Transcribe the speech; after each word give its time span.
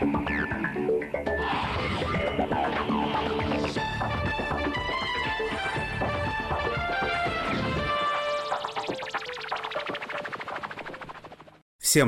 Всем 0.00 0.24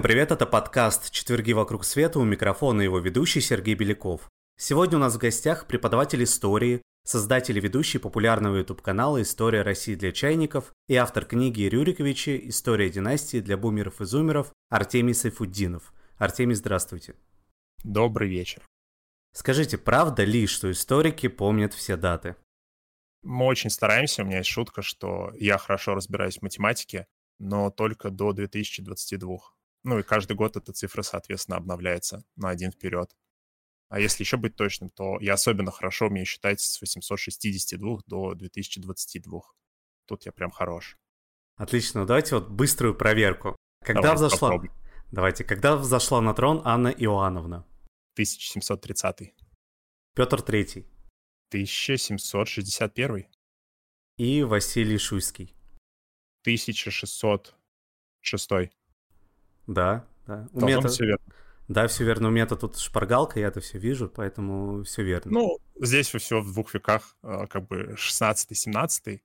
привет, 0.01 0.33
это 0.33 0.47
подкаст 0.47 1.11
«Четверги 1.11 1.53
вокруг 1.53 1.85
света», 1.85 2.19
у 2.19 2.25
микрофона 2.25 2.81
его 2.81 2.99
ведущий 2.99 3.43
Сергей 3.43 3.75
Беляков. 3.75 4.31
Сегодня 4.59 4.97
у 4.97 5.01
нас 5.01 5.17
в 5.17 5.19
гостях 5.19 5.67
преподаватель 5.67 6.25
истории, 6.25 6.81
создатель 7.05 7.59
и 7.59 7.61
ведущий 7.61 7.99
популярного 7.99 8.57
YouTube-канала 8.57 9.21
«История 9.21 9.61
России 9.61 9.97
для 9.97 10.13
чайников» 10.13 10.73
и 10.89 10.97
автор 10.97 11.27
книги 11.27 11.65
Рюриковичи 11.65 12.41
«История 12.45 12.89
династии 12.89 13.41
для 13.41 13.59
бумеров 13.59 14.01
и 14.01 14.07
зумеров» 14.07 14.51
Артемий 14.71 15.13
Сайфуддинов. 15.13 15.93
Артемий, 16.17 16.55
здравствуйте. 16.55 17.17
Добрый 17.85 18.29
вечер. 18.29 18.63
Скажите, 19.33 19.77
правда 19.77 20.23
ли, 20.25 20.47
что 20.47 20.71
историки 20.71 21.27
помнят 21.29 21.75
все 21.75 21.97
даты? 21.97 22.37
Мы 23.23 23.47
очень 23.47 23.71
стараемся, 23.71 24.23
у 24.23 24.27
меня 24.27 24.39
есть 24.39 24.51
шутка, 24.51 24.83
что 24.83 25.33
я 25.35 25.59
хорошо 25.59 25.95
разбираюсь 25.95 26.39
в 26.39 26.43
математике, 26.43 27.07
но 27.39 27.71
только 27.71 28.11
до 28.11 28.33
2022. 28.33 29.39
Ну 29.85 29.99
и 29.99 30.03
каждый 30.03 30.37
год 30.37 30.57
эта 30.57 30.73
цифра, 30.73 31.03
соответственно, 31.03 31.57
обновляется 31.57 32.25
на 32.37 32.51
один 32.51 32.71
вперед. 32.71 33.11
А 33.89 33.99
если 33.99 34.23
еще 34.23 34.37
быть 34.37 34.55
точным, 34.55 34.91
то 34.91 35.19
я 35.21 35.35
особенно 35.35 35.71
хорошо 35.71 36.07
умею 36.07 36.25
считать 36.25 36.61
с 36.61 36.81
862 36.81 37.99
до 38.07 38.35
2022. 38.35 39.41
Тут 40.07 40.25
я 40.25 40.33
прям 40.33 40.51
хорош. 40.51 40.97
Отлично, 41.57 42.07
давайте 42.07 42.37
вот 42.37 42.49
быструю 42.49 42.95
проверку. 42.95 43.57
Когда 43.85 44.03
Давай, 44.03 44.17
взошла... 44.17 44.51
Попробуй. 44.51 44.71
Давайте, 45.11 45.45
когда 45.45 45.77
взошла 45.77 46.21
на 46.21 46.33
трон 46.33 46.63
Анна 46.65 46.89
Иоанновна? 46.89 47.67
1730. 48.15 49.35
Петр 50.15 50.43
Третий. 50.43 50.87
1761. 51.49 53.27
И 54.19 54.43
Василий 54.43 54.99
Шуйский. 54.99 55.55
1606. 56.43 58.51
Да, 59.67 60.07
да. 60.27 60.49
У 60.53 60.61
меня 60.61 60.81
все 60.81 61.07
верно. 61.07 61.25
Да, 61.69 61.87
все 61.87 62.05
верно. 62.05 62.29
У 62.29 62.31
меня-то 62.31 62.57
тут 62.57 62.79
шпаргалка, 62.79 63.41
я 63.41 63.49
это 63.49 63.61
все 63.61 63.79
вижу, 63.79 64.09
поэтому 64.09 64.85
все 64.85 65.03
верно. 65.03 65.33
Ну, 65.33 65.59
здесь 65.81 66.09
все 66.09 66.41
в 66.41 66.53
двух 66.53 66.75
веках, 66.75 67.17
а, 67.23 67.47
как 67.47 67.67
бы 67.67 67.95
16-17. 67.97 69.21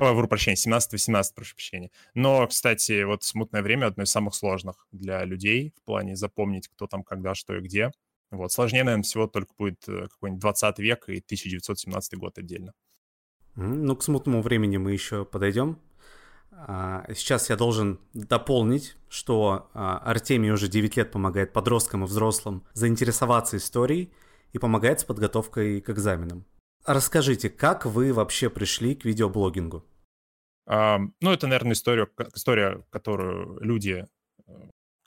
Ой, 0.00 0.14
вру 0.14 0.28
прощения, 0.28 0.56
17-18, 0.56 1.34
прошу 1.34 1.56
прощения. 1.56 1.90
Но, 2.14 2.46
кстати, 2.46 3.02
вот 3.02 3.24
смутное 3.24 3.62
время 3.62 3.86
одно 3.86 4.04
из 4.04 4.10
самых 4.10 4.36
сложных 4.36 4.86
для 4.92 5.24
людей 5.24 5.74
в 5.76 5.82
плане 5.82 6.14
запомнить, 6.14 6.68
кто 6.68 6.86
там, 6.86 7.02
когда, 7.02 7.34
что 7.34 7.56
и 7.56 7.60
где. 7.60 7.90
Вот, 8.30 8.52
сложнее, 8.52 8.84
наверное, 8.84 9.04
всего 9.04 9.26
только 9.26 9.52
будет 9.56 9.88
э, 9.88 10.08
какой-нибудь 10.08 10.40
20 10.40 10.78
век 10.80 11.08
и 11.08 11.18
1917 11.18 12.18
год 12.18 12.38
отдельно. 12.38 12.72
Ну, 13.56 13.96
к 13.96 14.02
смутному 14.02 14.42
времени 14.42 14.76
мы 14.76 14.92
еще 14.92 15.24
подойдем. 15.24 15.78
А, 16.52 17.04
сейчас 17.14 17.50
я 17.50 17.56
должен 17.56 18.00
дополнить, 18.14 18.96
что 19.08 19.70
а, 19.74 19.98
Артемий 19.98 20.50
уже 20.50 20.68
9 20.68 20.96
лет 20.96 21.10
помогает 21.10 21.52
подросткам 21.52 22.04
и 22.04 22.06
взрослым 22.06 22.64
заинтересоваться 22.72 23.56
историей 23.56 24.12
и 24.52 24.58
помогает 24.58 25.00
с 25.00 25.04
подготовкой 25.04 25.80
к 25.80 25.90
экзаменам. 25.90 26.44
Расскажите, 26.84 27.50
как 27.50 27.86
вы 27.86 28.12
вообще 28.12 28.50
пришли 28.50 28.94
к 28.94 29.04
видеоблогингу? 29.04 29.84
А, 30.66 30.98
ну, 31.20 31.32
это, 31.32 31.46
наверное, 31.46 31.72
история, 31.72 32.08
история, 32.34 32.84
которую 32.90 33.58
люди, 33.60 34.06
э, 34.46 34.52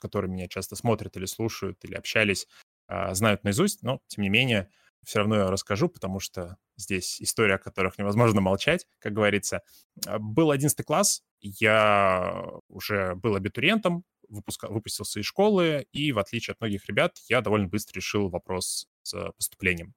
которые 0.00 0.30
меня 0.30 0.48
часто 0.48 0.74
смотрят 0.74 1.16
или 1.16 1.26
слушают, 1.26 1.84
или 1.84 1.94
общались, 1.94 2.46
знают 3.12 3.44
наизусть, 3.44 3.82
но, 3.82 4.00
тем 4.08 4.22
не 4.22 4.28
менее, 4.28 4.68
все 5.04 5.18
равно 5.18 5.36
я 5.36 5.50
расскажу, 5.50 5.88
потому 5.88 6.20
что 6.20 6.56
здесь 6.76 7.20
история, 7.20 7.54
о 7.54 7.58
которых 7.58 7.98
невозможно 7.98 8.40
молчать, 8.40 8.86
как 8.98 9.12
говорится. 9.12 9.62
Был 10.18 10.50
11 10.50 10.84
класс, 10.84 11.22
я 11.40 12.44
уже 12.68 13.14
был 13.16 13.34
абитуриентом, 13.34 14.04
выпуска, 14.28 14.68
выпустился 14.68 15.20
из 15.20 15.26
школы, 15.26 15.86
и 15.92 16.12
в 16.12 16.18
отличие 16.18 16.52
от 16.52 16.60
многих 16.60 16.86
ребят, 16.86 17.18
я 17.28 17.40
довольно 17.40 17.68
быстро 17.68 17.96
решил 17.96 18.28
вопрос 18.28 18.86
с 19.02 19.32
поступлением. 19.32 19.94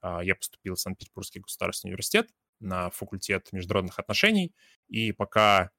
А, 0.00 0.22
я 0.22 0.34
поступил 0.34 0.74
в 0.74 0.80
Санкт-Петербургский 0.80 1.40
государственный 1.40 1.90
университет 1.90 2.30
на 2.60 2.90
факультет 2.90 3.48
международных 3.52 3.98
отношений, 3.98 4.54
и 4.88 5.12
пока 5.12 5.70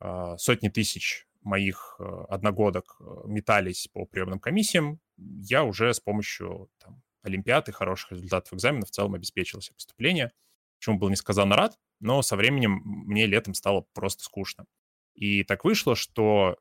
а, 0.00 0.36
сотни 0.38 0.68
тысяч 0.68 1.26
моих 1.42 1.96
а, 1.98 2.24
одногодок 2.28 2.96
метались 3.24 3.88
по 3.88 4.06
приемным 4.06 4.40
комиссиям, 4.40 5.00
я 5.42 5.64
уже 5.64 5.92
с 5.92 6.00
помощью 6.00 6.70
там, 6.78 7.02
олимпиад 7.22 7.68
и 7.68 7.72
хороших 7.72 8.12
результатов 8.12 8.52
экзаменов 8.54 8.88
в 8.88 8.92
целом 8.92 9.14
обеспечил 9.14 9.60
себе 9.60 9.74
поступление, 9.74 10.32
чему 10.78 10.98
был 10.98 11.08
несказанно 11.08 11.56
рад, 11.56 11.78
но 12.00 12.22
со 12.22 12.36
временем 12.36 12.82
мне 12.84 13.26
летом 13.26 13.54
стало 13.54 13.86
просто 13.92 14.24
скучно. 14.24 14.66
И 15.14 15.44
так 15.44 15.64
вышло, 15.64 15.94
что 15.94 16.56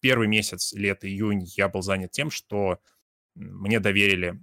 первый 0.00 0.28
месяц, 0.28 0.72
лето, 0.72 1.08
июнь, 1.08 1.44
я 1.56 1.68
был 1.68 1.82
занят 1.82 2.10
тем, 2.10 2.30
что 2.30 2.80
мне 3.34 3.80
доверили 3.80 4.38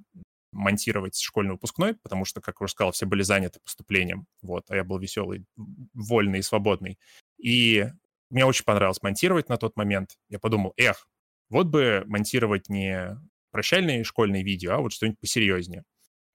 монтировать 0.52 1.20
школьный 1.20 1.52
выпускной, 1.52 1.96
потому 1.96 2.26
что, 2.26 2.42
как 2.42 2.62
уже 2.62 2.72
сказал, 2.72 2.92
все 2.92 3.06
были 3.06 3.22
заняты 3.22 3.60
поступлением, 3.60 4.26
вот, 4.42 4.66
а 4.70 4.76
я 4.76 4.84
был 4.84 4.98
веселый, 4.98 5.46
вольный 5.94 6.40
и 6.40 6.44
свободный. 6.44 6.98
И 7.38 7.86
мне 8.32 8.46
очень 8.46 8.66
понравилось 8.66 9.02
монтировать 9.04 9.50
на 9.50 9.58
тот 9.58 9.76
момент. 9.76 10.18
Я 10.28 10.40
подумал, 10.40 10.74
эх, 10.78 11.08
вот 11.50 11.68
бы 11.68 12.04
монтировать 12.08 12.70
не 12.70 13.20
прощальные 13.52 14.04
школьные 14.04 14.44
видео, 14.44 14.74
а 14.74 14.78
вот 14.80 14.94
что-нибудь 14.94 15.20
посерьезнее. 15.20 15.84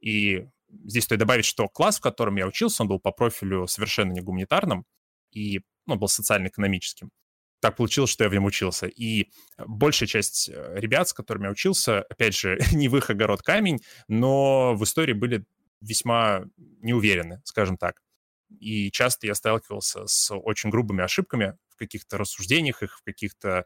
И 0.01 0.47
здесь 0.85 1.05
стоит 1.05 1.21
добавить, 1.21 1.45
что 1.45 1.69
класс, 1.69 1.99
в 1.99 2.03
котором 2.03 2.37
я 2.37 2.47
учился, 2.47 2.83
он 2.83 2.89
был 2.89 2.99
по 3.01 3.13
профилю 3.13 3.67
совершенно 3.67 4.13
не 4.13 4.21
гуманитарным 4.21 4.85
и 5.31 5.61
ну, 5.87 5.97
был 5.97 6.09
социально-экономическим. 6.09 7.11
Так 7.61 7.77
получилось, 7.77 8.11
что 8.11 8.25
я 8.25 8.31
в 8.31 8.35
нем 8.35 8.45
учился. 8.45 8.87
И 8.87 9.31
большая 9.59 10.07
часть 10.07 10.51
э, 10.53 10.75
ребят, 10.77 11.09
с 11.09 11.13
которыми 11.15 11.45
я 11.45 11.51
учился, 11.51 12.03
опять 12.03 12.35
же, 12.35 12.59
не 12.73 12.89
в 12.89 12.97
их 12.97 13.11
огород 13.11 13.43
камень, 13.43 13.81
но 14.09 14.75
в 14.75 14.85
истории 14.85 15.15
были 15.15 15.45
весьма 15.81 16.45
неуверены, 16.57 17.41
скажем 17.45 17.77
так. 17.79 18.03
И 18.61 18.91
часто 18.91 19.27
я 19.27 19.35
сталкивался 19.35 20.07
с 20.07 20.35
очень 20.35 20.71
грубыми 20.71 21.03
ошибками 21.03 21.57
в 21.69 21.77
каких-то 21.77 22.19
рассуждениях 22.19 22.83
их, 22.83 22.99
в 22.99 23.03
каких-то 23.03 23.65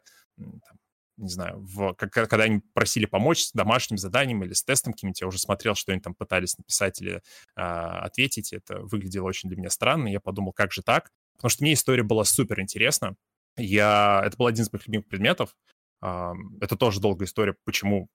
не 1.19 1.29
знаю, 1.29 1.59
в, 1.59 1.93
как, 1.93 2.11
когда 2.11 2.43
они 2.43 2.61
просили 2.73 3.05
помочь 3.05 3.43
с 3.43 3.51
домашним 3.51 3.97
заданием 3.97 4.43
или 4.43 4.53
с 4.53 4.63
тестом 4.63 4.93
каким-нибудь, 4.93 5.21
я 5.21 5.27
уже 5.27 5.37
смотрел, 5.37 5.75
что 5.75 5.91
они 5.91 6.01
там 6.01 6.15
пытались 6.15 6.57
написать 6.57 7.01
или 7.01 7.21
а, 7.55 7.99
ответить, 8.01 8.53
это 8.53 8.79
выглядело 8.79 9.27
очень 9.27 9.49
для 9.49 9.57
меня 9.57 9.69
странно, 9.69 10.07
я 10.07 10.19
подумал, 10.19 10.53
как 10.53 10.71
же 10.71 10.81
так? 10.81 11.11
Потому 11.35 11.49
что 11.49 11.63
мне 11.63 11.73
история 11.73 12.03
была 12.03 12.23
супер 12.23 12.59
интересна, 12.61 13.15
я, 13.57 14.21
это 14.25 14.37
был 14.37 14.47
один 14.47 14.63
из 14.63 14.71
моих 14.71 14.87
любимых 14.87 15.07
предметов, 15.07 15.55
а, 16.01 16.33
это 16.61 16.75
тоже 16.75 17.01
долгая 17.01 17.27
история, 17.27 17.55
почему 17.65 18.09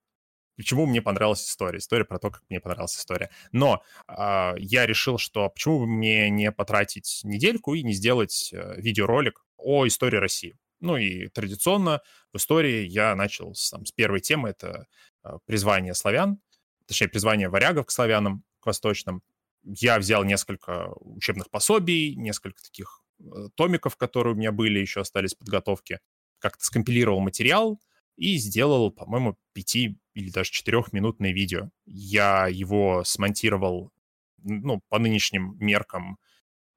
почему 0.57 0.87
мне 0.87 1.03
понравилась 1.03 1.45
история. 1.49 1.79
История 1.79 2.05
про 2.05 2.19
то, 2.19 2.31
как 2.31 2.43
мне 2.49 2.61
понравилась 2.61 2.97
история. 2.97 3.31
Но 3.51 3.83
э, 4.07 4.55
я 4.59 4.87
решил, 4.87 5.19
что 5.19 5.49
почему 5.49 5.81
бы 5.81 5.87
мне 5.89 6.31
не 6.31 6.53
потратить 6.53 7.23
недельку 7.25 7.75
и 7.75 7.83
не 7.83 7.93
сделать 7.93 8.51
э, 8.53 8.81
видеоролик 8.81 9.45
о 9.57 9.85
истории 9.85 10.19
России. 10.19 10.57
Ну 10.85 10.99
и 10.99 11.29
традиционно 11.29 12.03
в 12.33 12.37
истории 12.37 12.87
я 12.87 13.15
начал 13.15 13.55
с, 13.55 13.71
там, 13.71 13.87
с 13.87 13.93
первой 13.93 14.21
темы, 14.21 14.51
это 14.51 14.87
э, 15.25 15.39
призвание 15.47 15.95
славян, 15.95 16.39
точнее, 16.87 17.09
призвание 17.09 17.49
варягов 17.49 17.87
к 17.87 17.91
славянам, 17.91 18.45
к 18.61 18.67
восточным. 18.67 19.23
Я 19.63 19.99
взял 19.99 20.25
несколько 20.25 20.93
учебных 21.01 21.51
пособий, 21.51 22.15
несколько 22.17 22.63
таких 22.63 23.03
э, 23.19 23.49
томиков, 23.55 23.97
которые 23.97 24.35
у 24.35 24.37
меня 24.37 24.53
были, 24.53 24.79
еще 24.79 25.01
остались 25.01 25.35
подготовки, 25.35 26.01
как-то 26.39 26.63
скомпилировал 26.63 27.21
материал 27.21 27.81
и 28.17 28.37
сделал, 28.37 28.91
по-моему, 28.91 29.39
пяти 29.55 29.99
или 30.13 30.29
даже 30.29 30.51
четырехминутное 30.51 31.33
видео. 31.33 31.71
Я 31.87 32.47
его 32.47 33.05
смонтировал, 33.05 33.91
ну, 34.43 34.83
по 34.91 34.99
нынешним 34.99 35.57
меркам, 35.59 36.19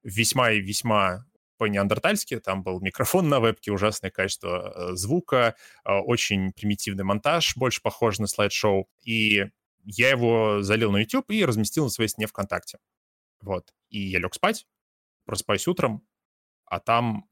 весьма 0.02 0.52
и 0.52 0.62
весьма 0.62 1.26
по-неандертальски, 1.58 2.40
там 2.40 2.64
был 2.64 2.80
микрофон 2.80 3.30
на 3.30 3.40
вебке, 3.40 3.72
ужасное 3.72 4.12
качество 4.12 4.74
э, 4.92 4.96
звука, 4.96 5.56
э, 5.84 5.92
очень 5.92 6.52
примитивный 6.54 7.04
монтаж, 7.04 7.56
больше 7.58 7.82
похож 7.82 8.20
на 8.20 8.28
слайд-шоу, 8.28 8.90
и 9.04 9.46
я 9.84 10.10
его 10.10 10.62
залил 10.62 10.92
на 10.92 10.98
YouTube 10.98 11.32
и 11.32 11.46
разместил 11.46 11.86
на 11.86 11.90
своей 11.90 12.10
стене 12.10 12.28
ВКонтакте. 12.28 12.80
Вот. 13.42 13.74
И 13.90 14.00
я 14.00 14.20
лег 14.20 14.34
спать, 14.34 14.68
просыпаюсь 15.26 15.68
утром, 15.68 16.06
а 16.66 16.80
там 16.80 17.30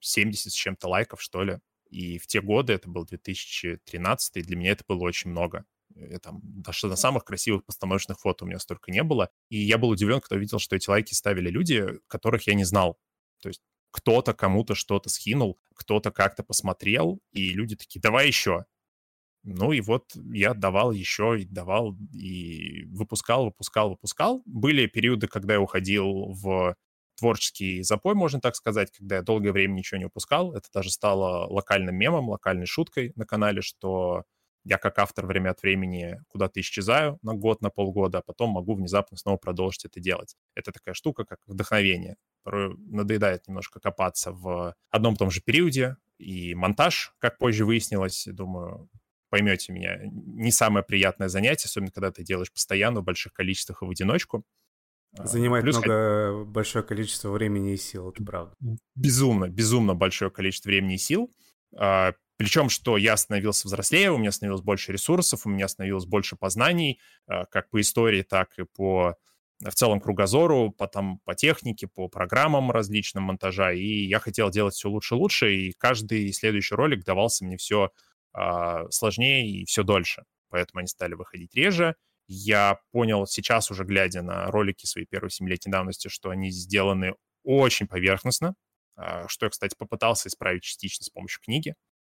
70 0.00 0.52
с 0.52 0.54
чем-то 0.54 0.88
лайков, 0.88 1.22
что 1.22 1.42
ли. 1.42 1.58
И 1.88 2.18
в 2.18 2.26
те 2.26 2.40
годы, 2.40 2.72
это 2.72 2.88
был 2.88 3.04
2013, 3.04 4.36
и 4.36 4.42
для 4.42 4.56
меня 4.56 4.72
это 4.72 4.84
было 4.86 5.02
очень 5.02 5.30
много. 5.30 5.64
Я 5.94 6.18
там, 6.18 6.40
даже 6.42 6.88
на 6.88 6.96
самых 6.96 7.24
красивых 7.24 7.64
постановочных 7.64 8.18
фото 8.18 8.44
у 8.44 8.48
меня 8.48 8.58
столько 8.58 8.90
не 8.90 9.02
было. 9.02 9.30
И 9.48 9.58
я 9.58 9.78
был 9.78 9.90
удивлен, 9.90 10.20
когда 10.20 10.36
увидел, 10.36 10.58
что 10.58 10.74
эти 10.74 10.90
лайки 10.90 11.14
ставили 11.14 11.50
люди, 11.50 11.86
которых 12.08 12.46
я 12.46 12.54
не 12.54 12.64
знал. 12.64 12.98
То 13.40 13.48
есть 13.48 13.62
кто-то 13.90 14.34
кому-то 14.34 14.74
что-то 14.74 15.08
скинул, 15.08 15.58
кто-то 15.74 16.10
как-то 16.10 16.42
посмотрел, 16.42 17.20
и 17.32 17.50
люди 17.50 17.76
такие, 17.76 18.00
давай 18.00 18.26
еще. 18.26 18.66
Ну 19.44 19.72
и 19.72 19.80
вот 19.80 20.16
я 20.32 20.54
давал 20.54 20.90
еще, 20.92 21.40
и 21.40 21.44
давал, 21.44 21.94
и 22.12 22.84
выпускал, 22.86 23.46
выпускал, 23.46 23.90
выпускал. 23.90 24.42
Были 24.46 24.86
периоды, 24.86 25.28
когда 25.28 25.54
я 25.54 25.60
уходил 25.60 26.32
в 26.32 26.76
творческий 27.16 27.82
запой, 27.82 28.14
можно 28.14 28.40
так 28.40 28.56
сказать, 28.56 28.90
когда 28.90 29.16
я 29.16 29.22
долгое 29.22 29.52
время 29.52 29.74
ничего 29.74 29.98
не 29.98 30.04
выпускал. 30.04 30.54
Это 30.54 30.68
даже 30.72 30.90
стало 30.90 31.46
локальным 31.46 31.94
мемом, 31.94 32.30
локальной 32.30 32.66
шуткой 32.66 33.12
на 33.16 33.26
канале, 33.26 33.60
что 33.60 34.24
я 34.64 34.78
как 34.78 34.98
автор 34.98 35.26
время 35.26 35.50
от 35.50 35.62
времени 35.62 36.18
куда-то 36.28 36.60
исчезаю 36.60 37.18
на 37.22 37.34
год, 37.34 37.60
на 37.60 37.70
полгода, 37.70 38.18
а 38.18 38.22
потом 38.22 38.50
могу 38.50 38.74
внезапно 38.74 39.16
снова 39.18 39.36
продолжить 39.36 39.84
это 39.84 40.00
делать. 40.00 40.36
Это 40.54 40.72
такая 40.72 40.94
штука, 40.94 41.24
как 41.24 41.40
вдохновение. 41.46 42.16
Порой 42.44 42.76
надоедает 42.78 43.48
немножко 43.48 43.80
копаться 43.80 44.30
в 44.30 44.76
одном 44.90 45.14
и 45.14 45.16
том 45.16 45.30
же 45.30 45.40
периоде. 45.40 45.96
И 46.18 46.54
монтаж, 46.54 47.14
как 47.18 47.38
позже 47.38 47.64
выяснилось, 47.64 48.28
думаю, 48.30 48.88
поймете 49.30 49.72
меня, 49.72 49.98
не 50.04 50.52
самое 50.52 50.84
приятное 50.84 51.28
занятие, 51.28 51.66
особенно 51.66 51.90
когда 51.90 52.12
ты 52.12 52.22
делаешь 52.22 52.52
постоянно 52.52 53.00
в 53.00 53.04
больших 53.04 53.32
количествах 53.32 53.82
и 53.82 53.84
в 53.84 53.90
одиночку. 53.90 54.44
А, 55.18 55.26
Занимает 55.26 55.64
Плюс 55.64 55.78
много, 55.78 56.44
большое 56.44 56.84
количество 56.84 57.30
времени 57.30 57.72
и 57.74 57.76
сил, 57.76 58.10
это 58.10 58.22
правда. 58.22 58.54
Безумно, 58.94 59.48
безумно 59.48 59.94
большое 59.94 60.30
количество 60.30 60.68
времени 60.68 60.94
и 60.94 60.98
сил. 60.98 61.34
А, 61.76 62.12
Причем, 62.36 62.68
что 62.68 62.96
я 62.96 63.16
становился 63.16 63.66
взрослее, 63.66 64.12
у 64.12 64.18
меня 64.18 64.30
становилось 64.30 64.62
больше 64.62 64.92
ресурсов, 64.92 65.46
у 65.46 65.48
меня 65.48 65.66
становилось 65.66 66.06
больше 66.06 66.36
познаний, 66.36 67.00
а, 67.26 67.46
как 67.46 67.70
по 67.70 67.80
истории, 67.80 68.22
так 68.22 68.56
и 68.58 68.64
по 68.64 69.16
в 69.60 69.74
целом 69.74 70.00
кругозору, 70.00 70.70
потом 70.70 71.20
по 71.24 71.34
технике, 71.34 71.86
по 71.86 72.08
программам 72.08 72.70
различным 72.70 73.24
монтажа, 73.24 73.72
и 73.72 74.04
я 74.06 74.18
хотел 74.18 74.50
делать 74.50 74.74
все 74.74 74.88
лучше 74.88 75.14
и 75.14 75.18
лучше, 75.18 75.54
и 75.54 75.72
каждый 75.72 76.32
следующий 76.32 76.74
ролик 76.74 77.04
давался 77.04 77.44
мне 77.44 77.56
все 77.56 77.90
а, 78.32 78.90
сложнее 78.90 79.48
и 79.48 79.64
все 79.64 79.82
дольше. 79.84 80.24
Поэтому 80.48 80.80
они 80.80 80.88
стали 80.88 81.14
выходить 81.14 81.54
реже. 81.54 81.94
Я 82.26 82.80
понял 82.90 83.26
сейчас 83.26 83.70
уже, 83.70 83.84
глядя 83.84 84.22
на 84.22 84.46
ролики 84.50 84.86
своей 84.86 85.06
первой 85.06 85.30
семилетней 85.30 85.70
давности, 85.70 86.08
что 86.08 86.30
они 86.30 86.50
сделаны 86.50 87.14
очень 87.44 87.86
поверхностно, 87.86 88.54
а, 88.96 89.28
что 89.28 89.46
я, 89.46 89.50
кстати, 89.50 89.74
попытался 89.76 90.28
исправить 90.28 90.62
частично 90.62 91.04
с 91.04 91.10
помощью 91.10 91.40
книги, 91.42 91.74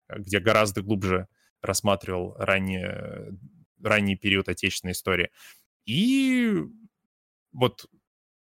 где 0.10 0.40
гораздо 0.40 0.82
глубже 0.82 1.28
рассматривал 1.62 2.36
ранее, 2.38 3.38
ранний 3.82 4.16
период 4.16 4.48
отечественной 4.48 4.94
истории. 4.94 5.32
И 5.86 6.64
вот 7.56 7.86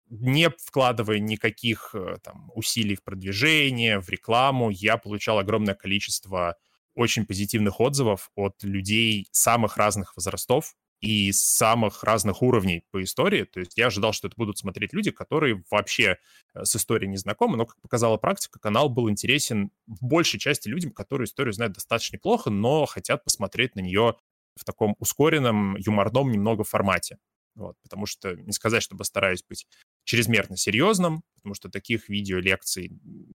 не 0.08 0.50
вкладывая 0.50 1.20
никаких 1.20 1.90
э, 1.94 2.18
там, 2.22 2.50
усилий 2.54 2.96
в 2.96 3.02
продвижение, 3.02 4.00
в 4.00 4.08
рекламу, 4.08 4.70
я 4.70 4.96
получал 4.96 5.38
огромное 5.38 5.74
количество 5.74 6.56
очень 6.94 7.24
позитивных 7.24 7.80
отзывов 7.80 8.30
от 8.34 8.62
людей 8.64 9.28
самых 9.30 9.76
разных 9.76 10.16
возрастов 10.16 10.74
и 11.00 11.32
самых 11.32 12.02
разных 12.04 12.42
уровней 12.42 12.84
по 12.90 13.02
истории. 13.02 13.44
То 13.44 13.60
есть 13.60 13.78
я 13.78 13.86
ожидал, 13.86 14.12
что 14.12 14.28
это 14.28 14.34
будут 14.36 14.58
смотреть 14.58 14.92
люди, 14.92 15.12
которые 15.12 15.62
вообще 15.70 16.18
э, 16.54 16.64
с 16.64 16.74
историей 16.74 17.08
не 17.08 17.16
знакомы, 17.16 17.56
но, 17.56 17.66
как 17.66 17.80
показала 17.80 18.16
практика, 18.16 18.58
канал 18.58 18.88
был 18.88 19.08
интересен 19.08 19.70
в 19.86 20.04
большей 20.04 20.40
части 20.40 20.68
людям, 20.68 20.90
которые 20.90 21.26
историю 21.26 21.52
знают 21.52 21.74
достаточно 21.74 22.16
неплохо, 22.16 22.50
но 22.50 22.84
хотят 22.86 23.22
посмотреть 23.22 23.76
на 23.76 23.80
нее 23.80 24.16
в 24.56 24.64
таком 24.64 24.96
ускоренном, 24.98 25.76
юморном 25.76 26.30
немного 26.32 26.64
формате. 26.64 27.18
Вот, 27.54 27.76
потому 27.82 28.06
что 28.06 28.34
не 28.36 28.52
сказать, 28.52 28.82
чтобы 28.82 29.04
стараюсь 29.04 29.42
быть 29.42 29.66
чрезмерно 30.04 30.56
серьезным, 30.56 31.22
потому 31.36 31.54
что 31.54 31.68
таких 31.68 32.08
видео, 32.08 32.38
лекций 32.38 32.90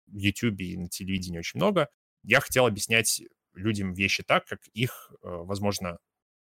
в 0.07 0.17
YouTube 0.17 0.61
и 0.61 0.77
на 0.77 0.87
телевидении 0.87 1.39
очень 1.39 1.59
много. 1.59 1.89
Я 2.23 2.39
хотел 2.39 2.65
объяснять 2.65 3.21
людям 3.53 3.93
вещи 3.93 4.23
так, 4.23 4.45
как 4.45 4.59
их, 4.73 5.11
э, 5.11 5.27
возможно, 5.27 5.97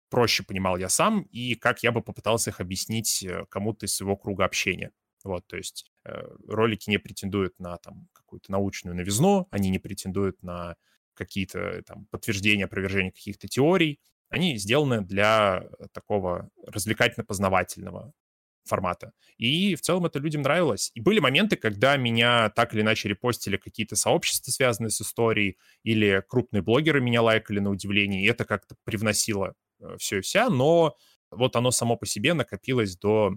проще 0.08 0.44
понимал 0.44 0.76
я 0.76 0.88
сам, 0.88 1.22
и 1.22 1.54
как 1.54 1.82
я 1.82 1.92
бы 1.92 2.02
попытался 2.02 2.50
их 2.50 2.60
объяснить 2.60 3.22
э, 3.24 3.44
кому-то 3.48 3.86
из 3.86 3.96
своего 3.96 4.16
круга 4.16 4.44
общения. 4.44 4.92
Вот, 5.24 5.46
то 5.46 5.56
есть 5.56 5.90
э, 6.04 6.22
ролики 6.46 6.88
не 6.88 6.98
претендуют 6.98 7.58
на 7.58 7.76
там 7.78 8.08
какую-то 8.12 8.52
научную 8.52 8.96
новизну, 8.96 9.48
они 9.50 9.70
не 9.70 9.78
претендуют 9.78 10.42
на 10.42 10.76
какие-то 11.14 11.82
там 11.82 12.06
подтверждения, 12.06 12.66
опровержения 12.66 13.10
каких-то 13.10 13.48
теорий. 13.48 13.98
Они 14.28 14.58
сделаны 14.58 15.02
для 15.02 15.68
такого 15.92 16.50
развлекательно-познавательного 16.66 18.12
формата. 18.66 19.12
И 19.38 19.74
в 19.74 19.80
целом 19.80 20.06
это 20.06 20.18
людям 20.18 20.42
нравилось. 20.42 20.90
И 20.94 21.00
были 21.00 21.20
моменты, 21.20 21.56
когда 21.56 21.96
меня 21.96 22.50
так 22.50 22.74
или 22.74 22.80
иначе 22.80 23.08
репостили 23.08 23.56
какие-то 23.56 23.96
сообщества, 23.96 24.50
связанные 24.50 24.90
с 24.90 25.00
историей, 25.00 25.56
или 25.82 26.22
крупные 26.28 26.62
блогеры 26.62 27.00
меня 27.00 27.22
лайкали 27.22 27.60
на 27.60 27.70
удивление, 27.70 28.24
и 28.24 28.28
это 28.28 28.44
как-то 28.44 28.76
привносило 28.84 29.54
э, 29.80 29.96
все 29.98 30.18
и 30.18 30.20
вся, 30.20 30.50
но 30.50 30.96
вот 31.30 31.56
оно 31.56 31.70
само 31.70 31.96
по 31.96 32.06
себе 32.06 32.34
накопилось 32.34 32.96
до 32.96 33.34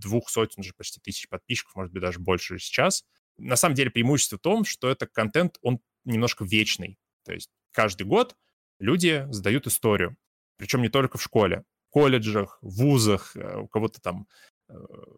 двух 0.00 0.30
сотен 0.30 0.60
уже 0.60 0.72
почти 0.74 1.00
тысяч 1.00 1.28
подписчиков, 1.28 1.74
может 1.76 1.92
быть, 1.92 2.02
даже 2.02 2.18
больше 2.18 2.58
сейчас. 2.58 3.04
На 3.38 3.56
самом 3.56 3.74
деле 3.74 3.90
преимущество 3.90 4.36
в 4.36 4.40
том, 4.40 4.64
что 4.64 4.90
это 4.90 5.06
контент, 5.06 5.58
он 5.62 5.80
немножко 6.04 6.44
вечный. 6.44 6.98
То 7.24 7.32
есть 7.32 7.50
каждый 7.70 8.04
год 8.04 8.36
люди 8.82 9.26
сдают 9.30 9.66
историю. 9.66 10.16
Причем 10.58 10.82
не 10.82 10.88
только 10.88 11.18
в 11.18 11.22
школе. 11.22 11.64
В 11.88 11.92
колледжах, 11.92 12.58
в 12.62 12.82
вузах, 12.82 13.36
э, 13.36 13.58
у 13.58 13.68
кого-то 13.68 14.00
там 14.00 14.26
Э, 14.72 14.74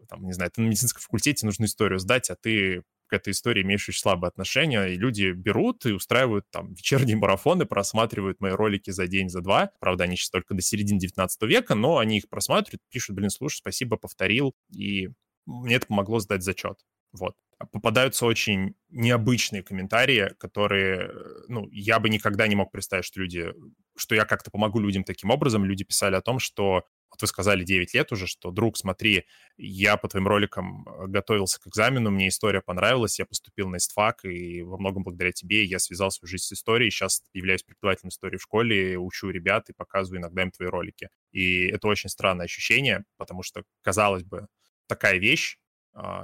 там, 0.09 0.25
не 0.25 0.33
знаю, 0.33 0.51
ты 0.51 0.61
на 0.61 0.67
медицинском 0.67 1.01
факультете 1.01 1.45
нужно 1.45 1.65
историю 1.65 1.99
сдать, 1.99 2.29
а 2.29 2.35
ты 2.35 2.83
к 3.07 3.13
этой 3.13 3.31
истории 3.31 3.61
имеешь 3.61 3.87
очень 3.87 3.99
слабое 3.99 4.29
отношение, 4.29 4.93
и 4.93 4.97
люди 4.97 5.31
берут 5.31 5.85
и 5.85 5.93
устраивают 5.93 6.45
там 6.49 6.73
вечерние 6.73 7.15
марафоны, 7.15 7.65
просматривают 7.65 8.39
мои 8.41 8.51
ролики 8.51 8.89
за 8.89 9.07
день, 9.07 9.29
за 9.29 9.41
два. 9.41 9.71
Правда, 9.79 10.05
они 10.05 10.15
сейчас 10.15 10.31
только 10.31 10.55
до 10.55 10.61
середины 10.61 10.99
19 10.99 11.41
века, 11.43 11.75
но 11.75 11.99
они 11.99 12.17
их 12.17 12.29
просматривают, 12.29 12.81
пишут, 12.89 13.15
блин, 13.15 13.29
слушай, 13.29 13.57
спасибо, 13.57 13.97
повторил, 13.97 14.55
и 14.71 15.09
мне 15.45 15.75
это 15.75 15.87
помогло 15.87 16.19
сдать 16.19 16.43
зачет. 16.43 16.79
Вот. 17.11 17.35
Попадаются 17.71 18.25
очень 18.25 18.75
необычные 18.89 19.63
комментарии, 19.63 20.33
которые, 20.39 21.09
ну, 21.47 21.69
я 21.71 21.99
бы 21.99 22.09
никогда 22.09 22.47
не 22.47 22.55
мог 22.55 22.71
представить, 22.71 23.05
что 23.05 23.21
люди, 23.21 23.53
что 23.97 24.13
я 24.13 24.25
как-то 24.25 24.51
помогу 24.51 24.79
людям 24.79 25.05
таким 25.05 25.29
образом. 25.29 25.63
Люди 25.63 25.85
писали 25.85 26.15
о 26.15 26.21
том, 26.21 26.39
что 26.39 26.83
вот 27.09 27.21
вы 27.21 27.27
сказали 27.27 27.63
9 27.63 27.93
лет 27.93 28.11
уже, 28.11 28.27
что, 28.27 28.51
друг, 28.51 28.77
смотри, 28.77 29.25
я 29.55 29.95
по 29.95 30.09
твоим 30.09 30.27
роликам 30.27 30.85
э, 30.85 31.07
готовился 31.07 31.61
к 31.61 31.67
экзамену, 31.67 32.11
мне 32.11 32.27
история 32.27 32.61
понравилась, 32.61 33.19
я 33.19 33.25
поступил 33.25 33.69
на 33.69 33.77
ИСТФАК, 33.77 34.25
и 34.25 34.61
во 34.63 34.77
многом 34.77 35.03
благодаря 35.03 35.31
тебе 35.31 35.63
я 35.63 35.79
связал 35.79 36.11
свою 36.11 36.29
жизнь 36.29 36.43
с 36.43 36.51
историей, 36.51 36.91
сейчас 36.91 37.23
являюсь 37.33 37.63
преподавателем 37.63 38.09
истории 38.09 38.35
в 38.37 38.41
школе, 38.41 38.97
учу 38.97 39.29
ребят 39.29 39.69
и 39.69 39.73
показываю 39.73 40.19
иногда 40.19 40.41
им 40.41 40.51
твои 40.51 40.67
ролики. 40.67 41.09
И 41.31 41.67
это 41.67 41.87
очень 41.87 42.09
странное 42.09 42.45
ощущение, 42.45 43.05
потому 43.17 43.43
что, 43.43 43.63
казалось 43.81 44.23
бы, 44.23 44.47
такая 44.87 45.17
вещь 45.17 45.57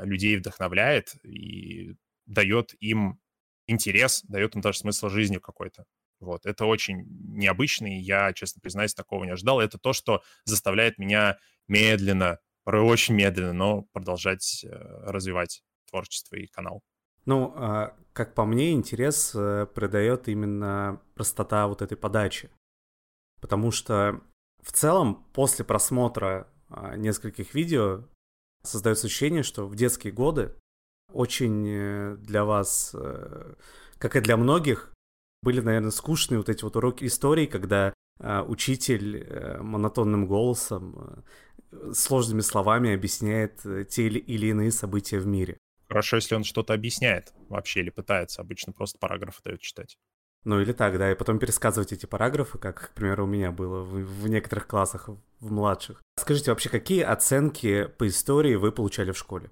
людей 0.04 0.38
вдохновляет 0.38 1.16
и 1.24 1.96
дает 2.26 2.74
им 2.80 3.20
интерес, 3.68 4.24
дает 4.24 4.56
им 4.56 4.62
даже 4.62 4.80
смысл 4.80 5.10
жизни 5.10 5.38
какой-то. 5.38 5.86
Вот, 6.20 6.46
это 6.46 6.66
очень 6.66 7.06
необычно, 7.36 7.88
и 7.88 8.00
я, 8.00 8.32
честно 8.34 8.62
признаюсь, 8.62 8.94
такого 8.94 9.24
не 9.24 9.32
ожидал. 9.32 9.60
Это 9.60 9.80
то, 9.80 9.92
что 9.92 10.22
заставляет 10.46 11.00
меня 11.00 11.40
медленно, 11.68 12.38
порой 12.64 12.84
очень 12.84 13.16
медленно, 13.16 13.54
но 13.54 13.82
продолжать 13.92 14.64
э, 14.64 14.70
развивать 14.70 15.64
творчество 15.90 16.36
и 16.36 16.46
канал. 16.46 16.84
Ну, 17.26 17.54
а, 17.56 17.96
как 18.14 18.36
по 18.36 18.46
мне, 18.46 18.74
интерес 18.74 19.34
э, 19.34 19.68
придает 19.74 20.28
именно 20.28 21.02
простота 21.16 21.68
вот 21.68 21.82
этой 21.82 21.98
подачи. 21.98 22.52
Потому 23.40 23.72
что 23.72 24.22
в 24.62 24.72
целом 24.72 25.26
после 25.34 25.66
просмотра 25.66 26.48
а, 26.70 26.96
нескольких 26.98 27.54
видео 27.56 28.08
создается 28.64 29.08
ощущение, 29.08 29.44
что 29.44 29.68
в 29.68 29.76
детские 29.76 30.14
годы 30.14 30.56
очень 31.14 31.66
э, 31.68 32.16
для 32.18 32.46
вас, 32.46 32.96
как 33.98 34.16
и 34.16 34.22
для 34.22 34.38
многих, 34.38 34.92
были, 35.42 35.60
наверное, 35.60 35.92
скучные 35.92 36.38
вот 36.38 36.50
эти 36.50 36.64
вот 36.64 36.76
уроки 36.76 37.06
истории, 37.06 37.46
когда 37.46 37.94
э, 38.20 38.42
учитель 38.42 39.18
э, 39.18 39.62
монотонным 39.62 40.28
голосом, 40.28 41.24
э, 41.72 41.94
сложными 41.94 42.42
словами 42.42 42.94
объясняет 42.94 43.66
э, 43.66 43.86
те 43.86 44.08
или, 44.08 44.48
иные 44.48 44.72
события 44.72 45.20
в 45.20 45.26
мире. 45.26 45.58
Хорошо, 45.88 46.18
если 46.18 46.36
он 46.36 46.44
что-то 46.44 46.74
объясняет 46.74 47.34
вообще 47.50 47.82
или 47.82 47.90
пытается. 47.90 48.42
Обычно 48.42 48.72
просто 48.72 48.98
параграфы 49.00 49.42
дает 49.44 49.62
читать. 49.62 49.98
Ну 50.44 50.60
или 50.60 50.74
так, 50.74 50.98
да, 50.98 51.12
и 51.12 51.16
потом 51.16 51.38
пересказывать 51.38 51.94
эти 51.94 52.08
параграфы, 52.08 52.58
как, 52.58 52.92
к 52.92 52.94
примеру, 52.96 53.26
у 53.26 53.28
меня 53.28 53.52
было 53.52 53.84
в, 53.84 53.94
в 53.94 54.28
некоторых 54.28 54.68
классах, 54.68 55.10
в 55.40 55.52
младших. 55.52 56.02
Скажите, 56.18 56.52
вообще, 56.52 56.70
какие 56.70 57.02
оценки 57.02 57.86
по 57.86 58.08
истории 58.08 58.56
вы 58.56 58.72
получали 58.72 59.12
в 59.12 59.18
школе? 59.18 59.52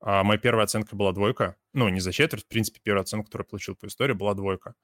А 0.00 0.22
моя 0.24 0.38
первая 0.38 0.64
оценка 0.64 0.96
была 0.96 1.12
двойка. 1.12 1.56
Ну, 1.72 1.88
не 1.88 2.00
за 2.00 2.12
четверть, 2.12 2.44
в 2.44 2.48
принципе, 2.48 2.80
первая 2.82 3.02
оценка, 3.02 3.26
которую 3.26 3.46
я 3.46 3.50
получил 3.50 3.74
по 3.74 3.86
истории, 3.86 4.12
была 4.12 4.34
двойка. 4.34 4.74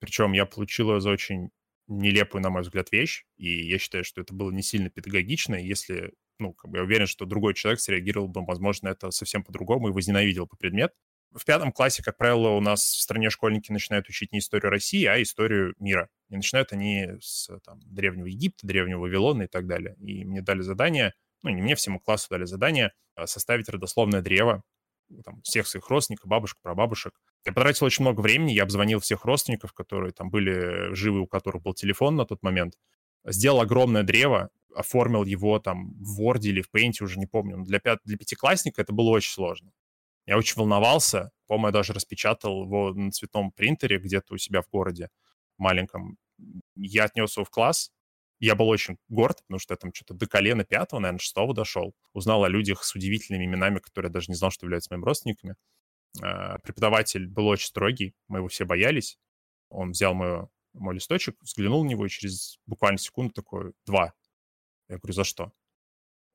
Причем 0.00 0.32
я 0.32 0.46
получил 0.46 0.92
ее 0.92 1.00
за 1.00 1.10
очень 1.10 1.50
нелепую, 1.88 2.42
на 2.42 2.50
мой 2.50 2.62
взгляд, 2.62 2.90
вещь, 2.90 3.24
и 3.36 3.68
я 3.68 3.78
считаю, 3.78 4.02
что 4.02 4.20
это 4.20 4.34
было 4.34 4.50
не 4.50 4.62
сильно 4.62 4.90
педагогично, 4.90 5.54
если, 5.54 6.14
ну, 6.38 6.52
как 6.52 6.70
бы 6.70 6.78
я 6.78 6.84
уверен, 6.84 7.06
что 7.06 7.26
другой 7.26 7.54
человек 7.54 7.80
среагировал 7.80 8.28
бы, 8.28 8.44
возможно, 8.44 8.88
это 8.88 9.10
совсем 9.10 9.44
по-другому 9.44 9.88
и 9.88 9.92
возненавидел 9.92 10.46
бы 10.46 10.56
предмет. 10.58 10.92
В 11.34 11.44
пятом 11.44 11.72
классе, 11.72 12.02
как 12.02 12.16
правило, 12.16 12.48
у 12.50 12.60
нас 12.60 12.82
в 12.82 13.00
стране 13.00 13.30
школьники 13.30 13.70
начинают 13.70 14.08
учить 14.08 14.32
не 14.32 14.38
историю 14.38 14.70
России, 14.70 15.04
а 15.04 15.20
историю 15.20 15.74
мира. 15.78 16.08
И 16.28 16.36
начинают 16.36 16.72
они 16.72 17.08
с 17.20 17.48
там, 17.64 17.80
древнего 17.84 18.26
Египта, 18.26 18.66
древнего 18.66 19.00
Вавилона 19.00 19.42
и 19.42 19.46
так 19.46 19.66
далее. 19.66 19.96
И 19.96 20.24
мне 20.24 20.42
дали 20.42 20.62
задание, 20.62 21.14
ну, 21.42 21.50
не 21.50 21.62
мне, 21.62 21.74
всему 21.74 22.00
классу 22.00 22.28
дали 22.30 22.44
задание 22.44 22.92
а 23.16 23.26
составить 23.26 23.68
родословное 23.68 24.20
древо 24.20 24.62
там, 25.24 25.40
всех 25.42 25.66
своих 25.66 25.88
родственников, 25.88 26.28
бабушек, 26.28 26.58
прабабушек. 26.62 27.14
Я 27.44 27.52
потратил 27.52 27.86
очень 27.86 28.02
много 28.02 28.20
времени, 28.20 28.52
я 28.52 28.64
обзвонил 28.64 29.00
всех 29.00 29.24
родственников, 29.24 29.72
которые 29.72 30.12
там 30.12 30.30
были 30.30 30.92
живы, 30.94 31.20
у 31.20 31.26
которых 31.26 31.62
был 31.62 31.74
телефон 31.74 32.16
на 32.16 32.26
тот 32.26 32.42
момент. 32.42 32.74
Сделал 33.24 33.60
огромное 33.60 34.02
древо, 34.02 34.50
оформил 34.74 35.24
его 35.24 35.58
там 35.58 35.94
в 35.94 36.20
Word 36.20 36.40
или 36.42 36.60
в 36.60 36.68
Paint, 36.74 37.02
уже 37.02 37.18
не 37.18 37.26
помню. 37.26 37.64
Для, 37.64 37.80
пят... 37.80 38.00
для 38.04 38.18
пятиклассника 38.18 38.82
это 38.82 38.92
было 38.92 39.10
очень 39.10 39.32
сложно. 39.32 39.72
Я 40.26 40.36
очень 40.36 40.56
волновался. 40.56 41.30
По-моему, 41.46 41.68
я 41.68 41.72
даже 41.72 41.92
распечатал 41.92 42.64
его 42.64 42.92
на 42.92 43.10
цветном 43.12 43.52
принтере 43.52 43.98
где-то 43.98 44.34
у 44.34 44.38
себя 44.38 44.62
в 44.62 44.68
городе 44.68 45.08
маленьком. 45.56 46.18
Я 46.74 47.04
отнес 47.04 47.36
его 47.36 47.44
в 47.44 47.50
класс. 47.50 47.92
Я 48.38 48.54
был 48.54 48.68
очень 48.68 48.98
горд, 49.08 49.42
потому 49.46 49.58
что 49.58 49.72
я 49.72 49.78
там 49.78 49.94
что-то 49.94 50.14
до 50.14 50.26
колена 50.26 50.64
пятого, 50.64 51.00
наверное, 51.00 51.20
шестого 51.20 51.54
дошел. 51.54 51.94
Узнал 52.12 52.44
о 52.44 52.48
людях 52.48 52.84
с 52.84 52.94
удивительными 52.94 53.46
именами, 53.46 53.78
которые 53.78 54.10
я 54.10 54.12
даже 54.12 54.30
не 54.30 54.34
знал, 54.34 54.50
что 54.50 54.66
являются 54.66 54.92
моими 54.92 55.06
родственниками. 55.06 55.56
А, 56.22 56.58
преподаватель 56.58 57.28
был 57.28 57.46
очень 57.46 57.68
строгий, 57.68 58.14
мы 58.28 58.40
его 58.40 58.48
все 58.48 58.64
боялись. 58.66 59.18
Он 59.70 59.92
взял 59.92 60.12
мой, 60.12 60.48
мой 60.74 60.94
листочек, 60.94 61.36
взглянул 61.40 61.84
на 61.84 61.88
него 61.88 62.04
и 62.04 62.10
через 62.10 62.58
буквально 62.66 62.98
секунду 62.98 63.32
такой, 63.32 63.72
два. 63.86 64.12
Я 64.88 64.98
говорю, 64.98 65.14
за 65.14 65.24
что? 65.24 65.52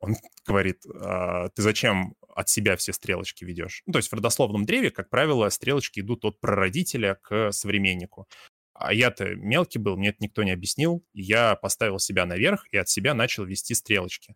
Он 0.01 0.15
говорит, 0.45 0.83
а, 0.87 1.49
ты 1.49 1.61
зачем 1.61 2.15
от 2.27 2.49
себя 2.49 2.75
все 2.75 2.91
стрелочки 2.91 3.45
ведешь? 3.45 3.83
Ну, 3.85 3.93
то 3.93 3.99
есть 3.99 4.11
в 4.11 4.13
родословном 4.13 4.65
древе, 4.65 4.91
как 4.91 5.09
правило, 5.09 5.47
стрелочки 5.49 5.99
идут 5.99 6.25
от 6.25 6.39
прародителя 6.39 7.15
к 7.21 7.51
современнику. 7.51 8.27
А 8.73 8.93
я-то 8.93 9.35
мелкий 9.35 9.77
был, 9.77 9.95
мне 9.95 10.09
это 10.09 10.17
никто 10.21 10.43
не 10.43 10.51
объяснил. 10.51 11.05
Я 11.13 11.55
поставил 11.55 11.99
себя 11.99 12.25
наверх 12.25 12.65
и 12.71 12.77
от 12.77 12.89
себя 12.89 13.13
начал 13.13 13.45
вести 13.45 13.75
стрелочки. 13.75 14.35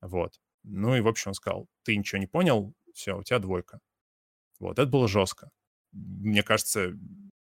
Вот. 0.00 0.40
Ну 0.62 0.94
и, 0.94 1.00
в 1.00 1.08
общем, 1.08 1.30
он 1.30 1.34
сказал, 1.34 1.66
ты 1.82 1.96
ничего 1.96 2.18
не 2.18 2.28
понял, 2.28 2.72
все, 2.94 3.18
у 3.18 3.24
тебя 3.24 3.40
двойка. 3.40 3.80
Вот, 4.60 4.78
это 4.78 4.86
было 4.86 5.08
жестко. 5.08 5.50
Мне 5.90 6.44
кажется, 6.44 6.92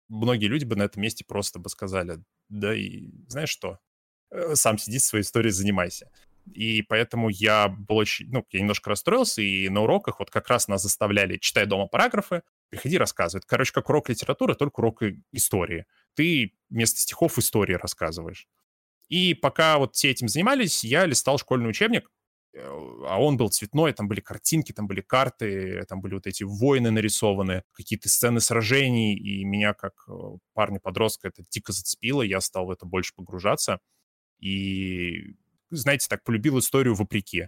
многие 0.07 0.45
люди 0.45 0.63
бы 0.63 0.77
на 0.77 0.83
этом 0.83 1.01
месте 1.01 1.25
просто 1.25 1.59
бы 1.59 1.69
сказали, 1.69 2.23
да 2.47 2.73
и 2.73 3.09
знаешь 3.27 3.49
что, 3.49 3.79
э, 4.29 4.55
сам 4.55 4.77
сиди 4.77 4.99
своей 4.99 5.23
истории, 5.23 5.49
занимайся. 5.49 6.09
И 6.53 6.81
поэтому 6.81 7.29
я 7.29 7.67
был 7.69 7.97
очень, 7.97 8.29
ну, 8.31 8.45
я 8.51 8.59
немножко 8.59 8.89
расстроился, 8.89 9.41
и 9.41 9.69
на 9.69 9.81
уроках 9.81 10.19
вот 10.19 10.29
как 10.31 10.47
раз 10.47 10.67
нас 10.67 10.81
заставляли, 10.81 11.37
читай 11.37 11.65
дома 11.65 11.87
параграфы, 11.87 12.43
приходи 12.69 12.97
рассказывать. 12.97 13.45
Короче, 13.45 13.71
как 13.73 13.89
урок 13.89 14.09
литературы, 14.09 14.55
только 14.55 14.79
урок 14.79 15.03
истории. 15.31 15.85
Ты 16.15 16.53
вместо 16.69 16.99
стихов 16.99 17.37
истории 17.37 17.73
рассказываешь. 17.73 18.47
И 19.07 19.33
пока 19.33 19.77
вот 19.77 19.95
все 19.95 20.09
этим 20.09 20.29
занимались, 20.29 20.83
я 20.83 21.05
листал 21.05 21.37
школьный 21.37 21.69
учебник, 21.69 22.09
э, 22.53 22.59
а 22.63 23.21
он 23.21 23.35
был 23.35 23.49
цветной, 23.49 23.91
там 23.91 24.07
были 24.07 24.21
картинки, 24.21 24.71
там 24.71 24.87
были 24.87 25.01
карты, 25.01 25.83
там 25.89 26.01
были 26.01 26.13
вот 26.13 26.27
эти 26.27 26.43
войны 26.43 26.91
нарисованы, 26.91 27.63
какие-то 27.73 28.07
сцены 28.07 28.39
сражений, 28.39 29.15
и 29.15 29.43
меня 29.43 29.73
как 29.73 29.93
э, 30.07 30.13
парня-подростка 30.53 31.27
это 31.27 31.43
дико 31.49 31.73
зацепило, 31.73 32.21
я 32.21 32.39
стал 32.39 32.67
в 32.67 32.71
это 32.71 32.85
больше 32.85 33.13
погружаться. 33.15 33.79
И 34.39 35.35
знаете, 35.71 36.07
так 36.09 36.23
полюбил 36.23 36.59
историю 36.59 36.95
вопреки. 36.95 37.47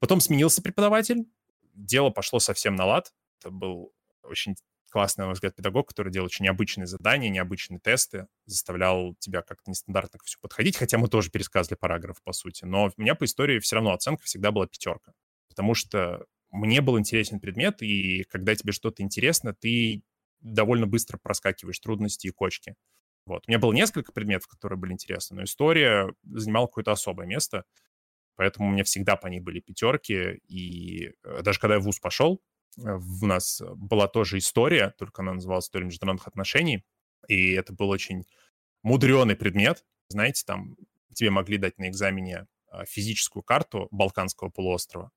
Потом 0.00 0.20
сменился 0.20 0.62
преподаватель, 0.62 1.26
дело 1.74 2.10
пошло 2.10 2.38
совсем 2.38 2.74
на 2.74 2.86
лад. 2.86 3.12
Это 3.40 3.50
был 3.50 3.92
очень 4.22 4.56
классный, 4.90 5.22
на 5.22 5.26
мой 5.26 5.34
взгляд, 5.34 5.56
педагог, 5.56 5.88
который 5.88 6.12
делал 6.12 6.26
очень 6.26 6.44
необычные 6.44 6.86
задания, 6.86 7.30
необычные 7.30 7.80
тесты, 7.80 8.26
заставлял 8.44 9.14
тебя 9.18 9.42
как-то 9.42 9.70
нестандартно 9.70 10.18
к 10.18 10.24
все 10.24 10.38
подходить, 10.40 10.76
хотя 10.76 10.98
мы 10.98 11.08
тоже 11.08 11.30
пересказывали 11.30 11.78
параграф, 11.78 12.22
по 12.22 12.32
сути. 12.32 12.64
Но 12.64 12.84
у 12.86 13.00
меня 13.00 13.14
по 13.14 13.24
истории 13.24 13.58
все 13.58 13.76
равно 13.76 13.92
оценка 13.92 14.22
всегда 14.24 14.50
была 14.52 14.66
пятерка, 14.66 15.12
потому 15.48 15.74
что 15.74 16.26
мне 16.50 16.82
был 16.82 16.98
интересен 16.98 17.40
предмет, 17.40 17.82
и 17.82 18.24
когда 18.24 18.54
тебе 18.54 18.72
что-то 18.72 19.02
интересно, 19.02 19.54
ты 19.54 20.02
довольно 20.40 20.86
быстро 20.86 21.18
проскакиваешь 21.18 21.78
трудности 21.78 22.26
и 22.26 22.30
кочки. 22.30 22.74
Вот. 23.26 23.44
У 23.46 23.50
меня 23.50 23.58
было 23.58 23.72
несколько 23.72 24.12
предметов, 24.12 24.48
которые 24.48 24.78
были 24.78 24.92
интересны, 24.92 25.36
но 25.36 25.44
история 25.44 26.12
занимала 26.24 26.66
какое-то 26.66 26.92
особое 26.92 27.26
место, 27.26 27.64
поэтому 28.36 28.68
у 28.68 28.72
меня 28.72 28.84
всегда 28.84 29.16
по 29.16 29.28
ней 29.28 29.40
были 29.40 29.60
пятерки, 29.60 30.40
и 30.48 31.12
э, 31.22 31.42
даже 31.42 31.60
когда 31.60 31.74
я 31.74 31.80
в 31.80 31.84
ВУЗ 31.84 32.00
пошел, 32.00 32.42
э, 32.78 32.82
у 32.82 33.26
нас 33.26 33.62
была 33.76 34.08
тоже 34.08 34.38
история, 34.38 34.90
только 34.98 35.22
она 35.22 35.34
называлась 35.34 35.66
«История 35.66 35.86
международных 35.86 36.26
отношений», 36.26 36.84
и 37.28 37.52
это 37.52 37.72
был 37.72 37.90
очень 37.90 38.24
мудреный 38.82 39.36
предмет. 39.36 39.84
Знаете, 40.08 40.42
там 40.44 40.76
тебе 41.14 41.30
могли 41.30 41.58
дать 41.58 41.78
на 41.78 41.88
экзамене 41.88 42.46
а, 42.68 42.84
физическую 42.84 43.42
карту 43.42 43.86
Балканского 43.90 44.48
полуострова, 44.48 45.12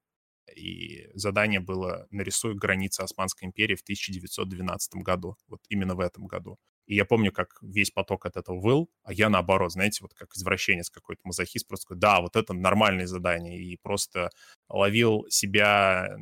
и 0.56 1.08
задание 1.16 1.60
было 1.60 2.08
«Нарисуй 2.12 2.54
границы 2.54 3.02
Османской 3.02 3.48
империи 3.48 3.76
в 3.76 3.82
1912 3.82 4.96
году», 4.96 5.38
вот 5.48 5.62
именно 5.70 5.96
в 5.96 6.00
этом 6.00 6.28
году. 6.28 6.60
И 6.86 6.96
я 6.96 7.06
помню, 7.06 7.32
как 7.32 7.58
весь 7.62 7.92
поток 7.92 8.26
от 8.26 8.38
этого 8.38 8.60
выл, 8.60 8.90
а 9.04 9.14
я 9.14 9.30
наоборот, 9.30 9.72
знаете, 9.72 10.00
вот 10.02 10.14
как 10.14 10.34
извращенец 10.36 10.90
какой-то, 10.90 11.22
мазохист, 11.24 11.68
просто 11.68 11.86
такой, 11.86 12.00
да, 12.00 12.22
вот 12.22 12.36
это 12.36 12.54
нормальное 12.54 13.08
задание, 13.08 13.60
и 13.60 13.78
просто 13.82 14.30
ловил 14.70 15.26
себя 15.30 16.16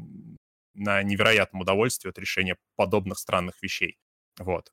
на 0.73 1.03
невероятном 1.03 1.61
удовольствии 1.61 2.09
от 2.09 2.17
решения 2.17 2.57
подобных 2.75 3.19
странных 3.19 3.61
вещей. 3.61 3.97
Вот. 4.39 4.71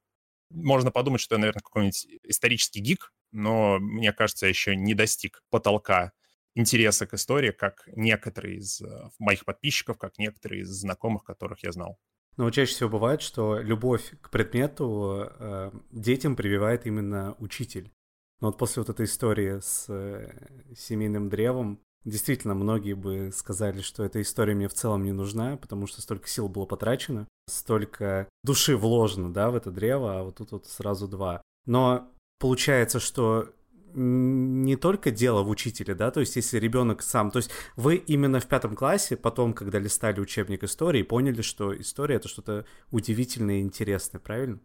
Можно 0.51 0.91
подумать, 0.91 1.21
что 1.21 1.37
я, 1.37 1.41
наверное, 1.41 1.63
какой-нибудь 1.63 2.07
исторический 2.25 2.81
гик, 2.81 3.13
но 3.33 3.79
мне 3.79 4.13
кажется, 4.13 4.47
я 4.47 4.51
еще 4.51 4.75
не 4.77 4.95
достиг 4.95 5.43
потолка 5.51 6.13
интереса 6.55 7.07
к 7.07 7.15
истории, 7.15 7.53
как 7.53 7.85
некоторые 7.95 8.57
из 8.57 8.81
э, 8.81 9.11
моих 9.19 9.45
подписчиков, 9.45 9.99
как 9.99 10.19
некоторые 10.19 10.63
из 10.63 10.69
знакомых, 10.69 11.23
которых 11.25 11.63
я 11.63 11.73
знал. 11.73 11.99
Но 12.41 12.51
чаще 12.51 12.73
всего 12.73 12.89
бывает, 12.89 13.21
что 13.21 13.59
любовь 13.59 14.15
к 14.23 14.31
предмету 14.31 15.29
э, 15.29 15.71
детям 15.91 16.37
прививает 16.37 16.87
именно 16.87 17.37
учитель. 17.39 17.93
Но 18.41 18.47
вот 18.47 18.57
после 18.57 18.81
вот 18.81 18.89
этой 18.89 19.05
истории 19.05 19.61
с 19.61 19.85
э, 19.91 20.33
семейным 20.75 21.29
древом, 21.29 21.81
действительно, 22.07 22.55
многие 22.55 22.95
бы 22.95 23.31
сказали, 23.31 23.83
что 23.83 24.05
эта 24.05 24.23
история 24.23 24.55
мне 24.55 24.69
в 24.69 24.73
целом 24.73 25.05
не 25.05 25.13
нужна, 25.13 25.59
потому 25.59 25.87
что 25.87 26.01
столько 26.01 26.29
сил 26.29 26.49
было 26.49 26.65
потрачено, 26.65 27.29
столько 27.47 28.27
души 28.43 28.75
вложено, 28.75 29.31
да, 29.31 29.51
в 29.51 29.55
это 29.55 29.71
древо, 29.71 30.21
а 30.21 30.23
вот 30.23 30.37
тут 30.37 30.53
вот 30.53 30.67
сразу 30.67 31.09
два. 31.09 31.43
Но 31.67 32.09
получается, 32.39 33.01
что 33.01 33.51
не 33.95 34.77
только 34.77 35.11
дело 35.11 35.43
в 35.43 35.49
учителе, 35.49 35.95
да, 35.95 36.11
то 36.11 36.21
есть 36.21 36.37
если 36.37 36.59
ребенок 36.59 37.03
сам, 37.03 37.31
то 37.31 37.39
есть 37.39 37.51
вы 37.77 37.97
именно 37.97 38.41
в 38.41 38.47
пятом 38.47 38.75
классе, 38.75 39.17
потом, 39.17 39.53
когда 39.55 39.79
листали 39.79 40.21
учебник 40.21 40.65
истории, 40.65 41.03
поняли, 41.03 41.43
что 41.43 41.79
история 41.79 42.17
это 42.17 42.29
что-то 42.29 42.67
удивительное 42.91 43.59
и 43.59 43.63
интересное, 43.63 44.21
правильно? 44.21 44.61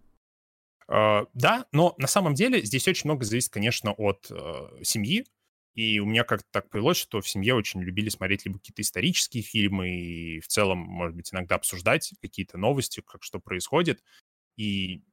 Uh, 0.88 1.27
да, 1.34 1.65
но 1.72 1.96
на 1.98 2.08
самом 2.08 2.36
деле 2.36 2.62
здесь 2.62 2.88
очень 2.88 3.10
много 3.10 3.25
зависит, 3.25 3.51
конечно, 3.51 3.94
от 3.94 4.29
uh, 4.29 4.84
семьи. 4.84 5.25
И 5.74 6.00
у 6.00 6.05
меня 6.05 6.24
как-то 6.24 6.48
так 6.51 6.70
повелось, 6.70 6.98
что 6.98 7.20
в 7.20 7.27
семье 7.27 7.53
очень 7.53 7.82
любили 7.82 8.08
смотреть 8.08 8.46
либо 8.46 8.60
какие-то 8.60 8.82
исторические 8.82 9.44
фильмы, 9.44 9.89
и 9.89 10.39
в 10.39 10.48
целом, 10.48 10.77
может 10.77 11.15
быть, 11.17 11.34
иногда 11.34 11.55
обсуждать 11.55 12.13
какие-то 12.22 12.58
новости, 12.58 13.01
как 13.05 13.24
что 13.24 13.39
происходит. 13.39 14.01
И 14.55 15.03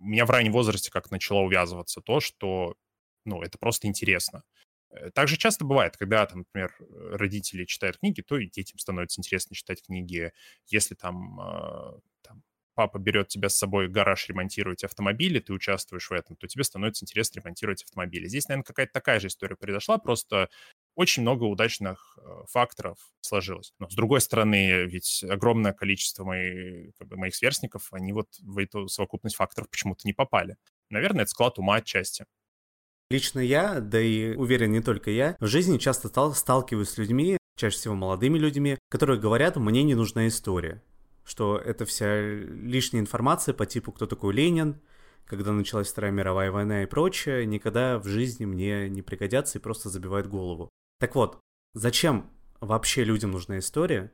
у 0.00 0.06
меня 0.06 0.26
в 0.26 0.30
раннем 0.30 0.52
возрасте 0.52 0.90
как 0.90 1.10
начало 1.12 1.40
увязываться 1.40 2.00
то, 2.00 2.18
что 2.18 2.74
ну, 3.28 3.42
это 3.42 3.58
просто 3.58 3.86
интересно. 3.88 4.42
Э, 4.90 5.10
также 5.10 5.36
часто 5.36 5.64
бывает, 5.64 5.96
когда, 5.96 6.26
там, 6.26 6.38
например, 6.40 6.74
родители 7.12 7.64
читают 7.64 7.98
книги, 7.98 8.22
то 8.22 8.38
и 8.38 8.48
детям 8.48 8.78
становится 8.78 9.20
интересно 9.20 9.54
читать 9.56 9.82
книги. 9.82 10.32
Если 10.66 10.94
там, 10.94 11.40
э, 11.40 12.00
там 12.22 12.42
папа 12.74 12.98
берет 12.98 13.28
тебя 13.28 13.48
с 13.48 13.56
собой 13.56 13.88
в 13.88 13.90
гараж 13.92 14.28
ремонтировать 14.28 14.84
автомобили, 14.84 15.40
ты 15.40 15.52
участвуешь 15.52 16.08
в 16.10 16.12
этом, 16.12 16.36
то 16.36 16.46
тебе 16.46 16.64
становится 16.64 17.04
интересно 17.04 17.40
ремонтировать 17.40 17.82
автомобили. 17.84 18.28
Здесь, 18.28 18.48
наверное, 18.48 18.64
какая-то 18.64 18.92
такая 18.92 19.20
же 19.20 19.26
история 19.28 19.56
произошла, 19.56 19.98
просто 19.98 20.48
очень 20.94 21.22
много 21.22 21.44
удачных 21.44 22.18
э, 22.20 22.44
факторов 22.48 22.98
сложилось. 23.20 23.72
Но, 23.78 23.88
с 23.88 23.94
другой 23.94 24.20
стороны, 24.20 24.84
ведь 24.86 25.24
огромное 25.28 25.72
количество 25.72 26.24
моих, 26.24 26.94
как 26.98 27.08
бы, 27.08 27.16
моих 27.16 27.34
сверстников, 27.34 27.92
они 27.92 28.12
вот 28.12 28.28
в 28.40 28.58
эту 28.58 28.88
совокупность 28.88 29.36
факторов 29.36 29.70
почему-то 29.70 30.00
не 30.06 30.12
попали. 30.12 30.56
Наверное, 30.90 31.22
это 31.22 31.30
склад 31.30 31.58
ума 31.58 31.76
отчасти. 31.76 32.26
Лично 33.10 33.40
я, 33.40 33.80
да 33.80 34.00
и 34.00 34.34
уверен 34.34 34.72
не 34.72 34.80
только 34.80 35.10
я, 35.10 35.36
в 35.40 35.46
жизни 35.46 35.78
часто 35.78 36.08
стал, 36.08 36.34
сталкиваюсь 36.34 36.90
с 36.90 36.98
людьми, 36.98 37.38
чаще 37.56 37.76
всего 37.76 37.94
молодыми 37.94 38.38
людьми, 38.38 38.78
которые 38.90 39.18
говорят, 39.18 39.56
мне 39.56 39.82
не 39.82 39.94
нужна 39.94 40.28
история. 40.28 40.82
Что 41.24 41.58
это 41.58 41.84
вся 41.84 42.20
лишняя 42.20 43.00
информация 43.00 43.54
по 43.54 43.66
типу, 43.66 43.92
кто 43.92 44.06
такой 44.06 44.34
Ленин, 44.34 44.80
когда 45.24 45.52
началась 45.52 45.88
Вторая 45.88 46.12
мировая 46.12 46.50
война 46.50 46.82
и 46.82 46.86
прочее, 46.86 47.46
никогда 47.46 47.98
в 47.98 48.06
жизни 48.06 48.44
мне 48.44 48.88
не 48.88 49.02
пригодятся 49.02 49.58
и 49.58 49.62
просто 49.62 49.88
забивают 49.90 50.26
голову. 50.26 50.68
Так 51.00 51.14
вот, 51.14 51.38
зачем 51.74 52.30
вообще 52.60 53.04
людям 53.04 53.30
нужна 53.30 53.58
история? 53.58 54.12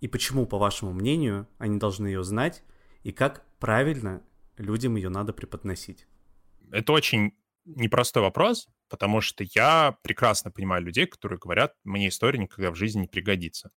И 0.00 0.08
почему, 0.08 0.46
по 0.46 0.58
вашему 0.58 0.92
мнению, 0.92 1.46
они 1.58 1.78
должны 1.78 2.06
ее 2.06 2.24
знать? 2.24 2.62
и 3.02 3.12
как 3.12 3.44
правильно 3.58 4.22
людям 4.56 4.96
ее 4.96 5.08
надо 5.08 5.32
преподносить? 5.32 6.06
Это 6.70 6.92
очень 6.92 7.34
непростой 7.76 8.22
вопрос, 8.22 8.68
потому 8.88 9.20
что 9.20 9.44
я 9.54 9.96
прекрасно 10.02 10.50
понимаю 10.50 10.82
людей, 10.82 11.06
которые 11.06 11.38
говорят, 11.38 11.74
мне 11.84 12.08
история 12.08 12.38
никогда 12.38 12.70
в 12.70 12.74
жизни 12.74 13.02
не 13.02 13.08
пригодится. 13.08 13.70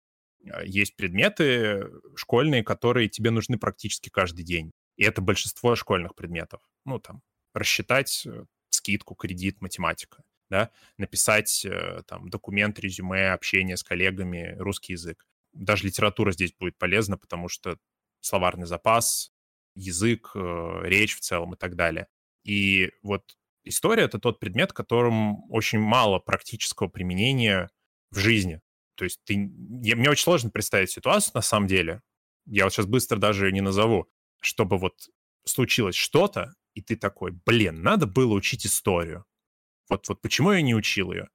А, 0.49 0.63
есть 0.63 0.95
предметы 0.95 1.89
школьные, 2.15 2.63
которые 2.63 3.09
тебе 3.09 3.31
нужны 3.31 3.57
практически 3.57 4.09
каждый 4.09 4.43
день. 4.43 4.71
И 4.97 5.03
это 5.03 5.21
большинство 5.21 5.75
школьных 5.75 6.15
предметов. 6.15 6.61
Ну, 6.85 6.99
там, 6.99 7.21
рассчитать 7.53 8.23
э, 8.25 8.45
скидку, 8.69 9.15
кредит, 9.15 9.61
математика, 9.61 10.23
да, 10.49 10.71
написать 10.97 11.65
э, 11.65 12.03
там 12.07 12.29
документ, 12.29 12.79
резюме, 12.79 13.31
общение 13.31 13.77
с 13.77 13.83
коллегами, 13.83 14.55
русский 14.57 14.93
язык. 14.93 15.25
Даже 15.53 15.85
литература 15.85 16.31
здесь 16.31 16.53
будет 16.53 16.77
полезна, 16.77 17.17
потому 17.17 17.49
что 17.49 17.77
словарный 18.21 18.67
запас, 18.67 19.31
язык, 19.75 20.31
э, 20.35 20.81
речь 20.83 21.15
в 21.15 21.21
целом 21.21 21.53
и 21.53 21.57
так 21.57 21.75
далее. 21.75 22.07
И 22.43 22.91
вот 23.03 23.37
история— 23.63 24.03
это 24.05 24.19
тот 24.19 24.39
предмет, 24.39 24.73
которым 24.73 25.49
очень 25.51 25.79
мало 25.79 26.19
практического 26.19 26.87
применения 26.87 27.69
в 28.11 28.17
жизни. 28.17 28.61
То 28.95 29.05
есть 29.05 29.21
ты... 29.23 29.51
Я, 29.83 29.95
мне 29.95 30.09
очень 30.09 30.23
сложно 30.23 30.49
представить 30.49 30.91
ситуацию, 30.91 31.31
на 31.35 31.41
самом 31.41 31.67
деле, 31.67 32.01
я 32.45 32.65
вот 32.65 32.73
сейчас 32.73 32.85
быстро 32.85 33.17
даже 33.17 33.51
не 33.51 33.61
назову, 33.61 34.07
чтобы 34.39 34.77
вот 34.77 34.93
случилось 35.45 35.95
что-то, 35.95 36.53
и 36.73 36.81
ты 36.81 36.95
такой, 36.95 37.31
блин, 37.45 37.81
надо 37.81 38.07
было 38.07 38.33
учить 38.33 38.65
историю. 38.65 39.25
Вот, 39.89 40.07
вот 40.07 40.21
почему 40.21 40.51
я 40.51 40.61
не 40.61 40.75
учил 40.75 41.11
ее? 41.11 41.27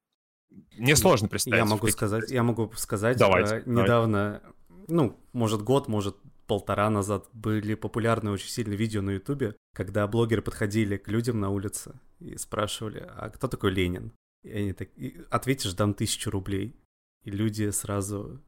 Мне 0.76 0.97
сложно 0.97 1.28
представить. 1.28 1.59
Я 1.59 1.64
могу 1.64 1.88
сказать, 1.88 2.30
я 2.30 2.42
могу 2.42 2.73
сказать, 2.76 3.18
Давайте, 3.18 3.56
э, 3.56 3.62
недавно, 3.66 4.42
ну, 4.88 5.21
может 5.33 5.62
год, 5.62 5.88
может 5.88 6.16
полтора 6.47 6.91
назад 6.91 7.29
были 7.33 7.75
популярны 7.75 8.31
очень 8.31 8.49
сильные 8.49 8.76
видео 8.76 9.03
на 9.03 9.11
Ютубе, 9.11 9.57
когда 9.75 10.07
блогеры 10.07 10.43
подходили 10.43 10.97
к 10.97 11.09
людям 11.09 11.41
на 11.41 11.50
улице 11.50 11.99
и 12.21 12.37
спрашивали, 12.37 13.05
а 13.07 13.31
кто 13.31 13.49
такой 13.49 13.73
Ленин? 13.73 14.12
И 14.43 14.50
они 14.50 14.73
так, 14.73 14.88
и 14.97 15.21
ответишь, 15.31 15.75
дам 15.75 15.95
тысячу 15.95 16.31
рублей. 16.31 16.76
И 17.25 17.31
люди 17.31 17.71
сразу 17.71 18.41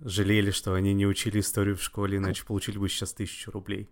жалели, 0.00 0.50
что 0.50 0.74
они 0.74 0.92
не 0.94 1.06
учили 1.06 1.40
историю 1.40 1.76
в 1.76 1.82
школе, 1.82 2.18
иначе 2.18 2.44
получили 2.44 2.78
бы 2.78 2.88
сейчас 2.88 3.14
тысячу 3.14 3.50
рублей. 3.50 3.88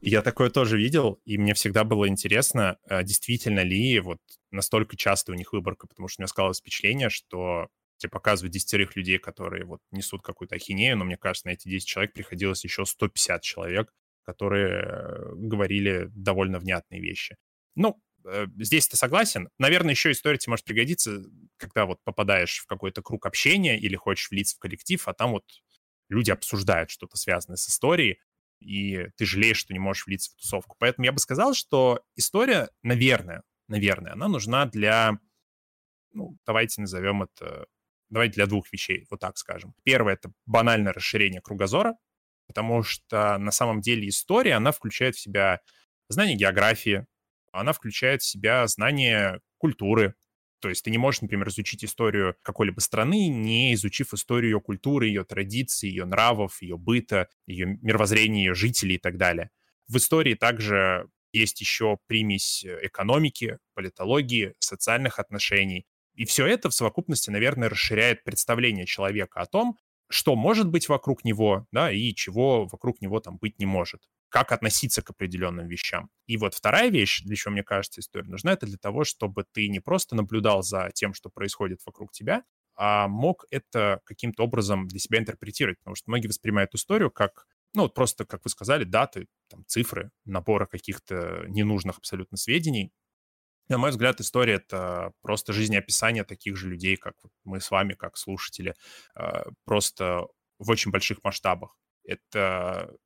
Я 0.00 0.22
такое 0.22 0.50
тоже 0.50 0.78
видел, 0.78 1.20
и 1.24 1.38
мне 1.38 1.54
всегда 1.54 1.82
было 1.82 2.08
интересно, 2.08 2.78
а 2.84 3.02
действительно 3.02 3.60
ли 3.60 3.98
вот 3.98 4.18
настолько 4.52 4.96
часто 4.96 5.32
у 5.32 5.34
них 5.34 5.52
выборка, 5.52 5.88
потому 5.88 6.08
что 6.08 6.20
у 6.20 6.22
меня 6.22 6.28
скалось 6.28 6.60
впечатление, 6.60 7.10
что 7.10 7.68
тебе 7.98 8.10
показывают 8.10 8.52
десятерых 8.52 8.96
людей, 8.96 9.18
которые 9.18 9.64
вот 9.64 9.80
несут 9.90 10.22
какую-то 10.22 10.56
ахинею, 10.56 10.96
но 10.96 11.04
мне 11.04 11.16
кажется, 11.16 11.48
на 11.48 11.52
эти 11.52 11.68
10 11.68 11.86
человек 11.86 12.12
приходилось 12.14 12.64
еще 12.64 12.84
150 12.86 13.42
человек, 13.42 13.92
которые 14.22 15.34
говорили 15.34 16.08
довольно 16.14 16.58
внятные 16.58 17.00
вещи. 17.00 17.36
Ну, 17.74 18.02
э, 18.24 18.46
здесь 18.58 18.88
ты 18.88 18.96
согласен. 18.96 19.48
Наверное, 19.58 19.92
еще 19.92 20.10
история 20.10 20.38
тебе 20.38 20.52
может 20.52 20.64
пригодиться, 20.64 21.22
когда 21.56 21.86
вот 21.86 21.98
попадаешь 22.04 22.58
в 22.58 22.66
какой-то 22.66 23.02
круг 23.02 23.26
общения 23.26 23.78
или 23.78 23.96
хочешь 23.96 24.30
влиться 24.30 24.56
в 24.56 24.58
коллектив, 24.58 25.06
а 25.06 25.14
там 25.14 25.32
вот 25.32 25.44
люди 26.08 26.30
обсуждают 26.30 26.90
что-то 26.90 27.16
связанное 27.16 27.56
с 27.56 27.68
историей, 27.68 28.20
и 28.60 29.08
ты 29.16 29.24
жалеешь, 29.24 29.58
что 29.58 29.72
не 29.72 29.78
можешь 29.78 30.06
влиться 30.06 30.32
в 30.32 30.40
тусовку. 30.40 30.76
Поэтому 30.78 31.04
я 31.04 31.12
бы 31.12 31.18
сказал, 31.18 31.54
что 31.54 32.02
история, 32.16 32.68
наверное, 32.82 33.42
наверное, 33.68 34.12
она 34.12 34.28
нужна 34.28 34.66
для, 34.66 35.18
ну, 36.12 36.36
давайте 36.46 36.80
назовем 36.80 37.22
это, 37.22 37.66
давайте 38.10 38.34
для 38.34 38.46
двух 38.46 38.72
вещей, 38.72 39.06
вот 39.10 39.20
так 39.20 39.36
скажем. 39.38 39.74
Первое— 39.84 40.12
это 40.14 40.32
банальное 40.46 40.92
расширение 40.92 41.40
кругозора, 41.40 41.96
потому 42.46 42.82
что 42.82 43.38
на 43.38 43.50
самом 43.50 43.80
деле 43.80 44.08
история, 44.08 44.54
она 44.54 44.72
включает 44.72 45.16
в 45.16 45.20
себя 45.20 45.60
знание 46.08 46.36
географии, 46.36 47.06
она 47.52 47.72
включает 47.72 48.22
в 48.22 48.26
себя 48.26 48.66
знание 48.66 49.40
культуры, 49.58 50.14
то 50.60 50.68
есть 50.68 50.84
ты 50.84 50.90
не 50.90 50.98
можешь, 50.98 51.20
например, 51.20 51.48
изучить 51.48 51.84
историю 51.84 52.36
какой-либо 52.42 52.80
страны, 52.80 53.28
не 53.28 53.74
изучив 53.74 54.12
историю 54.12 54.52
ее 54.52 54.60
культуры, 54.60 55.06
ее 55.06 55.24
традиций, 55.24 55.88
ее 55.88 56.04
нравов, 56.04 56.60
ее 56.62 56.76
быта, 56.76 57.28
ее 57.46 57.78
мировоззрения, 57.80 58.44
ее 58.44 58.54
жителей 58.54 58.96
и 58.96 58.98
так 58.98 59.18
далее. 59.18 59.50
В 59.86 59.96
истории 59.96 60.34
также 60.34 61.08
есть 61.32 61.60
еще 61.60 61.98
примесь 62.06 62.64
экономики, 62.64 63.58
политологии, 63.74 64.54
социальных 64.58 65.18
отношений. 65.18 65.86
И 66.18 66.24
все 66.24 66.46
это 66.46 66.68
в 66.68 66.74
совокупности, 66.74 67.30
наверное, 67.30 67.68
расширяет 67.68 68.24
представление 68.24 68.86
человека 68.86 69.40
о 69.40 69.46
том, 69.46 69.78
что 70.10 70.34
может 70.34 70.68
быть 70.68 70.88
вокруг 70.88 71.24
него, 71.24 71.66
да, 71.70 71.92
и 71.92 72.12
чего 72.12 72.66
вокруг 72.66 73.00
него 73.00 73.20
там 73.20 73.38
быть 73.38 73.58
не 73.60 73.66
может 73.66 74.02
как 74.30 74.52
относиться 74.52 75.00
к 75.00 75.10
определенным 75.10 75.68
вещам. 75.68 76.10
И 76.26 76.36
вот 76.36 76.54
вторая 76.54 76.90
вещь, 76.90 77.22
для 77.22 77.34
чего, 77.34 77.52
мне 77.52 77.62
кажется, 77.62 78.00
история 78.00 78.28
нужна, 78.28 78.52
это 78.52 78.66
для 78.66 78.76
того, 78.76 79.04
чтобы 79.04 79.44
ты 79.52 79.68
не 79.68 79.80
просто 79.80 80.16
наблюдал 80.16 80.62
за 80.62 80.90
тем, 80.92 81.14
что 81.14 81.30
происходит 81.30 81.80
вокруг 81.86 82.12
тебя, 82.12 82.42
а 82.76 83.08
мог 83.08 83.46
это 83.50 84.00
каким-то 84.04 84.44
образом 84.44 84.86
для 84.86 84.98
себя 84.98 85.18
интерпретировать, 85.18 85.78
потому 85.78 85.94
что 85.96 86.10
многие 86.10 86.26
воспринимают 86.26 86.74
историю 86.74 87.10
как, 87.10 87.46
ну, 87.74 87.82
вот 87.82 87.94
просто, 87.94 88.26
как 88.26 88.44
вы 88.44 88.50
сказали, 88.50 88.84
даты, 88.84 89.28
там, 89.48 89.64
цифры, 89.66 90.10
набора 90.26 90.66
каких-то 90.66 91.44
ненужных 91.48 91.96
абсолютно 91.98 92.36
сведений. 92.36 92.92
На 93.68 93.76
мой 93.76 93.90
взгляд, 93.90 94.20
история— 94.20 94.54
это 94.66 95.12
просто 95.20 95.52
жизнеописание 95.52 96.24
таких 96.24 96.56
же 96.56 96.70
людей, 96.70 96.96
как 96.96 97.14
мы 97.44 97.60
с 97.60 97.70
вами, 97.70 97.92
как 97.92 98.16
слушатели, 98.16 98.74
а, 99.14 99.44
просто 99.64 100.26
в 100.58 100.70
очень 100.70 100.90
больших 100.90 101.22
масштабах. 101.22 101.76
Это 102.04 102.96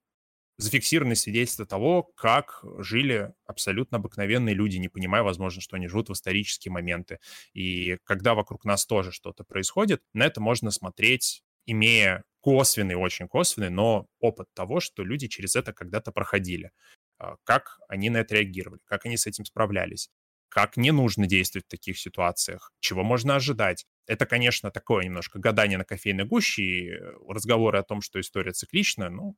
зафиксированы 0.58 1.16
свидетельства 1.16 1.66
того, 1.66 2.04
как 2.14 2.62
жили 2.78 3.32
абсолютно 3.46 3.98
обыкновенные 3.98 4.54
люди, 4.54 4.76
не 4.76 4.88
понимая, 4.88 5.22
возможно, 5.22 5.60
что 5.60 5.76
они 5.76 5.88
живут 5.88 6.08
в 6.08 6.12
исторические 6.12 6.72
моменты. 6.72 7.18
И 7.52 7.98
когда 8.04 8.34
вокруг 8.34 8.64
нас 8.64 8.86
тоже 8.86 9.10
что-то 9.10 9.44
происходит, 9.44 10.02
на 10.14 10.24
это 10.24 10.40
можно 10.40 10.70
смотреть, 10.70 11.42
имея 11.66 12.24
косвенный, 12.40 12.94
очень 12.94 13.28
косвенный, 13.28 13.70
но 13.70 14.06
опыт 14.20 14.48
того, 14.54 14.80
что 14.80 15.04
люди 15.04 15.28
через 15.28 15.56
это 15.56 15.72
когда-то 15.72 16.12
проходили, 16.12 16.70
а, 17.18 17.36
как 17.44 17.78
они 17.88 18.10
на 18.10 18.18
это 18.18 18.36
реагировали, 18.36 18.80
как 18.84 19.06
они 19.06 19.16
с 19.16 19.26
этим 19.26 19.44
справлялись, 19.44 20.10
как 20.52 20.76
не 20.76 20.90
нужно 20.92 21.26
действовать 21.26 21.64
в 21.64 21.70
таких 21.70 21.98
ситуациях, 21.98 22.72
чего 22.78 23.02
можно 23.02 23.36
ожидать. 23.36 23.86
Это, 24.06 24.26
конечно, 24.26 24.70
такое 24.70 25.04
немножко 25.04 25.38
гадание 25.38 25.78
на 25.78 25.84
кофейной 25.84 26.26
гуще 26.26 26.62
и 26.62 26.90
э, 26.90 27.12
разговоры 27.26 27.78
о 27.78 27.82
том, 27.82 28.02
что 28.02 28.20
история 28.20 28.52
циклична, 28.52 29.08
ну, 29.08 29.34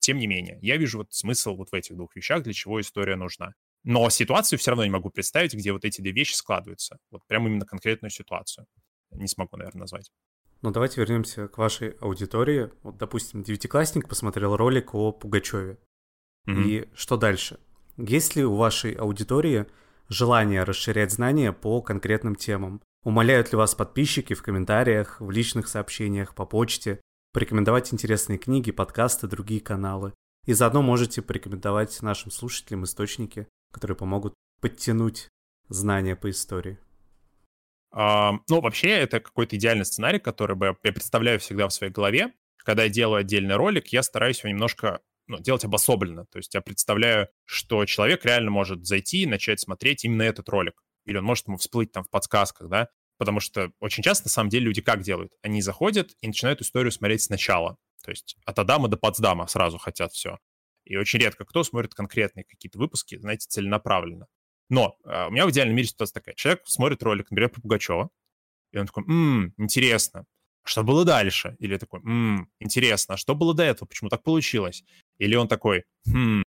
тем 0.00 0.18
не 0.18 0.26
менее, 0.26 0.58
я 0.62 0.76
вижу 0.76 0.98
вот 0.98 1.12
смысл 1.12 1.54
вот 1.54 1.70
в 1.70 1.74
этих 1.74 1.94
двух 1.94 2.16
вещах, 2.16 2.42
для 2.42 2.52
чего 2.52 2.80
история 2.80 3.14
нужна. 3.14 3.54
Но 3.84 4.10
ситуацию 4.10 4.58
все 4.58 4.72
равно 4.72 4.84
не 4.84 4.90
могу 4.90 5.08
представить, 5.10 5.54
где 5.54 5.72
вот 5.72 5.84
эти 5.84 6.00
две 6.00 6.10
вещи 6.10 6.34
складываются. 6.34 6.98
Вот 7.12 7.24
прям 7.28 7.46
именно 7.46 7.64
конкретную 7.64 8.10
ситуацию. 8.10 8.66
Не 9.12 9.28
смогу, 9.28 9.56
наверное, 9.56 9.82
назвать. 9.82 10.10
Ну, 10.62 10.72
давайте 10.72 11.00
вернемся 11.00 11.46
к 11.46 11.58
вашей 11.58 11.90
аудитории. 12.00 12.70
Вот, 12.82 12.96
допустим, 12.96 13.44
девятиклассник 13.44 14.08
посмотрел 14.08 14.56
ролик 14.56 14.96
о 14.96 15.12
Пугачеве. 15.12 15.78
Mm-hmm. 16.48 16.64
И 16.64 16.88
что 16.96 17.16
дальше? 17.16 17.60
Есть 17.96 18.34
ли 18.34 18.44
у 18.44 18.56
вашей 18.56 18.92
аудитории 18.94 19.66
желание 20.08 20.62
расширять 20.64 21.12
знания 21.12 21.52
по 21.52 21.82
конкретным 21.82 22.34
темам? 22.34 22.82
Умоляют 23.04 23.52
ли 23.52 23.56
вас 23.56 23.74
подписчики 23.74 24.34
в 24.34 24.42
комментариях, 24.42 25.20
в 25.20 25.30
личных 25.30 25.68
сообщениях, 25.68 26.34
по 26.34 26.44
почте 26.44 27.00
порекомендовать 27.36 27.92
интересные 27.92 28.38
книги, 28.38 28.70
подкасты, 28.70 29.26
другие 29.26 29.60
каналы. 29.60 30.14
И 30.46 30.54
заодно 30.54 30.80
можете 30.80 31.20
порекомендовать 31.20 32.00
нашим 32.00 32.30
слушателям 32.30 32.84
источники, 32.84 33.46
которые 33.70 33.94
помогут 33.94 34.32
подтянуть 34.62 35.28
знания 35.68 36.16
по 36.16 36.30
истории. 36.30 36.78
Uh, 37.94 38.38
ну, 38.48 38.62
вообще, 38.62 38.88
это 38.88 39.20
какой-то 39.20 39.56
идеальный 39.56 39.84
сценарий, 39.84 40.18
который 40.18 40.56
бы 40.56 40.76
я 40.82 40.92
представляю 40.92 41.38
всегда 41.38 41.68
в 41.68 41.74
своей 41.74 41.92
голове. 41.92 42.32
Когда 42.56 42.84
я 42.84 42.88
делаю 42.88 43.20
отдельный 43.20 43.56
ролик, 43.56 43.88
я 43.88 44.02
стараюсь 44.02 44.38
его 44.38 44.48
немножко 44.48 45.02
ну, 45.26 45.38
делать 45.38 45.64
обособленно. 45.64 46.26
То 46.26 46.38
есть 46.38 46.54
я 46.54 46.60
представляю, 46.60 47.28
что 47.44 47.84
человек 47.84 48.24
реально 48.24 48.50
может 48.50 48.86
зайти 48.86 49.22
и 49.22 49.26
начать 49.26 49.60
смотреть 49.60 50.04
именно 50.04 50.22
этот 50.22 50.48
ролик. 50.48 50.82
Или 51.04 51.18
он 51.18 51.24
может 51.24 51.46
ему 51.46 51.56
всплыть 51.56 51.92
там 51.92 52.04
в 52.04 52.10
подсказках, 52.10 52.68
да. 52.68 52.88
Потому 53.18 53.40
что 53.40 53.72
очень 53.80 54.02
часто, 54.02 54.26
на 54.26 54.30
самом 54.30 54.50
деле, 54.50 54.66
люди 54.66 54.82
как 54.82 55.02
делают? 55.02 55.32
Они 55.42 55.62
заходят 55.62 56.14
и 56.20 56.26
начинают 56.26 56.60
историю 56.60 56.92
смотреть 56.92 57.22
сначала. 57.22 57.78
То 58.04 58.10
есть 58.10 58.36
от 58.44 58.58
Адама 58.58 58.88
до 58.88 58.96
Потсдама 58.96 59.46
сразу 59.46 59.78
хотят 59.78 60.12
все. 60.12 60.38
И 60.84 60.96
очень 60.96 61.18
редко 61.18 61.44
кто 61.44 61.64
смотрит 61.64 61.94
конкретные 61.94 62.44
какие-то 62.44 62.78
выпуски, 62.78 63.18
знаете, 63.18 63.46
целенаправленно. 63.48 64.26
Но 64.68 64.96
э, 65.04 65.26
у 65.26 65.30
меня 65.30 65.46
в 65.46 65.50
идеальном 65.50 65.76
мире 65.76 65.88
ситуация 65.88 66.14
такая. 66.14 66.34
Человек 66.34 66.62
смотрит 66.66 67.02
ролик, 67.02 67.30
например, 67.30 67.50
про 67.50 67.60
Пугачева, 67.60 68.10
и 68.72 68.78
он 68.78 68.86
такой, 68.86 69.04
ммм, 69.04 69.54
интересно, 69.56 70.26
что 70.64 70.82
было 70.82 71.04
дальше? 71.04 71.56
Или 71.58 71.76
такой, 71.76 72.00
ммм, 72.00 72.50
интересно, 72.58 73.14
а 73.14 73.16
что 73.16 73.34
было 73.34 73.54
до 73.54 73.62
этого? 73.62 73.88
Почему 73.88 74.10
так 74.10 74.22
получилось? 74.22 74.84
Или 75.18 75.36
он 75.36 75.48
такой, 75.48 75.84
хм, 76.06 76.42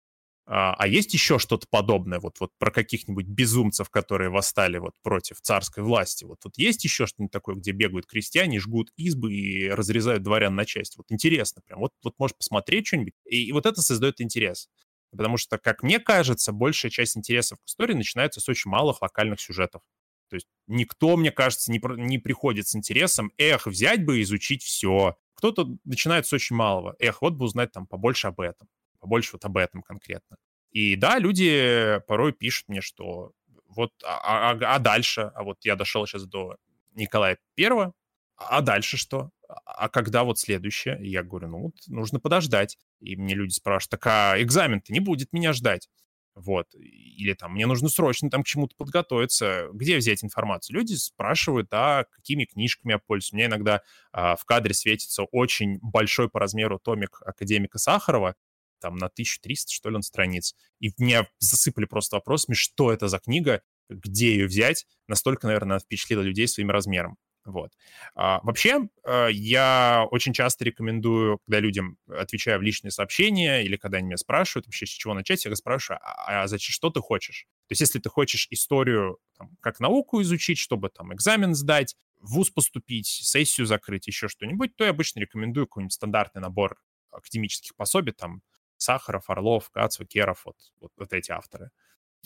а, 0.48 0.74
а 0.78 0.86
есть 0.86 1.12
еще 1.12 1.38
что-то 1.40 1.66
подобное, 1.70 2.20
вот, 2.20 2.38
вот 2.40 2.52
про 2.58 2.70
каких-нибудь 2.70 3.26
безумцев, 3.26 3.90
которые 3.90 4.30
восстали 4.30 4.78
вот 4.78 4.94
против 5.02 5.40
царской 5.40 5.82
власти? 5.82 6.24
Вот, 6.24 6.38
вот 6.44 6.56
есть 6.56 6.84
еще 6.84 7.06
что-нибудь 7.06 7.32
такое, 7.32 7.56
где 7.56 7.72
бегают 7.72 8.06
крестьяне, 8.06 8.60
жгут 8.60 8.90
избы 8.96 9.34
и 9.34 9.68
разрезают 9.68 10.22
дворян 10.22 10.54
на 10.54 10.64
части? 10.64 10.98
Вот 10.98 11.06
интересно 11.10 11.62
прям. 11.66 11.80
Вот, 11.80 11.92
вот 12.04 12.14
можешь 12.18 12.36
посмотреть 12.36 12.86
что-нибудь, 12.86 13.14
и, 13.26 13.44
и 13.46 13.52
вот 13.52 13.66
это 13.66 13.82
создает 13.82 14.20
интерес. 14.20 14.68
Потому 15.10 15.36
что, 15.36 15.58
как 15.58 15.82
мне 15.82 15.98
кажется, 15.98 16.52
большая 16.52 16.90
часть 16.90 17.16
интересов 17.16 17.58
к 17.60 17.66
истории 17.68 17.94
начинается 17.94 18.40
с 18.40 18.48
очень 18.48 18.70
малых 18.70 19.02
локальных 19.02 19.40
сюжетов. 19.40 19.82
То 20.28 20.34
есть 20.36 20.46
никто, 20.66 21.16
мне 21.16 21.30
кажется, 21.30 21.72
не, 21.72 21.80
не 21.96 22.18
приходит 22.18 22.68
с 22.68 22.76
интересом, 22.76 23.32
эх, 23.38 23.66
взять 23.66 24.04
бы 24.04 24.18
и 24.18 24.22
изучить 24.22 24.62
все. 24.62 25.16
Кто-то 25.36 25.76
начинает 25.84 26.26
с 26.26 26.32
очень 26.32 26.56
малого. 26.56 26.96
Эх, 26.98 27.22
вот 27.22 27.34
бы 27.34 27.44
узнать 27.44 27.72
там 27.72 27.86
побольше 27.86 28.28
об 28.28 28.40
этом. 28.40 28.68
Побольше 29.00 29.30
вот 29.34 29.44
об 29.44 29.56
этом 29.56 29.82
конкретно. 29.82 30.36
И 30.72 30.96
да, 30.96 31.18
люди 31.18 32.00
порой 32.06 32.32
пишут 32.32 32.68
мне, 32.68 32.80
что 32.80 33.32
вот, 33.68 33.92
а, 34.04 34.50
а, 34.52 34.74
а 34.74 34.78
дальше? 34.78 35.30
А 35.34 35.42
вот 35.42 35.58
я 35.62 35.76
дошел 35.76 36.06
сейчас 36.06 36.24
до 36.26 36.56
Николая 36.94 37.38
Первого, 37.54 37.92
а 38.36 38.60
дальше 38.60 38.96
что? 38.96 39.30
А 39.48 39.88
когда 39.88 40.24
вот 40.24 40.38
следующее? 40.38 40.98
И 41.02 41.08
я 41.08 41.22
говорю, 41.22 41.48
ну, 41.48 41.62
вот 41.64 41.74
нужно 41.86 42.18
подождать. 42.18 42.78
И 43.00 43.16
мне 43.16 43.34
люди 43.34 43.52
спрашивают, 43.52 43.90
так 43.90 44.06
а 44.06 44.42
экзамен-то 44.42 44.92
не 44.92 45.00
будет 45.00 45.32
меня 45.32 45.52
ждать? 45.52 45.88
Вот. 46.36 46.66
Или 46.74 47.32
там, 47.32 47.54
мне 47.54 47.66
нужно 47.66 47.88
срочно 47.88 48.28
там 48.28 48.42
к 48.42 48.46
чему-то 48.46 48.76
подготовиться. 48.76 49.68
Где 49.72 49.96
взять 49.96 50.22
информацию? 50.22 50.76
Люди 50.76 50.92
спрашивают, 50.92 51.68
а 51.72 52.04
какими 52.04 52.44
книжками 52.44 52.92
я 52.92 52.98
пользуюсь. 52.98 53.32
Меня 53.32 53.46
иногда 53.46 53.80
а, 54.12 54.36
в 54.36 54.44
кадре 54.44 54.74
светится 54.74 55.22
очень 55.24 55.78
большой 55.80 56.28
по 56.28 56.38
размеру 56.38 56.78
томик 56.78 57.22
академика 57.24 57.78
Сахарова, 57.78 58.36
там 58.80 58.96
на 58.96 59.06
1300, 59.06 59.72
что 59.72 59.88
ли, 59.88 59.96
он 59.96 60.02
страниц. 60.02 60.54
И 60.78 60.92
меня 60.98 61.26
засыпали 61.38 61.86
просто 61.86 62.16
вопросами, 62.16 62.54
что 62.54 62.92
это 62.92 63.08
за 63.08 63.18
книга, 63.18 63.62
где 63.88 64.32
ее 64.32 64.46
взять. 64.46 64.86
Настолько, 65.08 65.46
наверное, 65.46 65.78
впечатлила 65.78 66.20
людей 66.20 66.46
своим 66.48 66.70
размером. 66.70 67.16
Вот. 67.46 67.72
А, 68.16 68.40
вообще, 68.42 68.88
а, 69.04 69.28
я 69.28 70.06
очень 70.10 70.32
часто 70.32 70.64
рекомендую, 70.64 71.38
когда 71.46 71.60
людям 71.60 71.96
отвечаю 72.08 72.58
в 72.58 72.62
личные 72.62 72.90
сообщения 72.90 73.62
или 73.62 73.76
когда 73.76 73.98
они 73.98 74.08
меня 74.08 74.16
спрашивают 74.16 74.66
вообще, 74.66 74.84
с 74.84 74.90
чего 74.90 75.14
начать, 75.14 75.44
я 75.44 75.54
спрашиваю, 75.54 76.00
а, 76.02 76.42
а 76.42 76.46
зачем, 76.48 76.72
что 76.72 76.90
ты 76.90 77.00
хочешь? 77.00 77.46
То 77.68 77.72
есть 77.72 77.80
если 77.80 78.00
ты 78.00 78.08
хочешь 78.08 78.48
историю 78.50 79.18
там, 79.38 79.56
как 79.60 79.78
науку 79.78 80.20
изучить, 80.22 80.58
чтобы 80.58 80.88
там 80.88 81.14
экзамен 81.14 81.54
сдать, 81.54 81.94
в 82.20 82.34
ВУЗ 82.34 82.50
поступить, 82.50 83.06
сессию 83.06 83.66
закрыть, 83.66 84.08
еще 84.08 84.26
что-нибудь, 84.26 84.74
то 84.74 84.84
я 84.84 84.90
обычно 84.90 85.20
рекомендую 85.20 85.66
какой-нибудь 85.66 85.92
стандартный 85.92 86.42
набор 86.42 86.76
академических 87.12 87.76
пособий, 87.76 88.12
там, 88.12 88.42
Сахаров, 88.76 89.30
Орлов, 89.30 89.70
Кац, 89.70 89.98
Керов, 90.08 90.44
вот, 90.44 90.56
вот, 90.80 90.92
вот 90.96 91.12
эти 91.12 91.30
авторы. 91.30 91.70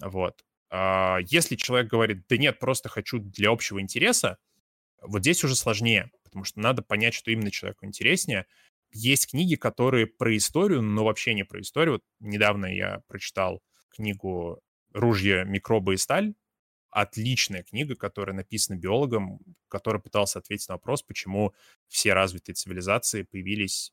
Вот. 0.01 0.45
А, 0.71 1.19
если 1.27 1.57
человек 1.57 1.91
говорит, 1.91 2.27
да 2.29 2.37
нет, 2.37 2.59
просто 2.59 2.89
хочу 2.89 3.19
для 3.19 3.51
общего 3.51 3.81
интереса, 3.81 4.39
вот 5.03 5.21
здесь 5.23 5.45
уже 5.45 5.57
сложнее, 5.57 6.11
потому 6.23 6.45
что 6.45 6.61
надо 6.61 6.83
понять, 6.83 7.15
что 7.15 7.31
именно 7.31 7.51
человеку 7.51 7.87
интереснее. 7.87 8.47
Есть 8.93 9.31
книги, 9.31 9.55
которые 9.55 10.07
про 10.07 10.37
историю, 10.37 10.83
но 10.83 11.05
вообще 11.05 11.35
не 11.35 11.45
про 11.45 11.61
историю. 11.61 11.95
Вот 11.95 12.05
недавно 12.19 12.67
я 12.67 13.03
прочитал 13.07 13.63
книгу 13.91 14.61
«Ружья, 14.93 15.45
микробы 15.45 15.95
и 15.95 15.97
сталь». 15.97 16.35
Отличная 16.91 17.63
книга, 17.63 17.95
которая 17.95 18.35
написана 18.35 18.77
биологом, 18.77 19.39
который 19.69 20.01
пытался 20.01 20.41
ответить 20.41 20.69
на 20.69 20.75
вопрос, 20.75 21.03
почему 21.03 21.55
все 21.87 22.15
развитые 22.15 22.55
цивилизации 22.55 23.23
появились 23.23 23.93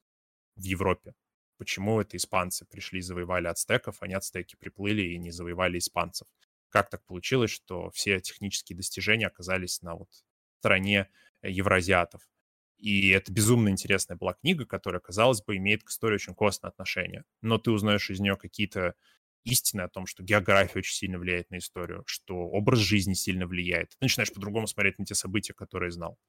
в 0.55 0.63
Европе. 0.63 1.13
Почему 1.57 2.01
это 2.01 2.17
испанцы 2.17 2.65
пришли 2.65 2.99
и 2.99 3.03
завоевали 3.03 3.47
ацтеков, 3.47 3.97
а 3.99 4.07
не 4.07 4.15
ацтеки 4.15 4.55
приплыли 4.55 5.03
и 5.03 5.17
не 5.19 5.29
завоевали 5.29 5.77
испанцев. 5.77 6.27
Как 6.69 6.89
так 6.89 7.03
получилось, 7.05 7.51
что 7.51 7.91
все 7.91 8.19
технические 8.19 8.75
достижения 8.75 9.27
оказались 9.27 9.81
на 9.83 9.95
вот 9.95 10.09
стороне 10.59 11.09
э, 11.41 11.51
евразиатов. 11.51 12.21
И 12.77 13.09
это 13.09 13.31
безумно 13.31 13.69
интересная 13.69 14.17
была 14.17 14.33
книга, 14.33 14.65
которая, 14.65 15.01
казалось 15.01 15.41
бы, 15.41 15.57
имеет 15.57 15.83
к 15.83 15.89
истории 15.89 16.15
очень 16.15 16.35
костное 16.35 16.69
отношение. 16.69 17.23
Но 17.41 17.57
ты 17.57 17.71
узнаешь 17.71 18.09
из 18.09 18.19
нее 18.19 18.35
какие-то 18.35 18.93
истины 19.43 19.81
о 19.81 19.89
том, 19.89 20.05
что 20.05 20.23
география 20.23 20.79
очень 20.79 20.93
сильно 20.93 21.17
влияет 21.17 21.49
на 21.49 21.57
историю, 21.57 22.03
что 22.05 22.35
образ 22.35 22.79
жизни 22.79 23.13
сильно 23.13 23.47
влияет. 23.47 23.89
Ты 23.91 23.97
начинаешь 24.01 24.33
по-другому 24.33 24.67
смотреть 24.67 24.99
на 24.99 25.05
те 25.05 25.15
события, 25.15 25.53
которые 25.53 25.91
знал. 25.91 26.19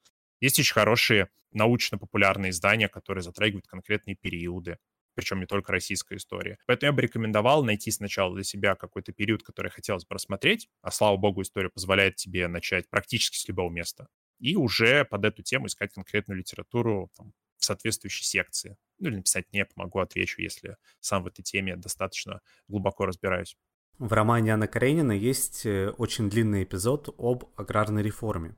Есть 0.40 0.58
очень 0.58 0.74
хорошие 0.74 1.28
научно-популярные 1.52 2.50
издания, 2.50 2.88
которые 2.88 3.22
затрагивают 3.22 3.66
конкретные 3.66 4.14
периоды, 4.14 4.78
причем 5.14 5.40
не 5.40 5.46
только 5.46 5.72
российская 5.72 6.16
история. 6.16 6.58
Поэтому 6.66 6.92
я 6.92 6.92
бы 6.92 7.02
рекомендовал 7.02 7.64
найти 7.64 7.90
сначала 7.90 8.32
для 8.34 8.44
себя 8.44 8.76
какой-то 8.76 9.12
период, 9.12 9.42
который 9.42 9.70
хотелось 9.70 10.06
бы 10.06 10.14
рассмотреть, 10.14 10.68
а 10.80 10.92
слава 10.92 11.16
богу, 11.16 11.42
история 11.42 11.70
позволяет 11.70 12.14
тебе 12.16 12.46
начать 12.46 12.88
практически 12.88 13.36
с 13.36 13.48
любого 13.48 13.68
места, 13.68 14.06
и 14.38 14.56
уже 14.56 15.04
под 15.04 15.24
эту 15.24 15.42
тему 15.42 15.66
искать 15.66 15.92
конкретную 15.92 16.38
литературу 16.38 17.10
там, 17.16 17.32
в 17.58 17.64
соответствующей 17.64 18.24
секции. 18.24 18.76
Ну 18.98 19.08
или 19.08 19.16
написать 19.16 19.52
«не, 19.52 19.64
помогу, 19.64 19.98
отвечу», 20.00 20.42
если 20.42 20.76
сам 21.00 21.24
в 21.24 21.26
этой 21.26 21.42
теме 21.42 21.76
достаточно 21.76 22.40
глубоко 22.68 23.06
разбираюсь. 23.06 23.56
В 23.98 24.12
романе 24.12 24.54
Анны 24.54 24.68
Каренина 24.68 25.12
есть 25.12 25.66
э, 25.66 25.90
очень 25.98 26.30
длинный 26.30 26.62
эпизод 26.62 27.12
об 27.18 27.50
аграрной 27.56 28.02
реформе. 28.02 28.54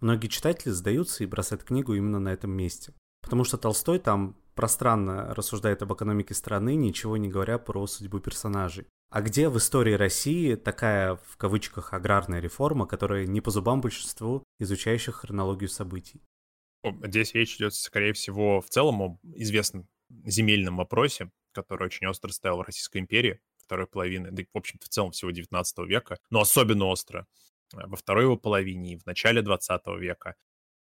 Многие 0.00 0.28
читатели 0.28 0.70
сдаются 0.70 1.24
и 1.24 1.26
бросают 1.26 1.64
книгу 1.64 1.94
именно 1.94 2.18
на 2.18 2.28
этом 2.30 2.50
месте. 2.50 2.92
Потому 3.22 3.44
что 3.44 3.56
Толстой 3.56 4.00
там 4.00 4.36
пространно 4.54 5.34
рассуждает 5.34 5.82
об 5.82 5.92
экономике 5.92 6.34
страны, 6.34 6.74
ничего 6.74 7.16
не 7.16 7.28
говоря 7.28 7.58
про 7.58 7.86
судьбу 7.86 8.20
персонажей. 8.20 8.86
А 9.10 9.20
где 9.20 9.48
в 9.48 9.58
истории 9.58 9.92
России 9.92 10.54
такая, 10.54 11.16
в 11.16 11.36
кавычках, 11.36 11.92
аграрная 11.92 12.40
реформа, 12.40 12.86
которая 12.86 13.26
не 13.26 13.40
по 13.40 13.50
зубам 13.50 13.80
большинству 13.80 14.42
изучающих 14.58 15.16
хронологию 15.16 15.68
событий? 15.68 16.22
Здесь 17.02 17.34
речь 17.34 17.56
идет, 17.56 17.74
скорее 17.74 18.12
всего, 18.14 18.60
в 18.60 18.68
целом 18.68 19.02
об 19.02 19.18
известном 19.22 19.86
земельном 20.24 20.78
вопросе, 20.78 21.30
который 21.52 21.86
очень 21.86 22.06
остро 22.06 22.30
стоял 22.32 22.58
в 22.58 22.62
Российской 22.62 22.98
империи 22.98 23.40
второй 23.62 23.86
половины, 23.86 24.30
да 24.30 24.42
и, 24.42 24.46
в 24.52 24.58
общем-то, 24.58 24.86
в 24.86 24.88
целом 24.88 25.12
всего 25.12 25.30
19 25.30 25.78
века, 25.86 26.18
но 26.30 26.40
особенно 26.40 26.86
остро 26.86 27.26
э, 27.74 27.86
во 27.86 27.96
второй 27.96 28.24
его 28.24 28.36
половине 28.36 28.94
и 28.94 28.98
в 28.98 29.06
начале 29.06 29.42
20 29.42 29.80
века. 29.98 30.34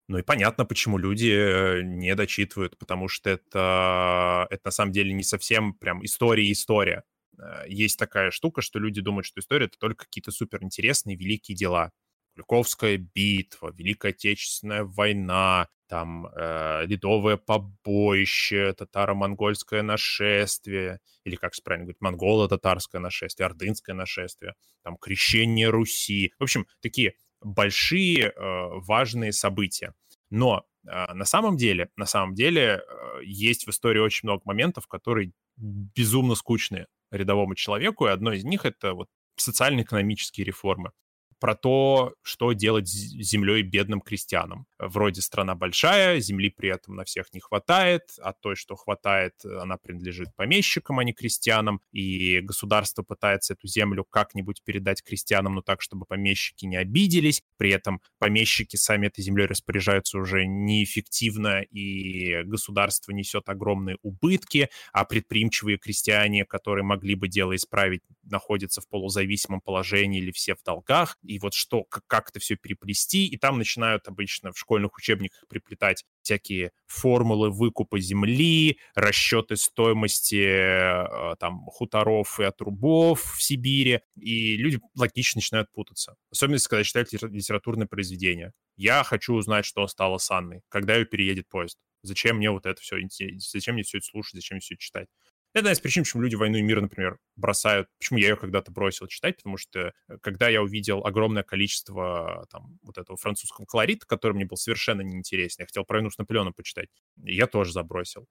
Ну 0.09 0.17
и 0.17 0.23
понятно, 0.23 0.65
почему 0.65 0.97
люди 0.97 1.29
э, 1.29 1.81
не 1.83 2.15
дочитывают, 2.15 2.79
потому 2.79 3.07
что 3.07 3.29
это, 3.29 4.47
это 4.49 4.61
на 4.65 4.71
самом 4.71 4.91
деле 4.91 5.13
не 5.13 5.21
совсем 5.21 5.75
прям 5.75 6.03
история-история. 6.03 7.03
Э, 7.37 7.65
есть 7.67 7.99
такая 7.99 8.31
штука, 8.31 8.63
что 8.63 8.79
люди 8.79 9.01
думают, 9.01 9.27
что 9.27 9.39
история— 9.39 9.65
это 9.67 9.77
только 9.77 10.05
какие-то 10.05 10.31
суперинтересные 10.31 11.15
великие 11.15 11.55
дела. 11.55 11.91
Куликовская 12.33 12.97
битва, 12.97 13.71
Великая 13.71 14.09
Отечественная 14.09 14.83
война, 14.83 15.67
там 15.87 16.25
э, 16.25 16.87
ледовое 16.87 17.37
побоище, 17.37 18.73
татаро-монгольское 18.73 19.83
нашествие, 19.83 21.01
или 21.23 21.35
как 21.35 21.51
правильно 21.63 21.85
говорить, 21.85 22.01
монголо-татарское 22.01 22.99
нашествие, 22.99 23.45
ордынское 23.45 23.95
нашествие, 23.95 24.55
там 24.83 24.97
крещение 24.97 25.69
Руси. 25.69 26.33
В 26.39 26.43
общем, 26.43 26.65
такие 26.81 27.13
большие 27.41 28.29
э, 28.29 28.31
важные 28.35 29.31
события. 29.31 29.93
Но 30.29 30.63
э, 30.85 31.13
на 31.13 31.25
самом 31.25 31.57
деле, 31.57 31.89
на 31.95 32.05
самом 32.05 32.35
деле 32.35 32.81
э, 32.81 33.23
есть 33.23 33.65
в 33.65 33.69
истории 33.69 33.99
очень 33.99 34.27
много 34.27 34.41
моментов, 34.45 34.87
которые 34.87 35.31
безумно 35.57 36.35
скучные 36.35 36.87
рядовому 37.11 37.55
человеку, 37.55 38.05
и 38.07 38.11
одно 38.11 38.33
из 38.33 38.43
них 38.43 38.65
это 38.65 38.93
вот 38.93 39.07
социально-экономические 39.35 40.45
реформы 40.45 40.91
про 41.39 41.55
то, 41.55 42.13
что 42.21 42.53
делать 42.53 42.87
с 42.87 42.91
землей 42.91 43.63
бедным 43.63 44.01
крестьянам. 44.01 44.65
Вроде 44.77 45.21
страна 45.21 45.55
большая, 45.55 46.19
земли 46.19 46.49
при 46.49 46.69
этом 46.69 46.95
на 46.95 47.03
всех 47.03 47.33
не 47.33 47.39
хватает, 47.39 48.03
а 48.21 48.33
той, 48.33 48.55
что 48.55 48.75
хватает, 48.75 49.33
она 49.43 49.77
принадлежит 49.77 50.35
помещикам, 50.35 50.99
а 50.99 51.03
не 51.03 51.13
крестьянам, 51.13 51.81
и 51.91 52.39
государство 52.41 53.03
пытается 53.03 53.53
эту 53.53 53.67
землю 53.67 54.03
как-нибудь 54.03 54.61
передать 54.63 55.03
крестьянам, 55.03 55.55
но 55.55 55.61
так, 55.61 55.81
чтобы 55.81 56.05
помещики 56.05 56.65
не 56.65 56.77
обиделись, 56.77 57.41
при 57.57 57.71
этом 57.71 58.01
помещики 58.19 58.75
сами 58.75 59.07
этой 59.07 59.21
землей 59.21 59.45
распоряжаются 59.45 60.17
уже 60.17 60.45
неэффективно, 60.45 61.61
и 61.61 62.43
государство 62.43 63.11
несет 63.11 63.49
огромные 63.49 63.97
убытки, 64.01 64.69
а 64.93 65.05
предприимчивые 65.05 65.77
крестьяне, 65.77 66.45
которые 66.45 66.83
могли 66.83 67.15
бы 67.15 67.27
дело 67.27 67.55
исправить, 67.55 68.01
находятся 68.23 68.81
в 68.81 68.87
полузависимом 68.89 69.61
положении 69.61 70.19
или 70.21 70.31
все 70.31 70.55
в 70.55 70.63
долгах, 70.63 71.17
и 71.29 71.37
вот 71.37 71.53
что, 71.53 71.83
как, 71.83 72.03
как 72.07 72.29
это 72.29 72.39
все 72.39 72.55
переплести, 72.55 73.27
и 73.27 73.37
там 73.37 73.59
начинают 73.59 74.07
обычно 74.07 74.51
в 74.51 74.57
школьных 74.57 74.97
учебниках 74.97 75.43
приплетать 75.47 76.03
всякие 76.23 76.71
формулы 76.87 77.51
выкупа 77.51 77.99
земли, 77.99 78.79
расчеты 78.95 79.55
стоимости 79.55 80.43
э, 80.43 81.35
там 81.39 81.65
хуторов 81.67 82.39
и 82.39 82.43
отрубов 82.43 83.21
в 83.37 83.43
Сибири, 83.43 83.99
и 84.15 84.57
люди 84.57 84.79
логично 84.95 85.37
начинают 85.37 85.71
путаться. 85.71 86.15
Особенно, 86.31 86.55
если 86.55 86.67
когда 86.67 86.83
читают 86.83 87.13
литературное 87.13 87.85
произведение. 87.85 88.51
Я 88.75 89.03
хочу 89.03 89.33
узнать, 89.35 89.65
что 89.65 89.87
стало 89.87 90.17
с 90.17 90.31
Анной, 90.31 90.61
когда 90.67 90.95
ее 90.95 91.05
переедет 91.05 91.47
поезд. 91.47 91.77
Зачем 92.01 92.37
мне 92.37 92.49
вот 92.49 92.65
это 92.65 92.81
все, 92.81 92.95
зачем 93.37 93.75
мне 93.75 93.83
все 93.83 93.97
это 93.97 94.07
слушать, 94.07 94.35
зачем 94.35 94.55
мне 94.55 94.61
все 94.61 94.75
это 94.75 94.81
читать? 94.81 95.07
Это 95.53 95.59
одна 95.59 95.71
из 95.71 95.79
причин, 95.79 96.03
почему 96.03 96.21
люди 96.21 96.35
«Войну 96.35 96.57
и 96.59 96.61
мир», 96.61 96.79
например, 96.79 97.17
бросают. 97.35 97.87
Почему 97.97 98.19
я 98.19 98.29
ее 98.29 98.35
когда-то 98.35 98.71
бросил 98.71 99.07
читать, 99.07 99.37
потому 99.37 99.57
что 99.57 99.79
э, 99.79 100.17
когда 100.21 100.47
я 100.47 100.61
увидел 100.61 101.03
огромное 101.05 101.41
количество 101.41 102.45
там 102.51 102.77
вот 102.83 102.99
этого 102.99 103.17
французского 103.17 103.65
колорита, 103.65 104.05
который 104.05 104.33
мне 104.33 104.45
был 104.45 104.57
совершенно 104.57 105.01
неинтересен, 105.01 105.55
я 105.59 105.65
хотел 105.65 105.85
про 105.85 105.97
«Войну 105.97 106.11
с 106.11 106.19
Наполеоном» 106.19 106.53
почитать, 106.53 106.89
я 107.23 107.47
тоже 107.47 107.71
забросил. 107.71 108.27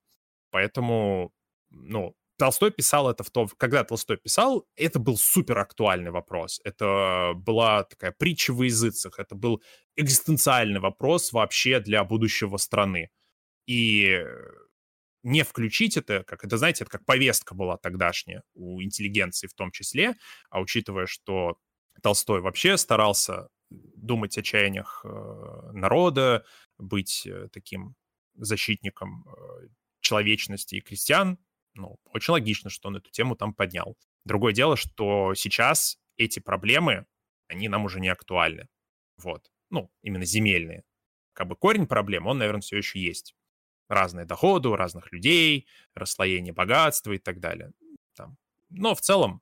Поэтому, 0.51 1.33
ну, 1.71 2.15
Толстой 2.39 2.71
писал 2.71 3.11
это 3.11 3.25
в 3.25 3.31
то, 3.31 3.49
когда 3.57 3.83
Толстой 3.83 4.17
писал, 4.17 4.65
это 4.77 5.01
был 5.01 5.17
супер 5.17 5.59
актуальный 5.59 6.13
вопрос. 6.13 6.61
Это 6.63 7.33
была 7.35 7.83
такая 7.83 8.13
притча 8.13 8.53
в 8.53 8.63
языцах, 8.63 9.19
это 9.19 9.35
был 9.35 9.61
экзистенциальный 9.97 10.79
вопрос 10.79 11.33
вообще 11.33 11.81
для 11.81 12.05
будущего 12.05 12.57
страны. 12.59 13.11
И 13.67 14.25
не 15.23 15.43
включить 15.43 15.97
это, 15.97 16.23
как 16.25 16.45
это, 16.45 16.57
знаете, 16.57 16.85
это 16.85 16.91
как 16.91 17.05
повестка 17.05 17.55
была 17.55 17.77
тогдашняя 17.77 18.43
у 18.55 18.83
интеллигенции 18.83 19.47
в 19.47 19.55
том 19.55 19.71
числе, 19.71 20.15
а 20.51 20.61
учитывая, 20.61 21.07
что 21.07 21.59
Толстой 22.03 22.41
вообще 22.41 22.77
старался 22.77 23.49
думать 23.71 24.39
о 24.39 24.43
чаяниях 24.43 25.05
э, 25.05 25.71
народа, 25.73 26.45
быть 26.79 27.27
э, 27.27 27.49
таким 27.53 27.97
защитником 28.35 29.27
э, 29.27 29.69
человечности 30.01 30.77
и 30.77 30.81
крестьян, 30.81 31.39
ну, 31.75 31.99
очень 32.07 32.33
логично, 32.33 32.71
что 32.71 32.89
он 32.89 32.97
эту 32.97 33.11
тему 33.11 33.37
там 33.37 33.53
поднял. 33.53 33.97
Другое 34.25 34.53
дело, 34.53 34.77
что 34.77 35.35
сейчас 35.35 35.99
эти 36.17 36.41
проблемы, 36.41 37.07
они 37.49 37.69
нам 37.69 37.85
уже 37.85 38.01
не 38.01 38.09
актуальны. 38.09 38.69
Вот. 39.17 39.51
Ну, 39.71 39.91
именно 40.03 40.25
земельные. 40.25 40.85
Как 41.33 41.47
бы 41.47 41.57
корень 41.57 41.87
проблем, 41.87 42.27
он, 42.27 42.39
наверное, 42.39 42.63
все 42.63 42.77
еще 42.77 43.01
есть. 43.01 43.35
Разные 43.89 44.27
доходы 44.27 44.69
у 44.69 44.77
разных 44.77 45.13
людей, 45.13 45.67
расслоение 45.95 46.53
богатства 46.53 47.13
и 47.13 47.19
так 47.19 47.41
далее. 47.41 47.73
Там. 48.15 48.37
Но 48.71 48.95
в 48.95 49.01
целом, 49.01 49.41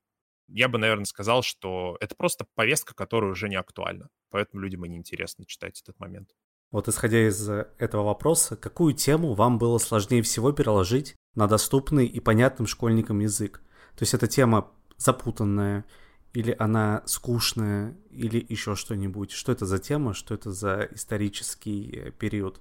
я 0.49 0.69
бы, 0.69 0.79
наверное, 0.79 1.05
сказал, 1.05 1.43
что 1.43 1.97
это 2.01 2.15
просто 2.15 2.47
повестка, 2.55 2.95
которая 2.95 3.33
уже 3.33 3.49
не 3.49 3.57
актуальна. 3.57 4.09
Поэтому 4.31 4.63
людям 4.63 4.85
и 4.85 4.89
неинтересно 4.89 5.45
читать 5.47 5.81
этот 5.83 5.99
момент. 5.99 6.31
Вот 6.71 6.89
исходя 6.89 7.27
из 7.27 7.49
этого 7.49 8.05
вопроса, 8.05 8.57
какую 8.57 8.95
тему 8.95 9.35
вам 9.35 9.59
было 9.59 9.79
сложнее 9.79 10.23
всего 10.23 10.53
переложить 10.53 11.17
на 11.35 11.47
доступный 11.47 12.07
и 12.07 12.21
понятным 12.21 12.67
школьникам 12.67 13.21
язык. 13.21 13.63
То 13.97 14.03
есть 14.03 14.15
эта 14.15 14.27
тема 14.27 14.71
запутанная, 14.97 15.85
или 16.33 16.55
она 16.59 17.03
скучная, 17.07 17.97
или 18.11 18.45
еще 18.47 18.75
что-нибудь. 18.75 19.31
Что 19.31 19.53
это 19.53 19.65
за 19.65 19.79
тема, 19.79 20.13
что 20.13 20.35
это 20.35 20.53
за 20.53 20.89
исторический 20.93 21.91
э, 21.97 22.11
период? 22.11 22.61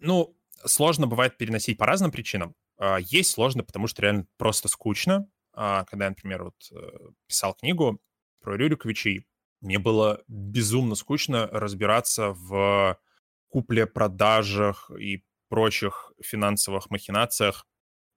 Ну, 0.00 0.36
сложно 0.64 1.06
бывает 1.06 1.36
переносить 1.36 1.78
по 1.78 1.86
разным 1.86 2.10
причинам. 2.10 2.54
А, 2.78 2.98
есть 2.98 3.30
сложно, 3.30 3.64
потому 3.64 3.86
что 3.86 4.02
реально 4.02 4.26
просто 4.36 4.68
скучно. 4.68 5.28
А, 5.52 5.84
когда 5.84 6.06
я, 6.06 6.10
например, 6.10 6.44
вот 6.44 6.54
э, 6.70 7.10
писал 7.26 7.54
книгу 7.54 8.00
про 8.40 8.56
Рюриковичей, 8.56 9.26
мне 9.60 9.78
было 9.78 10.22
безумно 10.28 10.94
скучно 10.94 11.48
разбираться 11.48 12.30
в 12.30 12.98
купле-продажах 13.48 14.90
и 14.98 15.24
прочих 15.48 16.12
финансовых 16.22 16.90
махинациях 16.90 17.66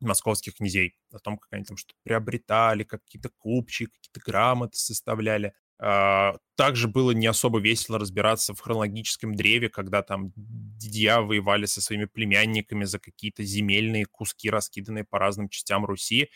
московских 0.01 0.55
князей, 0.55 0.95
о 1.11 1.19
том, 1.19 1.37
как 1.37 1.53
они 1.53 1.63
там 1.63 1.77
что-то 1.77 1.99
приобретали, 2.03 2.83
какие-то 2.83 3.29
купчи, 3.29 3.85
какие-то 3.85 4.19
грамоты 4.19 4.77
составляли. 4.77 5.53
А, 5.83 6.35
также 6.57 6.87
было 6.87 7.11
не 7.11 7.25
особо 7.27 7.59
весело 7.59 7.97
разбираться 7.97 8.53
в 8.53 8.59
хронологическом 8.59 9.33
древе, 9.35 9.67
когда 9.69 10.03
там 10.03 10.31
дядья 10.35 11.21
воевали 11.21 11.65
со 11.65 11.81
своими 11.81 12.05
племянниками 12.05 12.83
за 12.85 12.99
какие-то 12.99 13.43
земельные 13.43 14.05
куски, 14.05 14.49
раскиданные 14.51 15.03
по 15.05 15.17
разным 15.19 15.49
частям 15.49 15.85
Руси. 15.85 16.29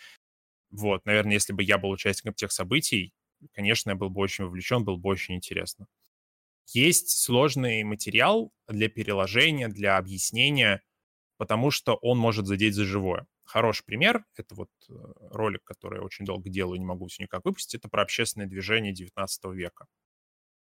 Вот, 0.71 1.05
наверное, 1.05 1.33
если 1.33 1.53
бы 1.53 1.63
я 1.63 1.77
был 1.77 1.91
участником 1.91 2.33
тех 2.35 2.51
событий, 2.51 3.13
конечно, 3.53 3.91
я 3.91 3.95
был 3.95 4.09
бы 4.09 4.21
очень 4.21 4.45
вовлечен, 4.45 4.83
было 4.85 4.97
бы 4.97 5.09
очень 5.09 5.35
интересно. 5.35 5.87
Есть 6.73 7.09
сложный 7.11 7.83
материал 7.83 8.51
для 8.67 8.89
переложения, 8.89 9.67
для 9.69 9.97
объяснения, 9.97 10.83
потому 11.37 11.71
что 11.71 11.95
он 11.95 12.17
может 12.19 12.47
задеть 12.47 12.75
за 12.75 12.85
живое. 12.85 13.27
Хороший 13.45 13.85
пример— 13.85 14.25
это 14.35 14.55
вот 14.55 14.69
э, 14.89 14.93
ролик, 15.31 15.63
который 15.63 15.99
я 15.99 16.03
очень 16.03 16.25
долго 16.25 16.49
делаю, 16.49 16.79
не 16.79 16.85
могу 16.85 17.07
все 17.07 17.23
никак 17.23 17.45
выпустить, 17.45 17.75
это 17.75 17.89
про 17.89 18.01
общественное 18.01 18.47
движение 18.47 18.91
19 18.91 19.45
века. 19.53 19.85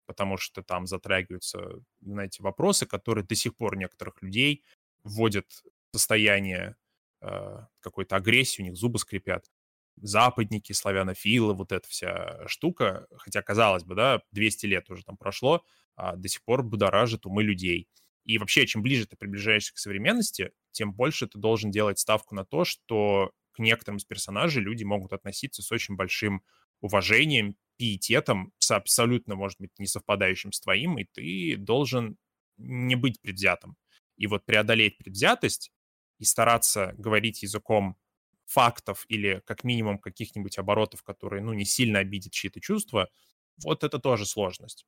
Потому 0.05 0.37
что 0.37 0.63
там 0.63 0.87
затрагиваются, 0.87 1.83
знаете, 2.01 2.43
вопросы, 2.43 2.85
которые 2.85 3.25
до 3.25 3.35
сих 3.35 3.55
пор 3.55 3.77
некоторых 3.77 4.21
людей 4.21 4.63
вводят 5.03 5.45
в 5.91 5.97
состояние 5.97 6.75
э, 7.21 7.57
какой-то 7.79 8.15
агрессии, 8.15 8.61
у 8.61 8.65
них 8.65 8.75
зубы 8.75 8.99
скрипят. 8.99 9.51
Западники, 9.97 10.71
славянофилы, 10.73 11.53
вот 11.53 11.71
эта 11.71 11.87
вся 11.87 12.47
штука, 12.47 13.07
хотя, 13.17 13.41
казалось 13.41 13.83
бы, 13.83 13.95
да, 13.95 14.21
200 14.31 14.65
лет 14.67 14.89
уже 14.89 15.03
там 15.03 15.17
прошло, 15.17 15.63
а 15.95 16.15
до 16.15 16.27
сих 16.29 16.43
пор 16.43 16.63
будоражит 16.63 17.25
умы 17.25 17.43
людей. 17.43 17.87
И 18.29 18.37
вообще, 18.37 18.67
чем 18.67 18.83
ближе 18.83 19.07
ты 19.07 19.15
приближаешься 19.17 19.73
к 19.73 19.79
современности, 19.79 20.51
тем 20.69 20.93
больше 20.93 21.25
ты 21.25 21.39
должен 21.39 21.71
делать 21.71 21.97
ставку 21.97 22.35
на 22.35 22.45
то, 22.45 22.63
что 22.63 23.31
к 23.53 23.57
некоторым 23.57 23.97
из 23.97 24.05
персонажей 24.05 24.61
люди 24.61 24.83
могут 24.83 25.13
относиться 25.13 25.63
с 25.63 25.71
очень 25.71 25.95
большим 25.95 26.43
уважением, 26.79 27.55
пиететом, 27.77 28.53
с 28.59 28.69
абсолютно, 28.69 29.33
может 29.33 29.59
быть, 29.59 29.71
не 29.79 29.87
совпадающим 29.87 30.51
с 30.51 30.59
твоим, 30.59 30.99
и 30.99 31.05
ты 31.05 31.57
должен 31.57 32.17
не 32.57 32.93
быть 32.93 33.19
предвзятым. 33.19 33.77
И 34.15 34.27
вот 34.27 34.45
преодолеть 34.45 34.99
предвзятость 34.99 35.71
и 36.19 36.23
стараться 36.23 36.93
говорить 36.99 37.41
языком 37.41 37.97
фактов 38.45 39.05
или 39.07 39.41
как 39.47 39.63
минимум 39.63 39.97
каких-нибудь 39.97 40.59
оборотов, 40.59 41.01
которые, 41.01 41.41
ну, 41.41 41.53
не 41.53 41.65
сильно 41.65 41.97
обидят 41.97 42.31
чьи-то 42.31 42.61
чувства, 42.61 43.09
вот 43.57 43.83
это 43.83 43.97
тоже 43.97 44.27
сложность. 44.27 44.85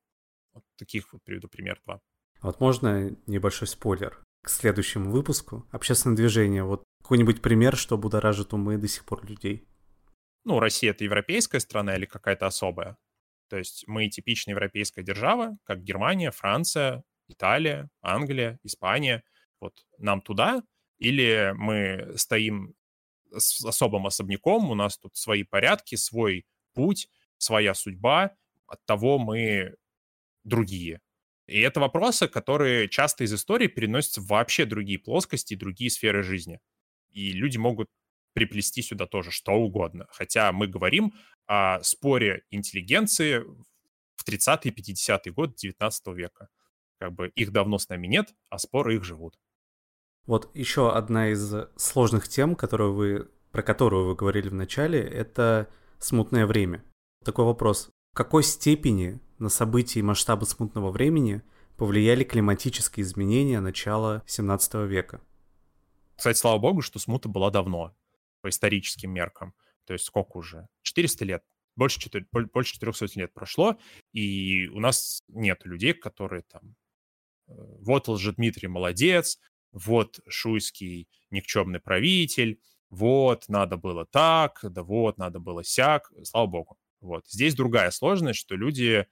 Вот 0.54 0.64
таких 0.76 1.12
вот 1.12 1.24
приведу 1.24 1.48
пример 1.48 1.82
два. 1.84 2.02
Вот 2.42 2.60
можно 2.60 3.16
небольшой 3.28 3.68
спойлер 3.68 4.22
к 4.44 4.50
следующему 4.50 5.12
выпуску. 5.12 5.68
Общественное 5.72 6.16
движение. 6.16 6.64
Вот 6.64 6.84
какой-нибудь 7.04 7.42
пример, 7.42 7.76
что 7.78 7.98
будоражит 7.98 8.54
умы 8.54 8.78
до 8.78 8.88
сих 8.88 9.06
пор 9.06 9.26
людей. 9.26 9.68
Ну, 10.44 10.60
Россия— 10.60 10.92
это 10.92 11.04
европейская 11.04 11.60
страна 11.60 11.96
или 11.96 12.06
какая-то 12.06 12.48
особая? 12.48 12.98
То 13.50 13.58
есть 13.58 13.84
мы 13.88 14.08
типичная 14.08 14.56
европейская 14.56 15.04
держава, 15.04 15.58
как 15.64 15.84
Германия, 15.84 16.32
Франция, 16.32 17.04
Италия, 17.28 17.90
Англия, 18.02 18.58
Испания. 18.64 19.24
Вот 19.60 19.74
нам 19.98 20.22
туда? 20.22 20.64
Или 20.98 21.54
мы 21.56 22.14
стоим 22.18 22.74
с 23.32 23.64
особым 23.64 24.08
особняком, 24.08 24.72
у 24.72 24.76
нас 24.76 24.98
тут 24.98 25.16
свои 25.16 25.44
порядки, 25.44 25.96
свой 25.96 26.46
путь, 26.74 27.10
своя 27.38 27.74
судьба, 27.74 28.36
от 28.68 28.84
того 28.86 29.20
мы 29.20 29.76
другие. 30.44 31.02
И 31.48 31.60
это 31.60 31.80
вопросы, 31.80 32.28
которые 32.28 32.88
часто 32.88 33.24
из 33.24 33.34
истории 33.34 33.68
переносятся 33.68 34.22
в 34.22 34.28
вообще 34.28 34.66
другие 34.66 35.00
плоскости, 35.00 35.56
другие 35.56 35.90
сферы 35.90 36.24
жизни. 36.24 36.60
И 37.12 37.32
люди 37.32 37.58
могут 37.58 37.88
приплести 38.34 38.82
сюда 38.82 39.08
тоже 39.08 39.32
что 39.32 39.54
угодно. 39.54 40.08
Хотя 40.12 40.52
мы 40.52 40.68
говорим 40.68 41.14
о 41.48 41.82
споре 41.84 42.44
интеллигенции 42.50 43.44
в 44.16 44.28
30-е, 44.28 44.72
50-е 44.72 45.34
годы 45.34 45.56
19 45.58 46.08
века. 46.08 46.48
Как 47.00 47.14
бы 47.14 47.30
их 47.30 47.52
давно 47.52 47.78
с 47.80 47.90
нами 47.90 48.08
нет, 48.08 48.34
а 48.50 48.58
споры 48.58 48.96
их 48.96 49.04
живут. 49.04 49.36
Вот 50.28 50.56
еще 50.56 50.94
одна 50.94 51.30
из 51.30 51.54
сложных 51.76 52.28
тем, 52.28 52.56
которую 52.56 52.94
вы, 52.94 53.32
про 53.52 53.64
которую 53.64 54.08
вы 54.08 54.16
говорили 54.16 54.50
в 54.50 54.54
начале, 54.54 55.02
это 55.02 55.68
смутное 55.98 56.46
время. 56.46 56.84
Такой 57.26 57.46
вопрос. 57.46 57.90
В 58.14 58.16
какой 58.16 58.44
степени 58.44 59.20
на 59.42 59.50
события 59.50 60.00
и 60.00 60.04
масштабы 60.04 60.46
смутного 60.46 60.92
времени 60.92 61.42
повлияли 61.76 62.24
климатические 62.24 63.04
изменения 63.04 63.60
начала 63.60 64.24
17 64.28 64.88
века. 64.88 65.22
Кстати, 66.16 66.38
слава 66.38 66.60
богу, 66.60 66.82
что 66.82 67.00
смута 67.00 67.28
была 67.28 67.50
давно, 67.50 67.96
по 68.42 68.50
историческим 68.50 69.12
меркам. 69.12 69.54
То 69.86 69.94
есть 69.94 70.06
сколько 70.06 70.38
уже? 70.38 70.68
400 70.84 71.26
лет. 71.26 71.44
Больше, 71.76 72.00
4, 72.00 72.28
больше 72.32 72.74
400 72.74 73.20
лет 73.20 73.34
прошло, 73.34 73.78
и 74.14 74.68
у 74.68 74.80
нас 74.80 75.24
нет 75.28 75.66
людей, 75.66 75.94
которые 75.94 76.44
там... 76.44 76.76
Э, 77.48 77.54
вот 77.80 78.08
Лжедмитрий 78.08 78.68
молодец, 78.68 79.40
вот 79.72 80.20
Шуйский 80.28 81.08
никчемный 81.30 81.80
правитель, 81.80 82.60
вот 82.90 83.46
надо 83.48 83.78
было 83.78 84.06
так, 84.06 84.60
да 84.62 84.84
вот 84.84 85.18
надо 85.18 85.40
было 85.40 85.64
сяк. 85.64 86.12
Слава 86.24 86.48
богу. 86.48 86.78
Вот. 87.00 87.26
Здесь 87.28 87.56
другая 87.56 87.90
сложность, 87.90 88.40
что 88.40 88.56
люди 88.56 89.08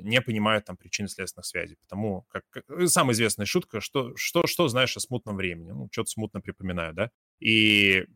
не 0.00 0.20
понимают 0.20 0.66
там 0.66 0.76
причины 0.76 1.08
следственных 1.08 1.46
связей. 1.46 1.76
Потому 1.80 2.22
как, 2.30 2.44
как 2.50 2.64
э, 2.70 2.86
самая 2.86 3.14
известная 3.14 3.46
шутка, 3.46 3.80
что, 3.80 4.14
что, 4.16 4.46
что 4.46 4.68
знаешь 4.68 4.96
о 4.96 5.00
смутном 5.00 5.36
времени? 5.36 5.70
Ну, 5.70 5.88
что-то 5.90 6.10
смутно 6.10 6.40
припоминаю, 6.40 6.94
да? 6.94 7.10
И 7.40 8.06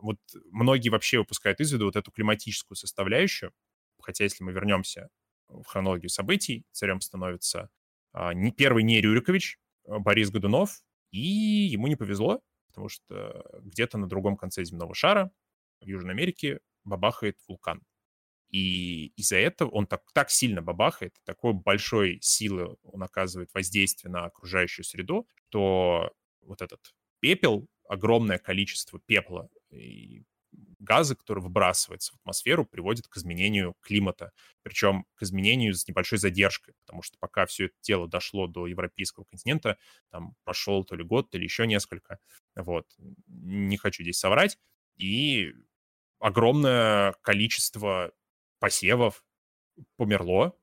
вот 0.00 0.18
многие 0.50 0.88
вообще 0.88 1.18
выпускают 1.18 1.60
из 1.60 1.72
виду 1.72 1.86
вот 1.86 1.96
эту 1.96 2.10
климатическую 2.10 2.76
составляющую, 2.76 3.52
хотя 4.00 4.24
если 4.24 4.42
мы 4.42 4.52
вернемся 4.52 5.08
в 5.48 5.64
хронологию 5.64 6.08
событий, 6.08 6.64
царем 6.72 7.00
становится 7.00 7.70
а, 8.12 8.34
не, 8.34 8.50
первый 8.50 8.82
не 8.82 9.00
Рюрикович, 9.00 9.58
а 9.86 9.98
Борис 9.98 10.30
Годунов, 10.30 10.82
и 11.10 11.18
ему 11.20 11.86
не 11.86 11.96
повезло, 11.96 12.40
потому 12.68 12.88
что 12.88 13.44
где-то 13.62 13.98
на 13.98 14.08
другом 14.08 14.36
конце 14.36 14.64
земного 14.64 14.94
шара 14.94 15.30
в 15.80 15.86
Южной 15.86 16.12
Америке 16.12 16.60
бабахает 16.84 17.38
вулкан. 17.48 17.82
И 18.50 19.08
из-за 19.16 19.36
этого 19.36 19.70
он 19.70 19.86
так, 19.86 20.02
так 20.12 20.30
сильно 20.30 20.60
бабахает, 20.62 21.14
такой 21.24 21.52
большой 21.52 22.18
силы 22.20 22.76
он 22.82 23.02
оказывает 23.02 23.50
воздействие 23.54 24.10
на 24.12 24.24
окружающую 24.24 24.84
среду, 24.84 25.28
что 25.48 26.12
вот 26.42 26.62
этот 26.62 26.94
пепел, 27.20 27.68
огромное 27.88 28.38
количество 28.38 29.00
пепла 29.06 29.48
и 29.70 30.24
газы, 30.80 31.14
которые 31.14 31.44
выбрасываются 31.44 32.12
в 32.12 32.16
атмосферу, 32.16 32.64
приводят 32.64 33.06
к 33.06 33.16
изменению 33.16 33.76
климата, 33.80 34.32
причем 34.62 35.06
к 35.14 35.22
изменению 35.22 35.74
с 35.74 35.86
небольшой 35.86 36.18
задержкой, 36.18 36.74
потому 36.84 37.02
что 37.02 37.16
пока 37.18 37.46
все 37.46 37.66
это 37.66 37.74
дело 37.82 38.08
дошло 38.08 38.46
до 38.46 38.66
европейского 38.66 39.24
континента, 39.24 39.78
там 40.10 40.34
прошел 40.44 40.84
то 40.84 40.96
ли 40.96 41.04
год, 41.04 41.30
то 41.30 41.38
ли 41.38 41.44
еще 41.44 41.66
несколько, 41.66 42.18
вот, 42.56 42.86
не 43.28 43.76
хочу 43.76 44.02
здесь 44.02 44.18
соврать, 44.18 44.58
и 44.96 45.52
огромное 46.18 47.14
количество 47.22 48.12
посевов 48.60 49.24
померло, 49.96 50.56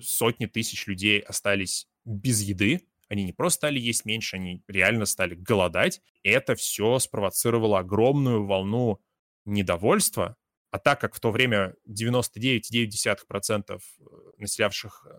сотни 0.00 0.46
тысяч 0.46 0.86
людей 0.86 1.20
остались 1.20 1.88
без 2.04 2.42
еды, 2.42 2.86
они 3.10 3.24
не 3.24 3.32
просто 3.32 3.56
стали 3.56 3.80
есть 3.80 4.04
меньше, 4.04 4.36
они 4.36 4.62
реально 4.68 5.04
стали 5.04 5.34
голодать. 5.34 6.00
Это 6.22 6.54
все 6.54 7.00
спровоцировало 7.00 7.80
огромную 7.80 8.46
волну 8.46 9.02
недовольства. 9.44 10.36
А 10.70 10.78
так 10.78 11.00
как 11.00 11.16
в 11.16 11.20
то 11.20 11.32
время 11.32 11.74
99,9% 11.88 13.64
э, 13.68 13.78
населявших 14.38 15.04
э, 15.04 15.10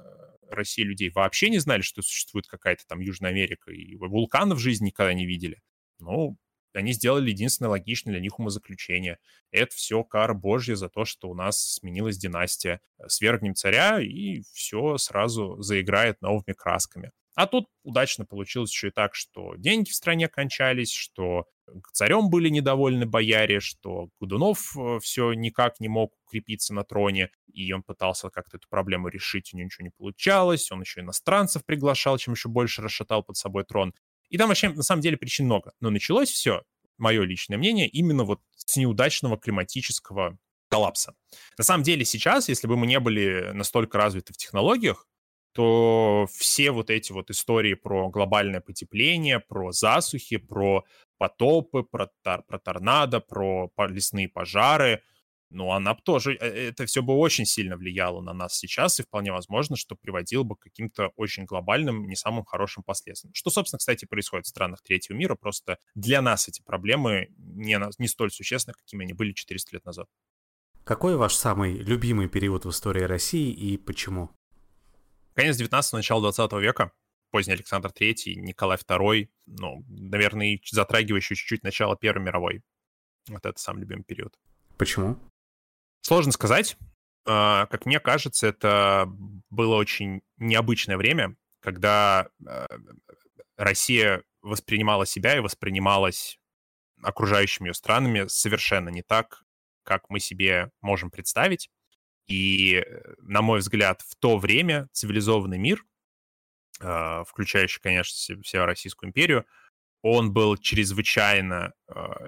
России 0.50 0.84
людей 0.84 1.10
вообще 1.10 1.50
не 1.50 1.60
знали, 1.60 1.82
что 1.82 2.02
существует 2.02 2.48
какая-то 2.48 2.88
там 2.88 3.02
Южная 3.02 3.32
Америка, 3.32 3.72
и 3.72 3.98
вулканов 3.98 4.60
в 4.60 4.62
жизни 4.62 4.86
никогда 4.86 5.14
не 5.14 5.26
видели, 5.26 5.62
ну, 6.00 6.38
они 6.80 6.94
сделали 6.94 7.30
единственное 7.30 7.70
логичное 7.70 8.14
для 8.14 8.22
них 8.22 8.40
умозаключение. 8.40 9.20
Это 9.52 9.76
все 9.76 10.04
кара 10.04 10.34
божья 10.34 10.76
за 10.76 10.90
то, 10.90 11.06
что 11.06 11.30
у 11.30 11.36
нас 11.36 11.76
сменилась 11.76 12.18
династия. 12.18 12.82
Свергнем 13.08 13.56
царя, 13.56 14.00
и 14.02 14.42
все 14.54 14.98
сразу 14.98 15.62
заиграет 15.62 16.22
новыми 16.22 16.54
красками. 16.54 17.12
А 17.36 17.48
тут 17.48 17.68
удачно 17.84 18.26
получилось 18.26 18.72
еще 18.72 18.90
и 18.90 18.92
так, 18.92 19.16
что 19.16 19.56
деньги 19.56 19.90
в 19.90 19.96
стране 19.96 20.28
кончались, 20.28 20.92
что 20.92 21.46
царем 21.94 22.30
были 22.30 22.50
недовольны 22.50 23.06
бояре, 23.06 23.62
что 23.62 24.10
Гудунов 24.20 24.76
э, 24.78 25.00
все 25.02 25.32
никак 25.34 25.80
не 25.80 25.88
мог 25.88 26.14
укрепиться 26.26 26.74
на 26.74 26.84
троне, 26.84 27.30
и 27.54 27.72
он 27.72 27.84
пытался 27.84 28.30
как-то 28.30 28.58
эту 28.58 28.68
проблему 28.70 29.08
решить, 29.08 29.54
у 29.54 29.58
него 29.58 29.66
ничего 29.66 29.86
не 29.86 29.92
получалось, 29.92 30.72
он 30.72 30.82
еще 30.82 31.02
иностранцев 31.02 31.66
приглашал, 31.66 32.18
чем 32.18 32.34
еще 32.34 32.50
больше 32.50 32.82
расшатал 32.82 33.24
под 33.24 33.38
собой 33.38 33.64
трон. 33.64 33.94
И 34.32 34.38
там 34.38 34.48
вообще, 34.48 34.70
на 34.70 34.82
самом 34.82 35.02
деле, 35.02 35.18
причин 35.18 35.46
много. 35.46 35.74
Но 35.82 35.90
началось 35.90 36.30
все, 36.30 36.64
мое 36.98 37.24
личное 37.24 37.58
мнение, 37.58 37.88
именно 37.88 38.24
вот 38.24 38.40
с 38.56 38.78
неудачного 38.78 39.38
климатического 39.38 40.38
коллапса. 40.70 41.14
На 41.58 41.64
самом 41.64 41.84
деле 41.84 42.06
сейчас, 42.06 42.48
если 42.48 42.68
бы 42.68 42.78
мы 42.78 42.88
не 42.88 43.00
были 43.00 43.52
настолько 43.54 43.98
развиты 43.98 44.34
в 44.34 44.38
технологиях, 44.38 45.06
то 45.54 46.28
все 46.34 46.72
вот 46.72 46.90
эти 46.90 47.12
вот 47.12 47.30
истории 47.30 47.74
про 47.74 48.10
глобальное 48.10 48.62
потепление, 48.62 49.42
про 49.42 49.74
засухи, 49.74 50.38
про 50.38 50.86
потопы, 51.18 51.84
про, 51.84 52.08
тор 52.24 52.44
про 52.44 52.58
торнадо, 52.58 53.20
про 53.20 53.70
лесные 53.90 54.30
пожары, 54.30 55.04
ну, 55.52 55.72
она 55.72 55.94
бы 55.94 56.02
тоже, 56.02 56.34
э, 56.34 56.70
это 56.70 56.86
все 56.86 57.04
бы 57.04 57.14
очень 57.14 57.46
сильно 57.46 57.76
влияло 57.76 58.22
на 58.22 58.34
нас 58.34 58.58
сейчас, 58.58 59.00
и 59.00 59.04
вполне 59.04 59.32
возможно, 59.32 59.76
что 59.76 59.96
приводило 59.96 60.44
бы 60.44 60.56
к 60.56 60.62
каким-то 60.62 61.12
очень 61.18 61.46
глобальным, 61.46 62.08
не 62.08 62.16
самым 62.16 62.46
хорошим 62.46 62.84
последствиям. 62.84 63.34
Что, 63.34 63.50
собственно, 63.50 63.80
кстати, 63.80 64.06
происходит 64.06 64.46
в 64.46 64.50
странах 64.50 64.82
третьего 64.82 65.18
мира, 65.18 65.36
просто 65.36 65.78
для 65.94 66.22
нас 66.22 66.48
эти 66.48 66.62
проблемы 66.62 67.28
не, 67.38 67.80
не 67.98 68.08
столь 68.08 68.32
существенны, 68.32 68.74
какими 68.74 69.04
они 69.04 69.14
были 69.14 69.34
400 69.34 69.76
лет 69.76 69.86
назад. 69.86 70.08
Какой 70.86 71.16
ваш 71.16 71.36
самый 71.36 71.78
любимый 71.78 72.28
период 72.28 72.66
в 72.66 72.70
истории 72.70 73.04
России 73.04 73.52
и 73.52 73.78
почему? 73.78 74.32
Конец 75.36 75.58
19 75.58 75.94
начало 75.94 76.22
20 76.22 76.54
века, 76.54 76.92
поздний 77.30 77.54
Александр 77.54 77.90
III, 77.90 78.36
Николай 78.36 78.78
II, 78.78 79.30
ну, 79.48 79.86
наверное, 79.90 80.60
затрагивающий 80.70 81.36
чуть-чуть 81.36 81.64
начало 81.64 81.98
Первой 81.98 82.24
мировой. 82.24 82.64
Вот 83.28 83.46
это 83.46 83.60
самый 83.60 83.82
любимый 83.82 84.04
период. 84.04 84.38
Почему? 84.78 85.20
Сложно 86.02 86.32
сказать. 86.32 86.78
А, 87.26 87.68
как 87.68 87.86
мне 87.86 88.00
кажется, 88.00 88.48
это 88.48 89.06
было 89.50 89.76
очень 89.76 90.22
необычное 90.38 90.98
время, 90.98 91.36
когда 91.60 92.30
а, 92.46 92.68
Россия 93.56 94.24
воспринимала 94.42 95.06
себя 95.06 95.38
и 95.38 95.42
воспринималась 95.42 96.40
окружающими 97.04 97.70
ее 97.70 97.74
странами 97.74 98.28
совершенно 98.28 98.90
не 98.90 99.04
так, 99.04 99.44
как 99.84 100.10
мы 100.10 100.20
себе 100.20 100.72
можем 100.82 101.12
представить. 101.12 101.70
И, 102.28 102.84
на 103.20 103.42
мой 103.42 103.60
взгляд, 103.60 104.02
в 104.02 104.16
то 104.16 104.38
время 104.38 104.88
цивилизованный 104.94 105.60
мир, 105.60 105.86
а, 106.80 107.24
включающий, 107.26 107.80
конечно, 107.80 108.42
всю 108.42 108.66
Российскую 108.66 109.10
империю, 109.10 109.46
он 110.02 110.34
был 110.34 110.58
чрезвычайно 110.58 111.74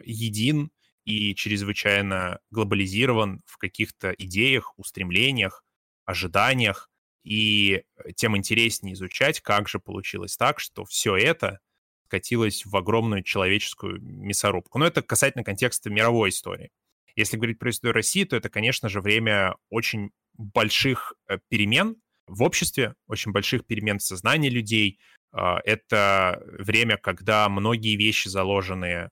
един 0.04 0.70
и 1.06 1.36
чрезвычайно 1.36 2.40
глобализирован 2.52 3.42
в 3.46 3.58
каких-то 3.58 4.12
идеях, 4.12 4.74
устремлениях, 4.78 5.64
ожиданиях, 6.06 6.90
и 7.24 7.84
тем 8.16 8.36
интереснее 8.36 8.94
изучать, 8.94 9.40
как 9.40 9.70
же 9.70 9.80
получилось 9.80 10.36
так, 10.36 10.60
что 10.60 10.84
все 10.86 11.16
это 11.16 11.60
скатилось 12.06 12.66
в 12.66 12.76
огромную 12.76 13.24
человеческую 13.24 14.02
мясорубку. 14.02 14.78
Но 14.78 14.86
это 14.86 15.02
касательно 15.02 15.44
контекста 15.44 15.90
мировой 15.90 16.30
истории. 16.30 16.70
Если 17.16 17.38
говорить 17.38 17.60
про 17.60 17.70
историю 17.70 17.96
России, 17.96 18.24
то 18.24 18.36
это, 18.36 18.50
конечно 18.50 18.90
же, 18.90 19.02
время 19.02 19.56
очень 19.70 20.12
больших 20.34 21.14
э, 21.28 21.40
перемен 21.50 21.96
в 22.28 22.44
обществе, 22.44 22.96
очень 23.08 23.32
больших 23.32 23.66
перемен 23.66 24.00
в 24.00 24.04
сознании 24.04 24.50
людей. 24.50 25.00
А, 25.32 25.60
это 25.64 26.42
время, 26.46 26.98
когда 26.98 27.48
многие 27.50 27.96
вещи, 27.96 28.28
заложенные 28.28 29.10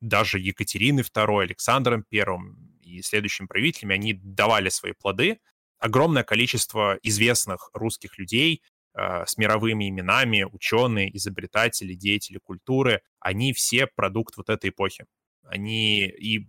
даже 0.00 0.38
Екатерины 0.38 1.00
II, 1.00 1.42
Александром 1.42 2.04
I 2.12 2.24
и 2.82 3.02
следующими 3.02 3.46
правителями, 3.46 3.94
они 3.94 4.14
давали 4.14 4.68
свои 4.68 4.92
плоды. 4.92 5.38
Огромное 5.78 6.24
количество 6.24 6.98
известных 7.02 7.70
русских 7.72 8.18
людей 8.18 8.62
э, 8.94 9.24
с 9.26 9.36
мировыми 9.36 9.88
именами, 9.88 10.44
ученые, 10.50 11.14
изобретатели, 11.16 11.94
деятели 11.94 12.38
культуры, 12.42 13.02
они 13.20 13.52
все 13.52 13.86
продукт 13.86 14.36
вот 14.36 14.48
этой 14.48 14.70
эпохи. 14.70 15.06
Они 15.44 16.06
и 16.06 16.46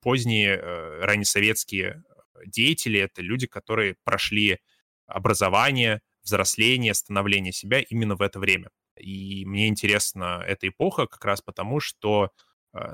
поздние 0.00 0.56
э, 0.56 1.04
раннесоветские 1.04 2.02
деятели— 2.46 3.00
это 3.00 3.22
люди, 3.22 3.46
которые 3.46 3.96
прошли 4.04 4.58
образование, 5.06 6.00
взросление, 6.22 6.94
становление 6.94 7.52
себя 7.52 7.80
именно 7.80 8.16
в 8.16 8.22
это 8.22 8.38
время. 8.38 8.70
И 8.98 9.44
мне 9.46 9.68
интересна 9.68 10.42
эта 10.46 10.68
эпоха 10.68 11.06
как 11.06 11.24
раз 11.24 11.40
потому, 11.40 11.80
что 11.80 12.30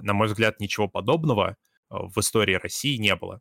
на 0.02 0.12
мой 0.12 0.28
взгляд, 0.28 0.60
ничего 0.60 0.88
подобного 0.88 1.56
а, 1.88 2.06
в 2.06 2.18
истории 2.18 2.54
России 2.54 2.96
не 2.96 3.14
было. 3.16 3.40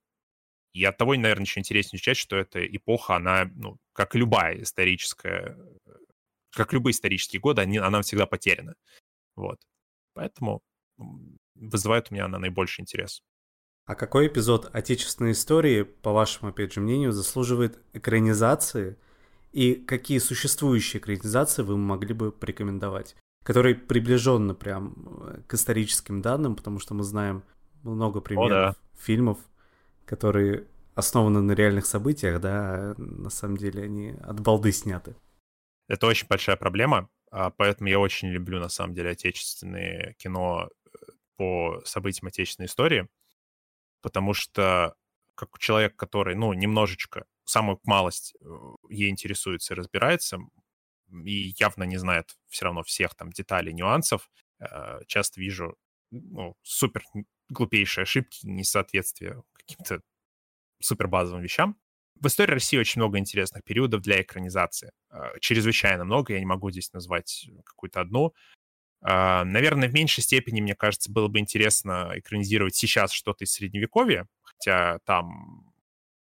И 0.73 0.83
от 0.83 0.97
того, 0.97 1.15
наверное, 1.15 1.45
еще 1.45 1.59
интереснее 1.59 1.97
изучать, 1.97 2.17
что 2.17 2.37
эта 2.37 2.65
эпоха, 2.65 3.15
она, 3.15 3.49
ну, 3.55 3.77
как 3.93 4.15
любая 4.15 4.61
историческая, 4.61 5.57
как 6.51 6.73
любые 6.73 6.91
исторические 6.91 7.39
годы, 7.39 7.61
они, 7.61 7.77
она 7.77 8.01
всегда 8.01 8.25
потеряна. 8.25 8.75
Вот. 9.35 9.59
Поэтому 10.13 10.61
вызывает 11.55 12.07
у 12.09 12.13
меня 12.13 12.25
она 12.25 12.39
наибольший 12.39 12.83
интерес. 12.83 13.21
А 13.85 13.95
какой 13.95 14.27
эпизод 14.27 14.69
отечественной 14.71 15.31
истории, 15.31 15.81
по 15.81 16.11
вашему, 16.11 16.49
опять 16.49 16.73
же, 16.73 16.79
мнению, 16.79 17.11
заслуживает 17.11 17.79
экранизации? 17.93 18.97
И 19.51 19.73
какие 19.73 20.19
существующие 20.19 21.01
экранизации 21.01 21.63
вы 21.63 21.75
могли 21.75 22.13
бы 22.13 22.31
порекомендовать? 22.31 23.15
Который 23.49 23.73
приближенно 23.73 24.53
прям 24.53 24.93
э, 25.21 25.41
к 25.47 25.55
историческим 25.55 26.21
данным, 26.21 26.55
потому 26.55 26.77
что 26.77 26.93
мы 26.93 27.01
знаем 27.01 27.43
много 27.81 28.21
примеров 28.21 28.51
О, 28.51 28.73
да. 28.73 28.75
фильмов, 28.95 29.39
которые 30.05 30.67
основаны 30.93 31.41
на 31.41 31.53
реальных 31.53 31.87
событиях, 31.87 32.39
да, 32.41 32.51
а 32.51 32.95
на 32.99 33.31
самом 33.31 33.57
деле 33.57 33.81
они 33.81 34.09
от 34.21 34.39
балды 34.39 34.71
сняты. 34.71 35.15
Это 35.87 36.05
очень 36.05 36.27
большая 36.27 36.57
проблема, 36.57 37.09
а 37.31 37.49
поэтому 37.49 37.89
я 37.89 37.99
очень 37.99 38.27
люблю, 38.27 38.59
на 38.59 38.69
самом 38.69 38.93
деле, 38.93 39.09
отечественное 39.09 40.13
кино 40.19 40.69
э, 40.69 41.11
по 41.35 41.81
событиям 41.85 42.27
отечественной 42.27 42.67
истории, 42.67 43.07
потому 44.03 44.35
что 44.35 44.93
как 45.33 45.57
человек, 45.57 45.95
который, 45.95 46.35
ну, 46.35 46.53
немножечко, 46.53 47.25
самую 47.45 47.79
малость 47.83 48.35
э, 48.41 48.45
ей 48.89 49.09
интересуется 49.09 49.73
и 49.73 49.77
разбирается, 49.77 50.37
и 51.11 51.53
явно 51.57 51.83
не 51.83 51.97
знает 51.97 52.37
все 52.47 52.65
равно 52.65 52.83
всех 52.83 53.15
там 53.15 53.31
деталей, 53.31 53.73
нюансов. 53.73 54.29
Э, 54.59 54.99
часто 55.07 55.41
вижу 55.41 55.75
ну, 56.11 56.55
супер 56.63 57.03
глупейшие 57.49 58.03
ошибки, 58.03 58.45
несоответствия 58.45 59.41
каким-то 59.53 60.01
супер 60.81 61.07
базовым 61.07 61.41
вещам. 61.41 61.77
В 62.15 62.27
истории 62.27 62.53
России 62.53 62.77
очень 62.77 62.99
много 62.99 63.17
интересных 63.17 63.63
периодов 63.63 64.01
для 64.01 64.21
экранизации. 64.21 64.91
Э, 65.11 65.37
чрезвычайно 65.39 66.03
много, 66.05 66.33
я 66.33 66.39
не 66.39 66.45
могу 66.45 66.69
здесь 66.71 66.91
назвать 66.93 67.49
какую-то 67.63 68.01
одну. 68.01 68.33
Э, 69.01 69.43
наверное, 69.43 69.87
в 69.87 69.93
меньшей 69.93 70.23
степени, 70.23 70.61
мне 70.61 70.75
кажется, 70.75 71.11
было 71.11 71.27
бы 71.27 71.39
интересно 71.39 72.11
экранизировать 72.15 72.75
сейчас 72.75 73.11
что-то 73.11 73.45
из 73.45 73.51
Средневековья, 73.53 74.27
хотя 74.43 74.99
там, 75.05 75.73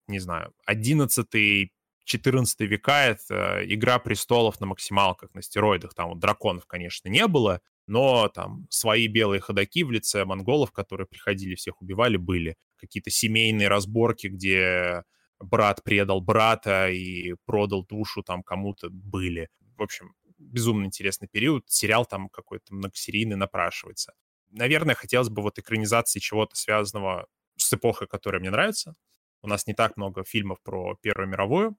не 0.07 0.21
знаю, 0.21 0.53
11 0.67 1.73
14 2.11 2.61
века— 2.63 3.05
это 3.07 3.63
«Игра 3.65 4.01
престолов» 4.01 4.59
на 4.59 4.67
максималках, 4.67 5.33
на 5.33 5.43
стероидах. 5.43 5.95
Там 5.95 6.09
вот 6.09 6.19
драконов, 6.19 6.67
конечно, 6.67 7.09
не 7.09 7.27
было, 7.29 7.61
но 7.87 8.29
там 8.29 8.67
свои 8.69 9.07
белые 9.07 9.41
ходаки 9.41 9.85
в 9.85 9.93
лице 9.93 10.25
монголов, 10.25 10.73
которые 10.73 11.07
приходили, 11.07 11.55
всех 11.55 11.81
убивали, 11.81 12.17
были. 12.17 12.57
Какие-то 12.77 13.11
семейные 13.11 13.69
разборки, 13.69 14.27
где 14.27 15.05
брат 15.39 15.85
предал 15.85 16.21
брата 16.21 16.89
и 16.89 17.35
продал 17.47 17.87
душу 17.87 18.25
там 18.25 18.43
кому-то, 18.43 18.89
были. 18.91 19.49
В 19.77 19.83
общем, 19.83 20.15
безумно 20.37 20.87
интересный 20.87 21.29
период. 21.29 21.65
Сериал 21.69 22.07
там 22.07 22.29
какой-то 22.29 22.75
многосерийный 22.75 23.37
напрашивается. 23.37 24.15
Наверное, 24.51 24.97
хотелось 24.97 25.29
бы 25.29 25.43
вот 25.43 25.61
экранизации 25.61 26.19
чего-то 26.19 26.57
связанного 26.57 27.29
с 27.57 27.73
эпохой, 27.73 28.09
которая 28.09 28.41
мне 28.41 28.51
нравится. 28.51 28.97
У 29.43 29.47
нас 29.47 29.69
не 29.69 29.75
так 29.75 29.97
много 29.97 30.25
фильмов 30.25 30.59
про 30.63 30.97
Первую 31.01 31.29
мировую, 31.29 31.77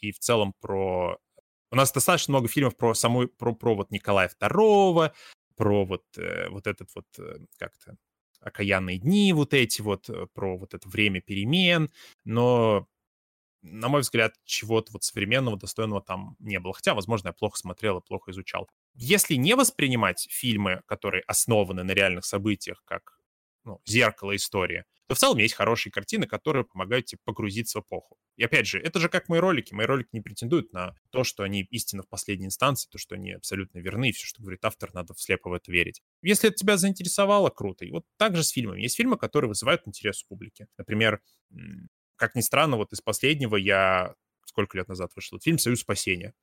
и 0.00 0.12
в 0.12 0.18
целом 0.18 0.54
про... 0.60 1.18
У 1.70 1.76
нас 1.76 1.92
достаточно 1.92 2.32
много 2.32 2.48
фильмов 2.48 2.76
про 2.76 2.94
саму, 2.94 3.28
про, 3.28 3.54
про 3.54 3.74
вот 3.74 3.90
Николая 3.90 4.28
II, 4.28 5.12
про 5.56 5.84
вот, 5.84 6.04
э, 6.16 6.48
вот 6.48 6.66
этот 6.66 6.88
вот, 6.94 7.06
э, 7.18 7.38
как-то, 7.58 7.96
окаянные 8.40 8.98
дни 8.98 9.32
вот 9.32 9.54
эти 9.54 9.82
вот, 9.82 10.08
про 10.32 10.56
вот 10.56 10.74
это 10.74 10.88
время 10.88 11.20
перемен, 11.20 11.90
но 12.24 12.88
на 13.62 13.88
мой 13.88 14.00
взгляд, 14.00 14.34
чего-то 14.44 14.92
вот 14.92 15.04
современного, 15.04 15.58
достойного 15.58 16.00
там 16.00 16.36
не 16.38 16.58
было. 16.58 16.72
Хотя, 16.72 16.94
возможно, 16.94 17.28
я 17.28 17.32
плохо 17.32 17.58
смотрел 17.58 17.98
и 17.98 18.06
плохо 18.06 18.30
изучал. 18.30 18.68
Если 18.94 19.34
не 19.34 19.54
воспринимать 19.54 20.26
фильмы, 20.30 20.82
которые 20.86 21.22
основаны 21.26 21.82
на 21.82 21.92
реальных 21.92 22.24
событиях, 22.24 22.82
как 22.84 23.18
ну, 23.64 23.80
зеркало 23.84 24.34
истории, 24.34 24.84
то 25.10 25.16
в 25.16 25.18
целом 25.18 25.38
есть 25.38 25.54
хорошие 25.54 25.92
картины, 25.92 26.28
которые 26.28 26.64
помогают 26.64 27.06
тебе 27.06 27.18
погрузиться 27.24 27.80
в 27.80 27.82
эпоху. 27.82 28.16
И 28.36 28.44
опять 28.44 28.68
же, 28.68 28.78
это 28.78 29.00
же 29.00 29.08
как 29.08 29.28
мои 29.28 29.40
ролики. 29.40 29.74
Мои 29.74 29.84
ролики 29.84 30.10
не 30.12 30.20
претендуют 30.20 30.72
на 30.72 30.94
то, 31.10 31.24
что 31.24 31.42
они 31.42 31.62
истинно 31.72 32.04
в 32.04 32.08
последней 32.08 32.46
инстанции, 32.46 32.88
то, 32.88 32.96
что 32.96 33.16
они 33.16 33.32
абсолютно 33.32 33.80
верны, 33.80 34.10
и 34.10 34.12
все, 34.12 34.24
что 34.24 34.40
говорит 34.40 34.64
автор, 34.64 34.94
надо 34.94 35.14
слепо 35.16 35.50
в 35.50 35.52
это 35.52 35.72
верить. 35.72 36.00
Если 36.22 36.48
это 36.48 36.56
тебя 36.56 36.76
заинтересовало, 36.76 37.50
круто. 37.50 37.84
И 37.84 37.90
вот 37.90 38.04
так 38.18 38.36
же 38.36 38.44
с 38.44 38.50
фильмами. 38.50 38.82
Есть 38.82 38.96
фильмы, 38.96 39.18
которые 39.18 39.48
вызывают 39.48 39.82
интерес 39.84 40.22
у 40.22 40.28
публики. 40.28 40.68
Например, 40.78 41.20
как 42.14 42.36
ни 42.36 42.40
странно, 42.40 42.76
вот 42.76 42.92
из 42.92 43.00
последнего 43.00 43.56
я... 43.56 44.14
Сколько 44.46 44.78
лет 44.78 44.86
назад 44.86 45.10
вышел 45.16 45.40
фильм 45.40 45.58
«Союз 45.58 45.80
спасения». 45.80 46.34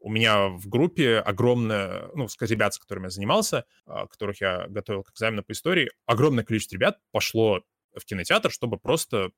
У 0.00 0.10
меня 0.10 0.48
в 0.48 0.66
группе 0.66 1.18
огромное, 1.18 2.08
ну, 2.14 2.26
ребят, 2.40 2.74
с 2.74 2.78
которыми 2.78 3.04
я 3.04 3.10
занимался, 3.10 3.66
а, 3.84 4.06
которых 4.06 4.40
я 4.40 4.66
готовил 4.66 5.04
к 5.04 5.10
экзамену 5.10 5.44
по 5.44 5.52
истории, 5.52 5.90
огромное 6.06 6.42
количество 6.42 6.74
ребят 6.74 6.98
пошло 7.12 7.62
в 7.94 8.04
кинотеатр, 8.04 8.50
чтобы 8.50 8.78
просто 8.78 9.30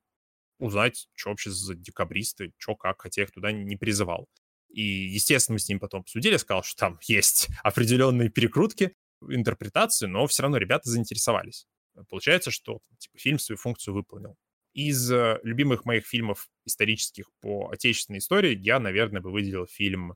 узнать, 0.58 1.08
что 1.14 1.30
вообще 1.30 1.50
за 1.50 1.74
декабристы, 1.74 2.52
что 2.56 2.76
как, 2.76 3.02
хотя 3.02 3.22
я 3.22 3.24
их 3.24 3.32
туда 3.32 3.52
не 3.52 3.76
призывал. 3.76 4.28
И, 4.68 4.82
естественно, 4.82 5.54
мы 5.54 5.58
с 5.58 5.68
ним 5.68 5.80
потом 5.80 6.00
обсудили, 6.00 6.36
сказал, 6.36 6.62
что 6.62 6.78
там 6.78 6.98
есть 7.02 7.48
определенные 7.62 8.30
перекрутки, 8.30 8.96
интерпретации, 9.28 10.06
но 10.06 10.26
все 10.26 10.42
равно 10.42 10.56
ребята 10.56 10.88
заинтересовались. 10.90 11.66
Получается, 12.08 12.50
что 12.50 12.80
типа, 12.98 13.18
фильм 13.18 13.38
свою 13.38 13.58
функцию 13.58 13.94
выполнил. 13.94 14.36
Из 14.72 15.12
э, 15.12 15.38
любимых 15.42 15.84
моих 15.84 16.06
фильмов 16.06 16.48
исторических 16.64 17.30
по 17.40 17.70
отечественной 17.70 18.20
истории 18.20 18.56
я, 18.58 18.80
наверное, 18.80 19.20
бы 19.20 19.30
выделил 19.30 19.66
фильм 19.66 20.14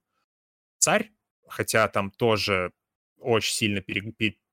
«Царь», 0.79 1.13
хотя 1.47 1.87
там 1.89 2.11
тоже 2.11 2.73
очень 3.19 3.55
сильно 3.55 3.83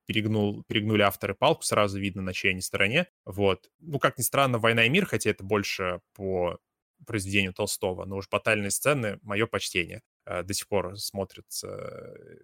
перегнул, 0.06 0.64
перегнули 0.64 1.02
авторы 1.02 1.34
палку, 1.36 1.64
сразу 1.64 2.00
видно, 2.00 2.22
на 2.22 2.34
чьей 2.34 2.52
они 2.52 2.62
стороне. 2.62 3.08
Вот. 3.26 3.70
Ну, 3.80 4.00
как 4.00 4.18
ни 4.18 4.24
странно, 4.24 4.60
«Война 4.60 4.86
и 4.86 4.90
мир», 4.90 5.06
хотя 5.06 5.30
это 5.30 5.44
больше 5.44 6.02
по 6.14 6.60
произведению 7.06 7.54
Толстого, 7.54 8.06
но 8.06 8.18
уж 8.18 8.30
батальные 8.30 8.72
сцены— 8.72 9.20
мое 9.24 9.46
почтение. 9.48 10.02
Э, 10.26 10.44
до 10.44 10.54
сих 10.54 10.68
пор 10.68 10.98
смотрятся 10.98 11.68
э, 11.68 12.38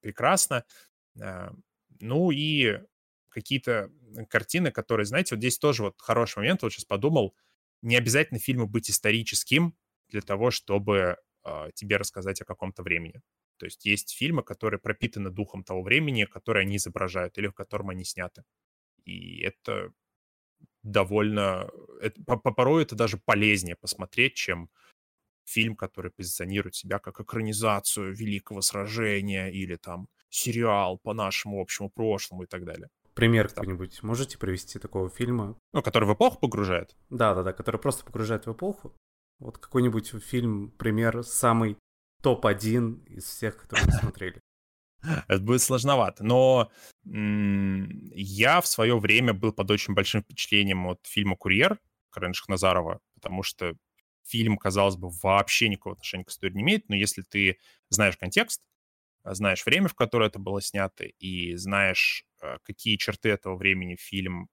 прекрасно. 0.00 0.64
Ну 2.00 2.30
и 2.30 2.80
какие-то 3.28 3.90
картины, 4.28 4.70
которые, 4.70 5.06
знаете, 5.06 5.34
вот 5.34 5.40
здесь 5.40 5.58
тоже 5.58 5.84
вот 5.84 5.94
хороший 5.98 6.38
момент, 6.38 6.62
вот 6.62 6.72
сейчас 6.72 6.84
подумал, 6.84 7.34
не 7.82 7.96
обязательно 7.96 8.38
фильму 8.38 8.66
быть 8.66 8.90
историческим 8.90 9.76
для 10.08 10.20
того, 10.20 10.50
чтобы 10.50 10.96
э, 10.98 11.16
тебе 11.74 11.96
рассказать 11.96 12.40
о 12.40 12.44
каком-то 12.44 12.82
времени. 12.82 13.20
То 13.58 13.66
есть 13.66 13.84
есть 13.84 14.10
фильмы, 14.10 14.42
которые 14.42 14.80
пропитаны 14.80 15.30
духом 15.30 15.62
того 15.62 15.82
времени, 15.82 16.24
которое 16.24 16.60
они 16.60 16.76
изображают 16.76 17.38
или 17.38 17.46
в 17.46 17.52
котором 17.52 17.90
они 17.90 18.04
сняты. 18.04 18.44
И 19.04 19.40
это 19.42 19.92
довольно... 20.82 21.70
Это, 22.00 22.22
по, 22.24 22.36
порой 22.38 22.82
это 22.82 22.96
даже 22.96 23.18
полезнее 23.18 23.76
посмотреть, 23.76 24.34
чем 24.34 24.68
фильм, 25.44 25.76
который 25.76 26.10
позиционирует 26.10 26.74
себя 26.74 26.98
как 26.98 27.20
экранизацию 27.20 28.14
великого 28.14 28.60
сражения 28.62 29.48
или 29.48 29.76
там 29.76 30.08
сериал 30.28 30.98
по 30.98 31.14
нашему 31.14 31.60
общему 31.60 31.90
прошлому 31.90 32.44
и 32.44 32.46
так 32.46 32.64
далее. 32.64 32.88
Пример 33.14 33.48
какой-нибудь 33.48 34.02
можете 34.02 34.38
привести 34.38 34.78
такого 34.78 35.10
фильма? 35.10 35.58
Ну, 35.74 35.82
который 35.82 36.08
в 36.08 36.14
эпоху 36.14 36.38
погружает? 36.40 36.96
Да-да-да, 37.10 37.52
который 37.52 37.78
просто 37.78 38.04
погружает 38.04 38.46
в 38.46 38.52
эпоху. 38.52 38.94
Вот 39.42 39.58
какой-нибудь 39.58 40.14
фильм, 40.22 40.70
пример, 40.70 41.24
самый 41.24 41.76
топ-1 42.22 43.08
из 43.08 43.24
всех, 43.24 43.56
которые 43.56 43.86
мы 43.86 43.92
смотрели. 43.92 44.40
Это 45.02 45.40
будет 45.40 45.62
сложновато, 45.62 46.22
но 46.22 46.70
я 47.04 48.60
в 48.60 48.66
свое 48.68 48.96
время 49.00 49.34
был 49.34 49.52
под 49.52 49.68
очень 49.72 49.94
большим 49.94 50.22
впечатлением 50.22 50.86
от 50.86 51.04
фильма 51.04 51.36
«Курьер» 51.36 51.80
Карен 52.10 52.34
Шахназарова, 52.34 53.00
потому 53.14 53.42
что 53.42 53.74
фильм, 54.22 54.56
казалось 54.56 54.94
бы, 54.94 55.08
вообще 55.22 55.68
никакого 55.68 55.94
отношения 55.94 56.24
к 56.24 56.30
истории 56.30 56.54
не 56.54 56.62
имеет, 56.62 56.88
но 56.88 56.94
если 56.94 57.22
ты 57.22 57.58
знаешь 57.88 58.16
контекст, 58.16 58.62
знаешь 59.24 59.66
время, 59.66 59.88
в 59.88 59.94
которое 59.94 60.28
это 60.28 60.38
было 60.38 60.62
снято, 60.62 61.04
и 61.04 61.56
знаешь, 61.56 62.24
э, 62.40 62.58
какие 62.62 62.96
черты 62.96 63.30
этого 63.30 63.56
времени 63.56 63.96
фильм 63.96 64.48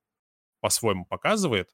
по-своему 0.61 1.05
показывает, 1.05 1.69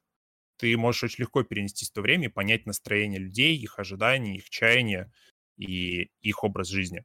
ты 0.56 0.76
можешь 0.76 1.04
очень 1.04 1.22
легко 1.22 1.42
перенестись 1.42 1.90
в 1.90 1.92
то 1.92 2.02
время 2.02 2.26
и 2.26 2.32
понять 2.32 2.66
настроение 2.66 3.18
людей, 3.18 3.56
их 3.56 3.78
ожидания, 3.78 4.36
их 4.36 4.50
чаяния 4.50 5.12
и 5.56 6.10
их 6.20 6.44
образ 6.44 6.68
жизни. 6.68 7.04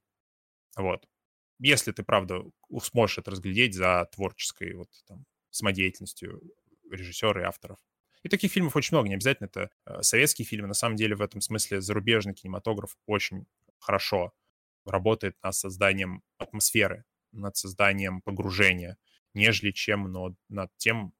Вот. 0.75 1.07
Если 1.59 1.91
ты, 1.91 2.03
правда, 2.03 2.43
сможешь 2.81 3.19
это 3.19 3.31
разглядеть 3.31 3.75
за 3.75 4.07
творческой 4.11 4.73
вот, 4.73 4.89
там, 5.07 5.25
самодеятельностью 5.51 6.41
режиссера 6.89 7.41
и 7.41 7.45
авторов. 7.45 7.77
И 8.23 8.29
таких 8.29 8.51
фильмов 8.51 8.75
очень 8.75 8.95
много, 8.95 9.09
не 9.09 9.15
обязательно 9.15 9.47
это 9.47 9.69
э, 9.85 10.01
советские 10.01 10.45
фильмы. 10.45 10.67
На 10.67 10.73
самом 10.73 10.95
деле 10.95 11.15
в 11.15 11.21
этом 11.21 11.41
смысле 11.41 11.81
зарубежный 11.81 12.33
кинематограф 12.33 12.95
очень 13.05 13.45
хорошо 13.79 14.33
работает 14.85 15.35
над 15.43 15.55
созданием 15.55 16.23
атмосферы, 16.37 17.05
над 17.31 17.55
созданием 17.55 18.21
погружения, 18.21 18.97
нежели 19.33 19.71
чем 19.71 20.11
но 20.11 20.35
над 20.49 20.71
тем, 20.77 21.13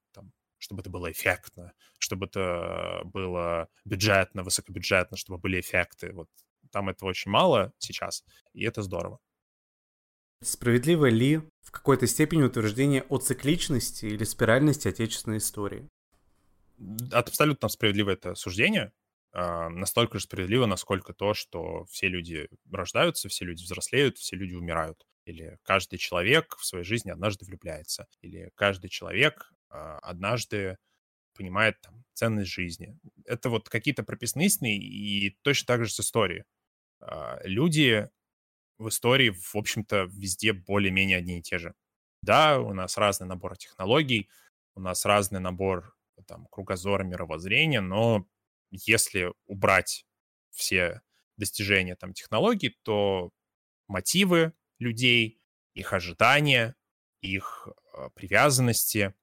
чтобы 0.62 0.82
это 0.82 0.90
было 0.90 1.12
эффектно, 1.12 1.74
чтобы 1.98 2.28
это 2.28 3.02
было 3.04 3.68
бюджетно, 3.84 4.44
высокобюджетно, 4.44 5.18
чтобы 5.18 5.40
были 5.40 5.60
эффекты. 5.60 6.14
Вот 6.14 6.30
там 6.72 6.90
этого 6.90 7.10
очень 7.10 7.32
мало 7.32 7.74
сейчас, 7.80 8.24
и 8.54 8.64
это 8.64 8.84
здорово. 8.84 9.20
Справедливо 10.44 11.08
ли 11.08 11.42
в 11.62 11.72
какой-то 11.72 12.08
степени 12.08 12.44
утверждение 12.44 13.04
о 13.10 13.18
цикличности 13.18 14.06
или 14.06 14.24
спиральности 14.24 14.88
отечественной 14.88 15.38
истории? 15.38 15.88
Абсолютно 17.12 17.68
справедливо 17.68 18.12
это 18.12 18.36
суждение. 18.36 18.92
А, 19.34 19.70
настолько 19.70 20.20
же 20.20 20.26
справедливо, 20.26 20.66
насколько 20.66 21.14
то, 21.14 21.34
что 21.34 21.86
все 21.86 22.08
люди 22.08 22.50
рождаются, 22.72 23.30
все 23.30 23.46
люди 23.46 23.64
взрослеют, 23.64 24.18
все 24.18 24.36
люди 24.36 24.54
умирают. 24.54 25.06
Или 25.26 25.58
каждый 25.64 25.98
человек 25.98 26.56
в 26.58 26.66
своей 26.66 26.86
жизни 26.86 27.12
однажды 27.12 27.46
влюбляется. 27.46 28.08
Или 28.22 28.52
каждый 28.56 28.90
человек 28.90 29.52
однажды 29.72 30.78
понимает 31.34 31.80
там, 31.82 32.04
ценность 32.14 32.52
жизни. 32.52 32.98
Это 33.26 33.50
вот 33.50 33.70
какие-то 33.70 34.04
прописные 34.04 34.48
истины, 34.48 34.78
и 34.78 35.38
точно 35.42 35.68
так 35.68 35.86
же 35.86 35.92
с 35.92 36.00
историей. 36.00 36.44
А, 37.00 37.40
люди 37.44 38.10
в 38.78 38.90
истории, 38.90 39.30
в 39.30 39.56
общем-то, 39.56 40.08
везде 40.12 40.54
более-менее 40.54 41.18
одни 41.18 41.40
и 41.40 41.42
те 41.42 41.58
же. 41.58 41.74
Да, 42.22 42.60
у 42.60 42.74
нас 42.74 42.98
разный 42.98 43.28
набор 43.28 43.58
технологий, 43.58 44.30
у 44.76 44.82
нас 44.82 45.06
разный 45.06 45.40
набор 45.40 45.96
там, 46.28 46.46
кругозора, 46.48 47.04
мировоззрения, 47.04 47.82
но 47.82 48.28
если 48.70 49.34
убрать 49.48 50.06
все 50.52 51.02
достижения 51.38 51.96
там 51.96 52.14
технологий, 52.14 52.78
то 52.84 53.32
мотивы 53.88 54.54
людей, 54.80 55.42
их 55.74 55.94
ожидания, 55.94 56.76
их 57.22 57.68
э, 57.94 58.10
привязанности, 58.14 59.14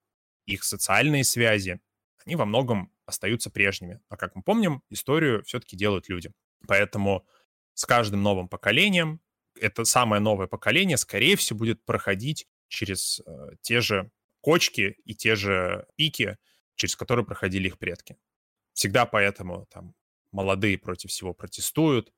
их 0.49 0.65
социальные 0.65 1.25
связи, 1.25 1.81
они 2.25 2.37
во 2.37 2.45
многом 2.45 2.93
остаются 3.07 3.51
прежними. 3.51 4.01
А 4.09 4.17
как 4.17 4.35
мы 4.35 4.43
помним, 4.43 4.83
историю 4.91 5.43
все-таки 5.45 5.77
делают 5.77 6.09
люди. 6.09 6.33
Поэтому 6.67 7.27
с 7.75 7.85
каждым 7.85 8.23
новым 8.23 8.49
поколением 8.49 9.21
это 9.61 9.85
самое 9.85 10.21
новое 10.21 10.47
поколение, 10.47 10.97
скорее 10.97 11.37
всего, 11.37 11.59
будет 11.59 11.85
проходить 11.85 12.47
через 12.69 13.21
э, 13.21 13.57
те 13.63 13.81
же 13.81 14.11
кочки 14.41 14.97
и 15.05 15.15
те 15.15 15.37
же 15.37 15.87
пики, 15.97 16.37
через 16.77 16.97
которые 16.97 17.25
проходили 17.25 17.69
их 17.69 17.79
предки. 17.79 18.17
Всегда 18.73 19.07
поэтому 19.07 19.67
там 19.67 19.95
молодые 20.33 20.79
против 20.79 21.11
всего 21.11 21.35
протестуют, 21.35 22.13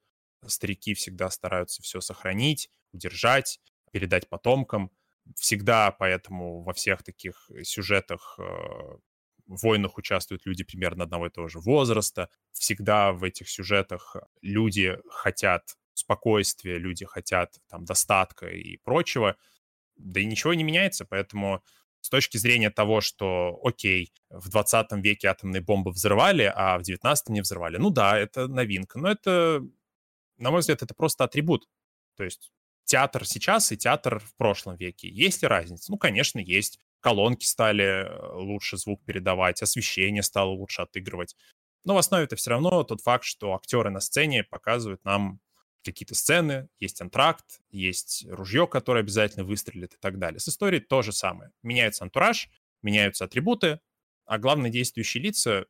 старики 0.46 0.94
всегда 0.94 1.30
стараются 1.30 1.82
все 1.82 2.00
сохранить, 2.00 2.70
удержать, 2.92 3.60
передать 3.92 4.28
потомкам. 4.28 4.90
Всегда 5.36 5.90
поэтому 5.90 6.62
во 6.62 6.72
всех 6.72 7.02
таких 7.02 7.50
сюжетах 7.62 8.38
э, 8.38 8.42
в 8.42 9.62
войнах 9.62 9.98
участвуют 9.98 10.46
люди 10.46 10.64
примерно 10.64 11.04
одного 11.04 11.26
и 11.26 11.30
того 11.30 11.48
же 11.48 11.58
возраста. 11.58 12.28
Всегда 12.52 13.12
в 13.12 13.24
этих 13.24 13.48
сюжетах 13.48 14.16
люди 14.42 14.96
хотят 15.08 15.76
спокойствия, 15.94 16.78
люди 16.78 17.04
хотят 17.04 17.58
там 17.68 17.84
достатка 17.84 18.46
и 18.46 18.78
прочего. 18.78 19.36
Да 19.96 20.20
и 20.20 20.24
ничего 20.24 20.54
не 20.54 20.64
меняется, 20.64 21.04
поэтому 21.04 21.62
с 22.00 22.08
точки 22.08 22.38
зрения 22.38 22.70
того, 22.70 23.00
что, 23.00 23.60
окей, 23.62 24.12
в 24.30 24.48
20 24.48 24.92
веке 25.04 25.28
атомные 25.28 25.60
бомбы 25.60 25.90
взрывали, 25.90 26.50
а 26.54 26.78
в 26.78 26.82
19 26.82 27.28
не 27.28 27.42
взрывали. 27.42 27.76
Ну 27.76 27.90
да, 27.90 28.18
это 28.18 28.48
новинка, 28.48 28.98
но 28.98 29.10
это, 29.10 29.62
на 30.38 30.50
мой 30.50 30.60
взгляд, 30.60 30.82
это 30.82 30.94
просто 30.94 31.24
атрибут. 31.24 31.68
То 32.16 32.24
есть 32.24 32.50
театр 32.90 33.24
сейчас 33.24 33.70
и 33.70 33.76
театр 33.76 34.18
в 34.18 34.34
прошлом 34.34 34.74
веке. 34.74 35.08
Есть 35.08 35.42
ли 35.42 35.48
разница? 35.48 35.92
Ну, 35.92 35.96
конечно, 35.96 36.40
есть. 36.40 36.80
Колонки 36.98 37.44
стали 37.44 37.84
э, 37.84 38.32
лучше 38.34 38.76
звук 38.76 39.04
передавать, 39.04 39.62
освещение 39.62 40.24
стало 40.24 40.50
лучше 40.50 40.82
отыгрывать. 40.82 41.36
Но 41.84 41.94
в 41.94 41.98
основе 41.98 42.24
это 42.24 42.34
все 42.34 42.50
равно 42.50 42.82
тот 42.82 43.00
факт, 43.00 43.24
что 43.24 43.54
актеры 43.54 43.90
на 43.90 44.00
сцене 44.00 44.42
показывают 44.42 45.04
нам 45.04 45.40
какие-то 45.84 46.16
сцены, 46.16 46.68
есть 46.80 47.00
антракт, 47.00 47.60
есть 47.70 48.26
ружье, 48.28 48.66
которое 48.66 49.00
обязательно 49.00 49.44
выстрелит 49.44 49.94
и 49.94 49.96
так 49.98 50.18
далее. 50.18 50.40
С 50.40 50.48
историей 50.48 50.80
то 50.80 51.00
же 51.02 51.12
самое. 51.12 51.52
Меняется 51.62 52.02
антураж, 52.02 52.50
меняются 52.82 53.24
атрибуты, 53.24 53.80
а 54.26 54.38
главные 54.38 54.72
действующие 54.72 55.22
лица 55.22 55.66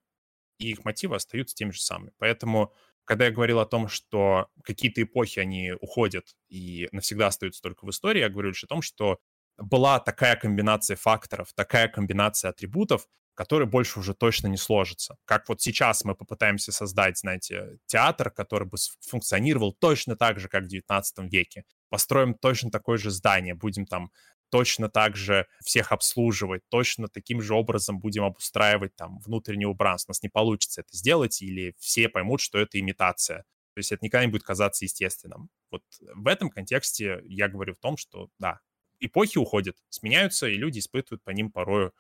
и 0.59 0.71
их 0.71 0.85
мотивы 0.87 1.17
остаются 1.17 1.55
теми 1.55 1.71
же 1.71 1.81
самыми. 1.81 2.13
Поэтому, 2.19 2.73
когда 3.11 3.25
я 3.25 3.33
говорил 3.33 3.59
о 3.59 3.67
том, 3.67 3.89
что 3.89 4.47
какие-то 4.63 5.03
эпохи, 5.03 5.41
они 5.41 5.73
уходят 5.81 6.37
и 6.49 6.89
навсегда 6.93 7.27
остаются 7.27 7.61
только 7.61 7.85
в 7.85 7.91
истории, 7.91 8.21
я 8.21 8.29
говорю 8.29 8.51
лишь 8.51 8.63
о 8.63 8.69
том, 8.69 8.83
что 8.83 9.19
была 9.59 9.99
такая 9.99 10.37
комбинация 10.37 10.95
факторов, 10.95 11.53
такая 11.57 11.89
комбинация 11.89 12.51
атрибутов, 12.51 13.09
который 13.35 13.67
больше 13.67 13.99
уже 13.99 14.15
точно 14.15 14.47
не 14.47 14.57
сложится. 14.57 15.17
Как 15.25 15.49
вот 15.49 15.61
сейчас 15.61 16.05
мы 16.05 16.15
попытаемся 16.15 16.71
создать, 16.71 17.19
знаете, 17.19 17.79
театр, 17.87 18.31
который 18.31 18.69
бы 18.69 18.77
функционировал 19.01 19.73
точно 19.73 20.15
так 20.15 20.39
же, 20.39 20.49
как 20.49 20.63
в 20.63 20.69
19 20.69 21.33
веке. 21.33 21.65
Построим 21.89 22.35
точно 22.35 22.71
такое 22.71 22.97
же 22.97 23.11
здание, 23.11 23.57
будем 23.57 23.87
там 23.87 24.13
точно 24.51 24.89
так 24.89 25.17
же 25.17 25.47
всех 25.65 25.93
обслуживать, 25.93 26.63
точно 26.69 27.09
таким 27.09 27.41
же 27.41 27.55
образом 27.55 28.01
будем 28.01 28.25
обустраивать 28.25 28.95
там 28.97 29.19
внутреннее 29.21 29.69
убранство. 29.69 30.11
У 30.11 30.13
нас 30.13 30.23
не 30.23 30.29
получится 30.29 30.83
это 30.83 30.97
сделать, 30.97 31.41
или 31.43 31.75
все 31.79 32.09
поймут, 32.09 32.41
что 32.41 32.59
это 32.59 32.79
имитация. 32.79 33.45
То 33.75 33.79
есть 33.79 33.93
это 33.93 34.05
никогда 34.05 34.25
не 34.27 34.33
будет 34.33 34.43
казаться 34.43 34.85
естественным. 34.85 35.49
Вот 35.71 35.83
в 36.15 36.27
этом 36.27 36.51
контексте 36.51 37.23
я 37.25 37.49
говорю 37.49 37.75
в 37.75 37.79
том, 37.79 37.97
что 37.97 38.29
да, 38.39 38.61
эпохи 38.99 39.39
уходят, 39.39 39.77
сменяются, 39.89 40.49
и 40.49 40.57
люди 40.57 40.81
испытывают 40.81 41.23
по 41.23 41.31
ним 41.31 41.51
порою 41.51 41.93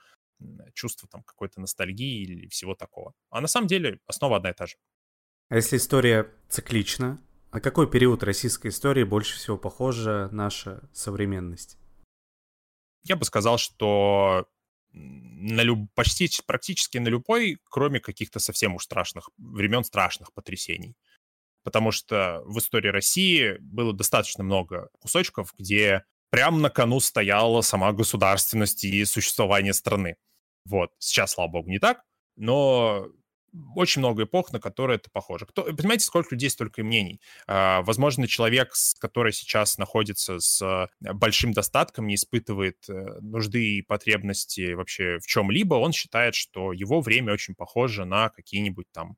чувство 0.74 1.08
там 1.08 1.22
какой-то 1.22 1.60
ностальгии 1.60 2.22
или 2.22 2.48
всего 2.48 2.74
такого. 2.74 3.14
А 3.30 3.40
на 3.40 3.48
самом 3.48 3.66
деле 3.68 4.00
основа 4.06 4.38
одна 4.38 4.50
и 4.50 4.54
та 4.54 4.66
же. 4.66 4.76
А 5.48 5.56
если 5.56 5.76
история 5.76 6.32
циклична, 6.48 7.20
а 7.50 7.60
какой 7.60 7.90
период 7.90 8.22
российской 8.22 8.68
истории 8.68 9.04
больше 9.04 9.36
всего 9.36 9.58
похожа 9.58 10.28
наша 10.32 10.88
современность? 10.92 11.78
Я 13.02 13.16
бы 13.16 13.24
сказал, 13.24 13.58
что 13.58 14.46
на 14.92 15.62
люб... 15.62 15.90
почти 15.94 16.28
практически 16.46 16.98
на 16.98 17.08
любой, 17.08 17.58
кроме 17.64 18.00
каких-то 18.00 18.38
совсем 18.38 18.74
уж 18.74 18.84
страшных 18.84 19.30
времен 19.36 19.84
страшных 19.84 20.32
потрясений. 20.32 20.96
Потому 21.62 21.92
что 21.92 22.42
в 22.46 22.58
истории 22.58 22.88
России 22.88 23.56
было 23.60 23.92
достаточно 23.92 24.42
много 24.42 24.88
кусочков, 24.98 25.54
где 25.58 26.04
прямо 26.30 26.58
на 26.58 26.70
кону 26.70 27.00
стояла 27.00 27.60
сама 27.60 27.92
государственность 27.92 28.84
и 28.84 29.04
существование 29.04 29.74
страны. 29.74 30.16
Вот. 30.64 30.92
Сейчас, 30.98 31.32
слава 31.32 31.50
богу, 31.50 31.68
не 31.68 31.78
так, 31.78 32.02
но 32.36 33.06
очень 33.74 34.00
много 34.00 34.24
эпох, 34.24 34.52
на 34.52 34.60
которые 34.60 34.96
это 34.96 35.10
похоже. 35.10 35.46
Кто, 35.46 35.64
понимаете, 35.64 36.04
сколько 36.04 36.34
людей, 36.34 36.50
столько 36.50 36.80
и 36.80 36.84
мнений. 36.84 37.20
А, 37.46 37.82
возможно, 37.82 38.26
человек, 38.26 38.72
который 38.98 39.32
сейчас 39.32 39.78
находится 39.78 40.38
с 40.38 40.62
э, 40.62 40.86
большим 41.12 41.52
достатком, 41.52 42.06
не 42.06 42.14
испытывает 42.14 42.78
э, 42.88 42.92
нужды 43.20 43.78
и 43.78 43.82
потребности 43.82 44.72
вообще 44.72 45.18
в 45.18 45.26
чем-либо, 45.26 45.74
он 45.74 45.92
считает, 45.92 46.34
что 46.34 46.72
его 46.72 47.00
время 47.00 47.32
очень 47.32 47.54
похоже 47.54 48.04
на 48.04 48.30
какие-нибудь 48.30 48.86
там 48.92 49.16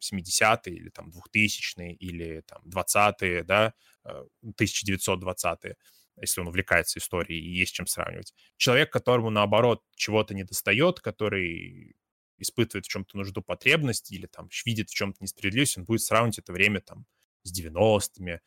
70-е 0.00 0.74
или 0.74 0.88
там 0.88 1.10
2000-е 1.10 1.94
или 1.94 2.40
там 2.40 2.62
20-е, 2.66 3.44
да, 3.44 3.74
1920-е. 4.44 5.72
Э, 5.72 5.74
если 6.20 6.40
он 6.40 6.48
увлекается 6.48 6.98
историей 6.98 7.40
и 7.40 7.58
есть 7.58 7.72
чем 7.72 7.86
сравнивать. 7.86 8.34
Человек, 8.56 8.92
которому, 8.92 9.30
наоборот, 9.30 9.82
чего-то 9.96 10.34
не 10.34 10.44
достает, 10.44 11.00
который 11.00 11.94
испытывает 12.40 12.86
в 12.86 12.88
чем-то 12.88 13.16
нужду 13.16 13.42
потребность 13.42 14.10
или 14.10 14.26
там 14.26 14.48
видит 14.64 14.90
в 14.90 14.94
чем-то 14.94 15.22
несправедливость, 15.22 15.78
он 15.78 15.84
будет 15.84 16.02
сравнивать 16.02 16.38
это 16.38 16.52
время 16.52 16.80
там 16.80 17.06
с 17.42 17.58
90-ми, 17.58 18.40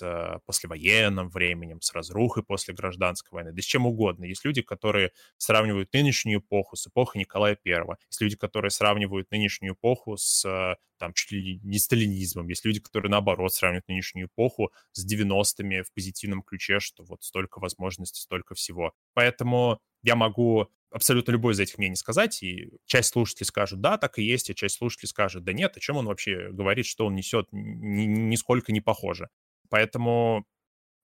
с 0.00 0.40
послевоенным 0.46 1.28
временем, 1.28 1.80
с 1.80 1.92
разрухой 1.92 2.42
после 2.42 2.72
гражданской 2.74 3.36
войны, 3.36 3.52
да 3.52 3.60
с 3.60 3.64
чем 3.64 3.86
угодно. 3.86 4.24
Есть 4.24 4.44
люди, 4.44 4.62
которые 4.62 5.12
сравнивают 5.36 5.92
нынешнюю 5.92 6.40
эпоху 6.40 6.76
с 6.76 6.86
эпохой 6.86 7.18
Николая 7.18 7.54
Первого. 7.54 7.98
Есть 8.08 8.20
люди, 8.22 8.36
которые 8.36 8.70
сравнивают 8.70 9.30
нынешнюю 9.30 9.74
эпоху 9.74 10.16
с 10.16 10.76
там 10.98 11.12
чуть 11.14 11.32
ли 11.32 11.60
не 11.62 11.78
сталинизмом. 11.78 12.48
Есть 12.48 12.64
люди, 12.64 12.80
которые 12.80 13.10
наоборот 13.10 13.54
сравнивают 13.54 13.88
нынешнюю 13.88 14.28
эпоху 14.28 14.72
с 14.92 15.06
90-ми 15.06 15.82
в 15.82 15.92
позитивном 15.92 16.42
ключе, 16.42 16.78
что 16.80 17.04
вот 17.04 17.22
столько 17.22 17.58
возможностей, 17.58 18.20
столько 18.20 18.54
всего. 18.54 18.92
Поэтому 19.14 19.80
я 20.02 20.16
могу 20.16 20.68
абсолютно 20.90 21.32
любой 21.32 21.54
из 21.54 21.60
этих 21.60 21.78
мнений 21.78 21.96
сказать, 21.96 22.42
и 22.42 22.70
часть 22.86 23.10
слушателей 23.10 23.46
скажут, 23.46 23.80
да, 23.80 23.98
так 23.98 24.18
и 24.18 24.22
есть, 24.22 24.50
а 24.50 24.54
часть 24.54 24.76
слушателей 24.78 25.08
скажет, 25.08 25.44
да 25.44 25.52
нет, 25.52 25.76
о 25.76 25.80
чем 25.80 25.96
он 25.96 26.06
вообще 26.06 26.50
говорит, 26.50 26.86
что 26.86 27.06
он 27.06 27.14
несет, 27.14 27.48
ни, 27.52 28.04
нисколько 28.04 28.72
не 28.72 28.80
похоже. 28.80 29.28
Поэтому, 29.68 30.46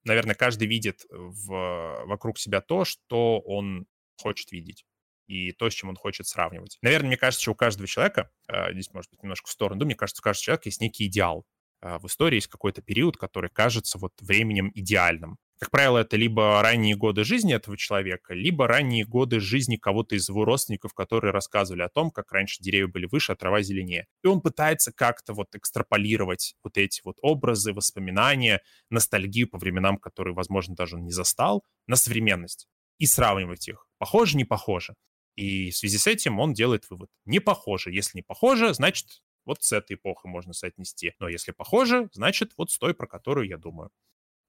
наверное, 0.05 0.35
каждый 0.35 0.67
видит 0.67 1.07
в, 1.11 2.05
вокруг 2.07 2.39
себя 2.39 2.61
то, 2.61 2.85
что 2.85 3.41
он 3.41 3.87
хочет 4.17 4.51
видеть 4.53 4.85
и 5.27 5.53
то, 5.53 5.69
с 5.69 5.75
чем 5.75 5.91
он 5.91 5.97
хочет 5.97 6.27
сравнивать. 6.27 6.79
Наверное, 6.83 7.09
мне 7.09 7.17
кажется, 7.17 7.43
что 7.43 7.53
у 7.53 7.57
каждого 7.57 7.87
человека, 7.87 8.31
а, 8.49 8.73
здесь, 8.73 8.93
может 8.93 9.11
быть, 9.11 9.23
немножко 9.23 9.49
в 9.49 9.53
сторону, 9.53 9.85
мне 9.85 9.95
кажется, 9.95 10.21
у 10.21 10.25
каждого 10.25 10.45
человека 10.45 10.69
есть 10.69 10.81
некий 10.81 11.07
идеал. 11.07 11.45
А, 11.81 11.99
в 11.99 12.07
истории 12.07 12.37
есть 12.37 12.47
какой-то 12.49 12.83
период, 12.83 13.17
который 13.17 13.51
кажется 13.51 13.99
вот 13.99 14.13
временем 14.21 14.71
идеальным. 14.75 15.39
Как 15.59 15.71
правило, 15.71 15.99
это 15.99 16.19
либо 16.19 16.61
ранние 16.61 16.97
годы 16.97 17.25
жизни 17.25 17.55
этого 17.55 17.79
человека, 17.79 18.35
либо 18.35 18.67
ранние 18.69 19.07
годы 19.07 19.41
жизни 19.41 19.77
кого-то 19.77 20.15
из 20.15 20.29
его 20.29 20.45
родственников, 20.45 20.93
которые 20.93 21.33
рассказывали 21.33 21.81
о 21.81 21.89
том, 21.89 22.11
как 22.11 22.31
раньше 22.31 22.63
деревья 22.63 22.89
были 22.89 23.07
выше, 23.07 23.33
а 23.33 23.37
трава 23.37 23.63
зеленее. 23.63 24.07
И 24.23 24.27
он 24.27 24.43
пытается 24.43 24.93
как-то 24.93 25.33
вот 25.33 25.55
экстраполировать 25.55 26.57
вот 26.63 26.77
эти 26.77 27.01
вот 27.05 27.17
образы, 27.23 27.73
воспоминания, 27.73 28.61
ностальгию 28.91 29.49
по 29.49 29.57
временам, 29.57 29.97
которые, 29.97 30.35
возможно, 30.35 30.75
даже 30.75 30.97
он 30.97 31.05
не 31.05 31.13
застал, 31.13 31.65
на 31.87 31.97
современность 31.97 32.69
и 32.99 33.07
сравнивать 33.07 33.67
их. 33.69 33.87
Похоже, 33.99 34.37
не 34.37 34.45
похоже. 34.45 34.95
И 35.37 35.71
в 35.71 35.77
связи 35.77 35.97
с 35.97 36.07
этим 36.07 36.39
он 36.39 36.53
делает 36.53 36.85
вывод. 36.91 37.09
Не 37.25 37.41
похоже. 37.41 37.93
Если 37.93 38.19
не 38.19 38.23
похоже, 38.23 38.75
значит, 38.75 39.23
вот 39.47 39.63
с 39.63 39.73
этой 39.73 39.97
эпохой 39.97 40.31
можно 40.31 40.53
соотнести. 40.53 41.15
Но 41.19 41.29
если 41.29 41.53
похоже, 41.53 42.11
значит, 42.13 42.53
вот 42.59 42.71
с 42.71 42.79
той, 42.79 42.93
про 42.95 43.07
которую 43.07 43.49
я 43.49 43.57
думаю. 43.57 43.91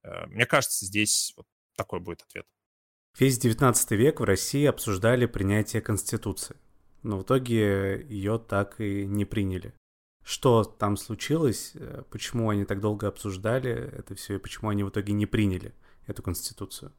Э, 0.02 0.26
мне 0.26 0.46
кажется, 0.46 0.86
здесь 0.86 1.32
вот 1.36 1.46
такой 1.76 2.00
будет 2.00 2.22
ответ. 2.22 2.46
Весь 3.18 3.38
19 3.38 3.90
век 3.92 4.20
в 4.20 4.24
России 4.24 4.64
обсуждали 4.64 5.26
принятие 5.26 5.82
Конституции, 5.82 6.56
но 7.02 7.18
в 7.18 7.22
итоге 7.22 8.04
ее 8.08 8.38
так 8.38 8.80
и 8.80 9.06
не 9.06 9.24
приняли. 9.24 9.74
Что 10.24 10.62
там 10.62 10.96
случилось, 10.96 11.72
э, 11.74 12.02
почему 12.10 12.50
они 12.50 12.64
так 12.64 12.80
долго 12.80 13.08
обсуждали 13.08 13.72
это 13.72 14.14
все, 14.14 14.36
и 14.36 14.38
почему 14.38 14.68
они 14.68 14.84
в 14.84 14.90
итоге 14.90 15.14
не 15.14 15.26
приняли 15.26 15.74
эту 16.06 16.22
Конституцию? 16.22 16.92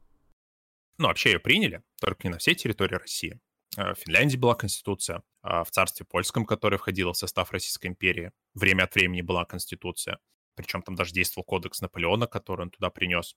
Ну, 0.98 1.06
вообще 1.06 1.32
ее 1.32 1.38
приняли, 1.38 1.82
только 2.00 2.24
не 2.24 2.30
на 2.30 2.38
всей 2.38 2.54
территории 2.54 2.96
России. 2.96 3.40
Э, 3.76 3.94
в 3.94 3.98
Финляндии 3.98 4.36
была 4.36 4.54
конституция, 4.54 5.22
а 5.42 5.64
в 5.64 5.70
царстве 5.70 6.04
польском, 6.04 6.44
которое 6.44 6.76
входило 6.76 7.12
в 7.12 7.16
состав 7.16 7.52
Российской 7.52 7.86
империи, 7.86 8.32
время 8.54 8.84
от 8.84 8.94
времени 8.94 9.22
была 9.22 9.44
конституция. 9.44 10.18
Причем 10.60 10.82
там 10.82 10.94
даже 10.94 11.12
действовал 11.12 11.44
кодекс 11.44 11.80
Наполеона, 11.80 12.26
который 12.26 12.62
он 12.62 12.70
туда 12.70 12.90
принес 12.90 13.34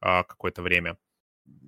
а, 0.00 0.22
какое-то 0.24 0.62
время. 0.62 0.96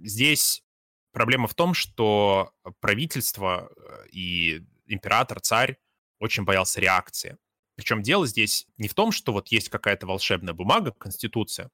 Здесь 0.03 0.64
проблема 1.12 1.49
в 1.49 1.55
том, 1.55 1.74
что 1.74 2.53
правительство 2.80 3.70
э, 3.76 4.09
и 4.11 4.62
император, 4.86 5.40
царь 5.40 5.76
очень 6.18 6.44
боялся 6.44 6.80
реакции. 6.80 7.36
Причем 7.74 8.03
дело 8.03 8.26
здесь 8.26 8.66
не 8.78 8.88
в 8.88 8.94
том, 8.94 9.12
что 9.12 9.32
вот 9.32 9.49
есть 9.49 9.68
какая-то 9.68 10.07
волшебная 10.07 10.55
бумага, 10.55 10.92
конституция, 10.92 11.70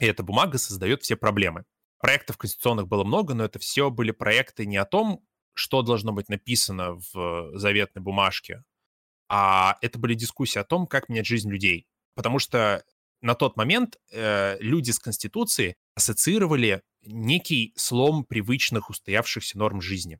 и 0.00 0.04
эта 0.04 0.22
бумага 0.22 0.58
создает 0.58 1.02
все 1.02 1.16
проблемы. 1.16 1.64
Проектов 1.98 2.36
конституционных 2.36 2.88
было 2.88 3.04
много, 3.04 3.32
но 3.32 3.44
это 3.44 3.58
все 3.58 3.90
были 3.90 4.10
проекты 4.10 4.66
не 4.66 4.76
о 4.76 4.84
том, 4.84 5.24
что 5.54 5.80
должно 5.80 6.12
быть 6.12 6.28
написано 6.28 7.00
в 7.12 7.56
заветной 7.56 8.02
бумажке, 8.02 8.64
а 9.28 9.78
это 9.80 9.98
были 9.98 10.12
дискуссии 10.12 10.58
о 10.58 10.64
том, 10.64 10.86
как 10.86 11.08
менять 11.08 11.26
жизнь 11.26 11.50
людей. 11.50 11.86
Потому 12.16 12.40
что 12.40 12.82
на 13.20 13.34
тот 13.34 13.56
момент 13.56 13.98
э, 14.10 14.56
люди 14.58 14.90
с 14.90 14.98
Конституцией 14.98 15.76
ассоциировали 15.94 16.82
некий 17.02 17.72
слом 17.76 18.24
привычных 18.24 18.90
устоявшихся 18.90 19.58
норм 19.58 19.80
жизни. 19.80 20.18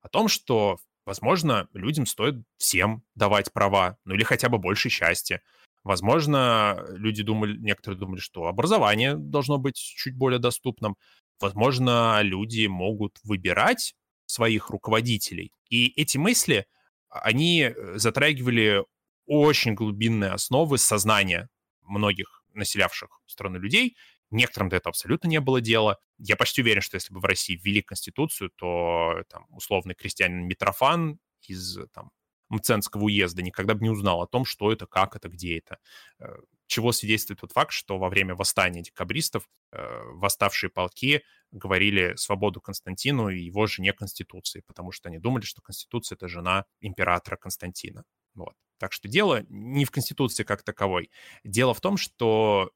О 0.00 0.08
том, 0.08 0.28
что, 0.28 0.78
возможно, 1.04 1.68
людям 1.74 2.06
стоит 2.06 2.36
всем 2.56 3.02
давать 3.14 3.52
права, 3.52 3.98
ну 4.04 4.14
или 4.14 4.22
хотя 4.22 4.48
бы 4.48 4.58
больше 4.58 4.88
счастья. 4.88 5.42
Возможно, 5.84 6.84
люди 6.90 7.22
думали, 7.22 7.58
некоторые 7.58 7.98
думали, 7.98 8.20
что 8.20 8.46
образование 8.46 9.16
должно 9.16 9.58
быть 9.58 9.76
чуть 9.76 10.16
более 10.16 10.38
доступным. 10.38 10.96
Возможно, 11.40 12.20
люди 12.22 12.66
могут 12.66 13.18
выбирать 13.24 13.94
своих 14.26 14.70
руководителей. 14.70 15.52
И 15.68 15.92
эти 16.00 16.16
мысли, 16.16 16.66
они 17.08 17.62
э, 17.62 17.98
затрагивали 17.98 18.84
очень 19.28 19.74
глубинные 19.74 20.30
основы 20.30 20.78
сознания 20.78 21.48
многих 21.82 22.42
населявших 22.54 23.20
страну 23.26 23.58
людей. 23.58 23.96
Некоторым 24.30 24.68
до 24.68 24.76
этого 24.76 24.90
абсолютно 24.90 25.28
не 25.28 25.40
было 25.40 25.60
дела. 25.60 25.98
Я 26.18 26.36
почти 26.36 26.62
уверен, 26.62 26.82
что 26.82 26.96
если 26.96 27.14
бы 27.14 27.20
в 27.20 27.24
России 27.24 27.56
ввели 27.62 27.82
Конституцию, 27.82 28.50
то 28.56 29.22
там, 29.28 29.46
условный 29.50 29.94
крестьянин 29.94 30.46
Митрофан 30.46 31.18
из 31.46 31.78
там, 31.92 32.10
Мценского 32.48 33.04
уезда 33.04 33.42
никогда 33.42 33.74
бы 33.74 33.82
не 33.82 33.90
узнал 33.90 34.22
о 34.22 34.26
том, 34.26 34.44
что 34.44 34.72
это, 34.72 34.86
как 34.86 35.16
это, 35.16 35.28
где 35.28 35.58
это. 35.58 35.78
Э, 36.18 36.36
чего 36.66 36.92
свидетельствует 36.92 37.40
тот 37.40 37.52
факт, 37.52 37.72
что 37.72 37.98
во 37.98 38.08
время 38.08 38.34
восстания 38.34 38.82
декабристов 38.82 39.48
э, 39.72 40.02
восставшие 40.12 40.70
полки 40.70 41.22
говорили 41.50 42.14
свободу 42.16 42.60
Константину 42.60 43.28
и 43.28 43.40
его 43.40 43.66
жене 43.66 43.92
Конституции, 43.92 44.62
потому 44.66 44.92
что 44.92 45.08
они 45.08 45.18
думали, 45.18 45.44
что 45.44 45.60
Конституция— 45.62 46.16
это 46.16 46.28
жена 46.28 46.64
императора 46.80 47.36
Константина. 47.36 48.04
Вот. 48.34 48.54
Так 48.78 48.92
что 48.92 49.08
дело 49.08 49.44
не 49.48 49.84
в 49.84 49.90
Конституции 49.90 50.44
как 50.44 50.62
таковой. 50.62 51.10
Дело 51.44 51.74
в 51.74 51.80
том, 51.80 51.96
что 51.96 52.72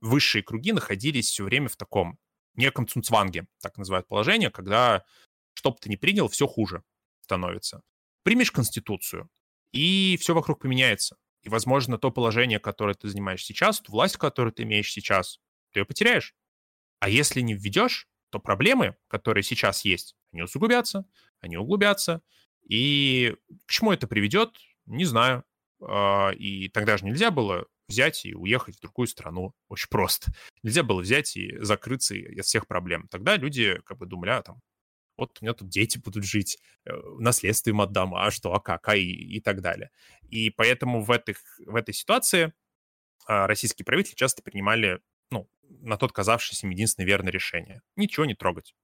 высшие 0.00 0.42
круги 0.42 0.72
находились 0.72 1.30
все 1.30 1.44
время 1.44 1.68
в 1.68 1.76
таком 1.76 2.18
неком 2.54 2.86
цунцванге, 2.86 3.46
так 3.60 3.78
называют 3.78 4.06
положение, 4.06 4.50
когда 4.50 5.04
что 5.54 5.70
бы 5.70 5.78
ты 5.80 5.88
ни 5.88 5.96
принял, 5.96 6.28
все 6.28 6.46
хуже 6.46 6.82
становится. 7.20 7.82
Примешь 8.22 8.50
Конституцию, 8.50 9.30
и 9.72 10.16
все 10.20 10.34
вокруг 10.34 10.60
поменяется. 10.60 11.16
И, 11.42 11.48
возможно, 11.48 11.98
то 11.98 12.10
положение, 12.10 12.58
которое 12.58 12.94
ты 12.94 13.08
занимаешь 13.08 13.44
сейчас, 13.44 13.80
ту 13.80 13.92
власть, 13.92 14.16
которую 14.16 14.52
ты 14.52 14.62
имеешь 14.62 14.90
сейчас, 14.90 15.40
ты 15.72 15.80
ее 15.80 15.84
потеряешь. 15.84 16.34
А 17.00 17.08
если 17.08 17.40
не 17.40 17.54
введешь, 17.54 18.08
то 18.30 18.38
проблемы, 18.38 18.96
которые 19.08 19.44
сейчас 19.44 19.84
есть, 19.84 20.16
они 20.32 20.42
усугубятся, 20.42 21.06
они 21.40 21.56
углубятся. 21.56 22.22
И 22.68 23.36
к 23.66 23.70
чему 23.70 23.92
это 23.92 24.06
приведет, 24.06 24.56
не 24.86 25.04
знаю. 25.04 25.44
А, 25.80 26.30
и 26.30 26.68
тогда 26.68 26.96
же 26.96 27.04
нельзя 27.04 27.30
было 27.30 27.66
взять 27.88 28.24
и 28.24 28.34
уехать 28.34 28.76
в 28.76 28.80
другую 28.80 29.06
страну. 29.06 29.52
Очень 29.68 29.88
просто. 29.90 30.32
Нельзя 30.62 30.82
было 30.82 31.00
взять 31.00 31.36
и 31.36 31.56
закрыться 31.58 32.14
от 32.38 32.44
всех 32.44 32.66
проблем. 32.66 33.08
Тогда 33.08 33.36
люди 33.36 33.78
как 33.84 33.98
бы 33.98 34.06
думали, 34.06 34.30
а 34.30 34.42
там, 34.42 34.60
вот 35.16 35.38
у 35.40 35.44
меня 35.44 35.54
тут 35.54 35.68
дети 35.68 35.98
будут 35.98 36.24
жить, 36.24 36.58
э, 36.86 36.92
наследство 37.18 37.70
им 37.70 37.80
отдам, 37.80 38.14
а 38.14 38.30
что, 38.30 38.52
а 38.52 38.60
как, 38.60 38.88
а 38.88 38.96
и, 38.96 39.04
и 39.04 39.40
так 39.40 39.60
далее. 39.60 39.90
И 40.30 40.50
поэтому 40.50 41.02
в, 41.02 41.10
этих, 41.10 41.38
в 41.66 41.76
этой 41.76 41.94
ситуации 41.94 42.52
а, 43.26 43.46
российские 43.46 43.84
правители 43.84 44.14
часто 44.14 44.42
принимали, 44.42 45.00
ну, 45.30 45.48
на 45.62 45.96
тот 45.96 46.12
казавшийся 46.12 46.66
им 46.66 46.70
единственное 46.70 47.06
верное 47.06 47.32
решение. 47.32 47.82
Ничего 47.96 48.26
не 48.26 48.34
трогать. 48.34 48.74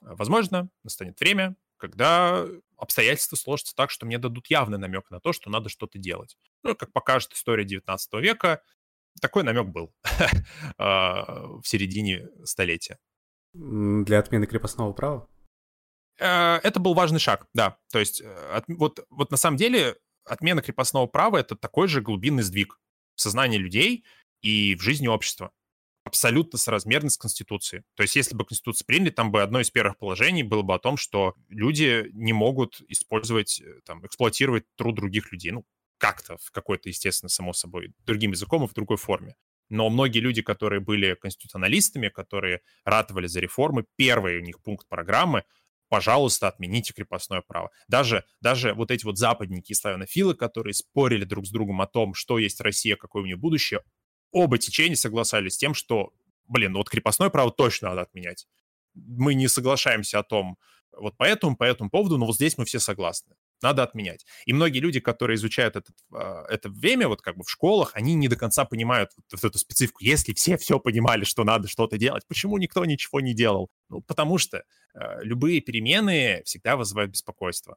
Возможно, 0.00 0.68
настанет 0.84 1.18
время, 1.20 1.56
когда 1.78 2.46
обстоятельства 2.76 3.36
сложатся 3.36 3.74
так, 3.74 3.90
что 3.90 4.06
мне 4.06 4.18
дадут 4.18 4.48
явный 4.48 4.78
намек 4.78 5.10
на 5.10 5.20
то, 5.20 5.32
что 5.32 5.50
надо 5.50 5.68
что-то 5.68 5.98
делать. 5.98 6.36
Ну, 6.62 6.74
как 6.74 6.92
покажет 6.92 7.32
история 7.32 7.64
19 7.64 8.12
века, 8.14 8.62
такой 9.20 9.42
намек 9.42 9.68
был 9.68 9.94
а, 10.78 11.46
в 11.60 11.64
середине 11.64 12.28
столетия. 12.44 12.98
Для 13.54 14.18
отмены 14.18 14.46
крепостного 14.46 14.92
права? 14.92 15.28
Э, 16.18 16.56
это 16.62 16.80
был 16.80 16.94
важный 16.94 17.20
шаг, 17.20 17.46
да. 17.54 17.78
То 17.90 17.98
есть 17.98 18.20
э, 18.22 18.62
вот, 18.68 19.06
вот 19.08 19.30
на 19.30 19.36
самом 19.36 19.56
деле 19.56 19.96
отмена 20.24 20.62
крепостного 20.62 21.06
права— 21.06 21.36
это 21.38 21.56
такой 21.56 21.88
же 21.88 22.02
глубинный 22.02 22.42
сдвиг 22.42 22.78
в 23.14 23.20
сознании 23.20 23.58
людей 23.58 24.04
и 24.42 24.74
в 24.76 24.80
жизни 24.80 25.06
общества 25.08 25.52
абсолютно 26.06 26.56
соразмерны 26.56 27.10
с 27.10 27.18
Конституцией. 27.18 27.82
То 27.96 28.04
есть 28.04 28.14
если 28.14 28.36
бы 28.36 28.44
Конституцию 28.44 28.86
приняли, 28.86 29.10
там 29.10 29.32
бы 29.32 29.42
одно 29.42 29.60
из 29.60 29.70
первых 29.70 29.98
положений 29.98 30.44
было 30.44 30.62
бы 30.62 30.72
о 30.72 30.78
том, 30.78 30.96
что 30.96 31.34
люди 31.48 32.08
не 32.12 32.32
могут 32.32 32.80
использовать, 32.88 33.60
э, 33.60 33.80
там, 33.84 34.06
эксплуатировать 34.06 34.64
труд 34.76 34.94
других 34.94 35.32
людей. 35.32 35.50
Ну, 35.50 35.64
как-то, 35.98 36.36
в 36.38 36.52
какой-то, 36.52 36.88
естественно, 36.88 37.28
само 37.28 37.52
собой, 37.52 37.92
другим 38.06 38.30
языком 38.30 38.64
и 38.64 38.68
в 38.68 38.74
другой 38.74 38.98
форме. 38.98 39.34
Но 39.68 39.90
многие 39.90 40.20
люди, 40.20 40.42
которые 40.42 40.78
были 40.78 41.14
конституционалистами, 41.14 42.08
которые 42.08 42.60
ратовали 42.84 43.26
за 43.26 43.40
реформы, 43.40 43.84
первый 43.96 44.38
у 44.38 44.42
них 44.42 44.62
пункт 44.62 44.88
программы 44.88 45.42
пожалуйста, 45.88 46.48
отмените 46.48 46.92
крепостное 46.92 47.42
право. 47.46 47.70
Даже, 47.88 48.24
даже 48.40 48.74
вот 48.74 48.90
эти 48.90 49.04
вот 49.04 49.18
западники 49.18 49.72
и 49.72 49.74
славянофилы, 49.74 50.34
которые 50.34 50.74
спорили 50.74 51.24
друг 51.24 51.46
с 51.46 51.50
другом 51.50 51.80
о 51.80 51.86
том, 51.86 52.14
что 52.14 52.38
есть 52.38 52.60
Россия, 52.60 52.96
какое 52.96 53.22
у 53.22 53.26
нее 53.26 53.36
будущее, 53.36 53.82
оба 54.36 54.58
течения 54.58 54.96
согласались 54.96 55.54
с 55.54 55.56
тем, 55.56 55.72
что, 55.72 56.12
блин, 56.46 56.72
ну 56.72 56.78
вот 56.78 56.90
крепостное 56.90 57.30
право 57.30 57.50
точно 57.50 57.88
надо 57.88 58.02
отменять. 58.02 58.46
Мы 58.94 59.34
не 59.34 59.48
соглашаемся 59.48 60.18
о 60.18 60.22
том, 60.22 60.58
вот 60.92 61.16
по 61.16 61.24
этому, 61.24 61.56
по 61.56 61.64
этому 61.64 61.90
поводу, 61.90 62.18
но 62.18 62.26
вот 62.26 62.34
здесь 62.36 62.58
мы 62.58 62.64
все 62.64 62.78
согласны. 62.78 63.34
Надо 63.62 63.82
отменять. 63.82 64.26
И 64.44 64.52
многие 64.52 64.80
люди, 64.80 65.00
которые 65.00 65.36
изучают 65.36 65.76
этот, 65.76 65.96
а, 66.12 66.44
это 66.48 66.68
время, 66.68 67.08
вот 67.08 67.22
как 67.22 67.36
бы 67.36 67.44
в 67.44 67.50
школах, 67.50 67.92
они 67.94 68.14
не 68.14 68.28
до 68.28 68.36
конца 68.36 68.66
понимают 68.66 69.10
вот 69.32 69.44
эту 69.44 69.58
специфику. 69.58 69.98
Если 70.02 70.34
все 70.34 70.58
все 70.58 70.78
понимали, 70.78 71.24
что 71.24 71.44
надо 71.44 71.66
что-то 71.68 71.96
делать, 71.96 72.26
почему 72.28 72.58
никто 72.58 72.84
ничего 72.84 73.20
не 73.20 73.34
делал? 73.34 73.70
Ну, 73.88 74.02
потому 74.02 74.36
что 74.36 74.58
э, 74.58 75.22
любые 75.22 75.62
перемены 75.62 76.42
всегда 76.44 76.76
вызывают 76.76 77.12
беспокойство. 77.12 77.76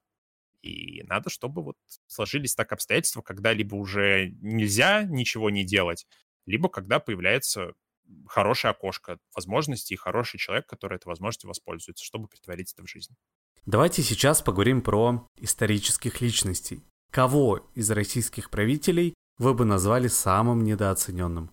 И 0.61 1.03
надо, 1.03 1.29
чтобы 1.29 1.63
вот 1.63 1.77
сложились 2.07 2.55
так 2.55 2.73
обстоятельства, 2.73 3.21
когда 3.21 3.53
либо 3.53 3.75
уже 3.75 4.33
нельзя 4.41 5.03
ничего 5.03 5.49
не 5.49 5.63
делать, 5.63 6.05
либо 6.49 6.67
когда 6.67 6.99
появляется 6.99 7.73
хорошее 8.27 8.71
окошко 8.71 9.19
возможностей 9.35 9.93
и 9.93 9.97
хороший 9.97 10.39
человек, 10.39 10.65
который 10.67 10.95
этой 10.95 11.07
возможностью 11.07 11.47
воспользуется, 11.47 12.03
чтобы 12.03 12.27
притворить 12.27 12.73
это 12.73 12.83
в 12.83 12.89
жизнь. 12.89 13.15
Давайте 13.65 14.01
сейчас 14.01 14.41
поговорим 14.41 14.81
про 14.81 15.27
исторических 15.37 16.21
личностей. 16.21 16.81
Кого 17.11 17.69
из 17.75 17.89
российских 17.91 18.49
правителей 18.49 19.13
вы 19.37 19.53
бы 19.53 19.63
назвали 19.65 20.07
самым 20.07 20.63
недооцененным? 20.63 21.51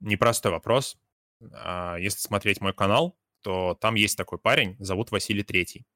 Непростой 0.00 0.52
вопрос. 0.52 0.98
А, 1.52 1.96
если 1.96 2.20
смотреть 2.20 2.60
мой 2.60 2.74
канал, 2.74 3.16
то 3.42 3.74
там 3.80 3.94
есть 3.94 4.16
такой 4.16 4.38
парень, 4.38 4.76
зовут 4.78 5.10
Василий 5.10 5.42
Третий. 5.42 5.86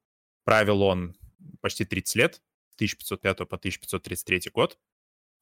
Правил 0.45 0.83
он 0.83 1.17
почти 1.61 1.85
30 1.85 2.17
лет, 2.17 2.43
с 2.71 2.75
1505 2.77 3.39
по 3.49 3.57
1533 3.57 4.51
год. 4.55 4.79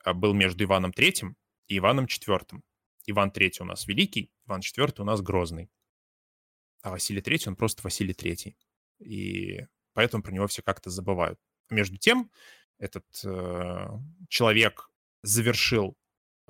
А, 0.02 0.12
был 0.12 0.34
между 0.34 0.64
Иваном 0.64 0.92
Третьим 0.92 1.36
и 1.66 1.78
Иваном 1.78 2.06
IV. 2.06 2.60
Иван 3.06 3.30
III 3.30 3.52
у 3.60 3.64
нас 3.64 3.86
великий, 3.86 4.30
Иван 4.46 4.60
IV 4.60 5.00
у 5.00 5.04
нас 5.04 5.20
грозный. 5.20 5.70
А 6.82 6.90
Василий 6.90 7.20
III, 7.20 7.48
он 7.48 7.56
просто 7.56 7.82
Василий 7.82 8.12
III. 8.12 8.54
И 9.00 9.66
поэтому 9.92 10.22
про 10.22 10.32
него 10.32 10.46
все 10.46 10.62
как-то 10.62 10.90
забывают. 10.90 11.38
Между 11.70 11.96
тем, 11.96 12.30
этот 12.78 13.06
э, 13.24 13.88
человек 14.28 14.90
завершил 15.22 15.96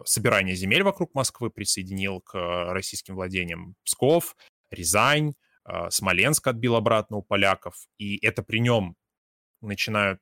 собирание 0.05 0.57
земель 0.57 0.83
вокруг 0.83 1.15
Москвы, 1.15 1.51
присоединил 1.51 2.21
к 2.21 2.35
российским 2.73 3.15
владениям 3.15 3.77
Псков, 3.85 4.37
Рязань, 4.71 5.35
э, 5.65 5.91
Смоленск 5.91 6.47
отбил 6.47 6.75
обратно 6.75 7.19
у 7.19 7.23
поляков. 7.23 7.87
И 7.99 8.25
это 8.25 8.43
при 8.43 8.59
нем 8.59 8.97
начинаются 9.61 10.21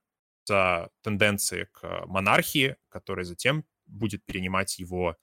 тенденции 1.02 1.68
к 1.72 2.04
монархии, 2.06 2.76
которые 2.88 3.24
затем 3.24 3.64
будет 3.92 4.24
перенимать 4.24 4.78
его 4.78 5.16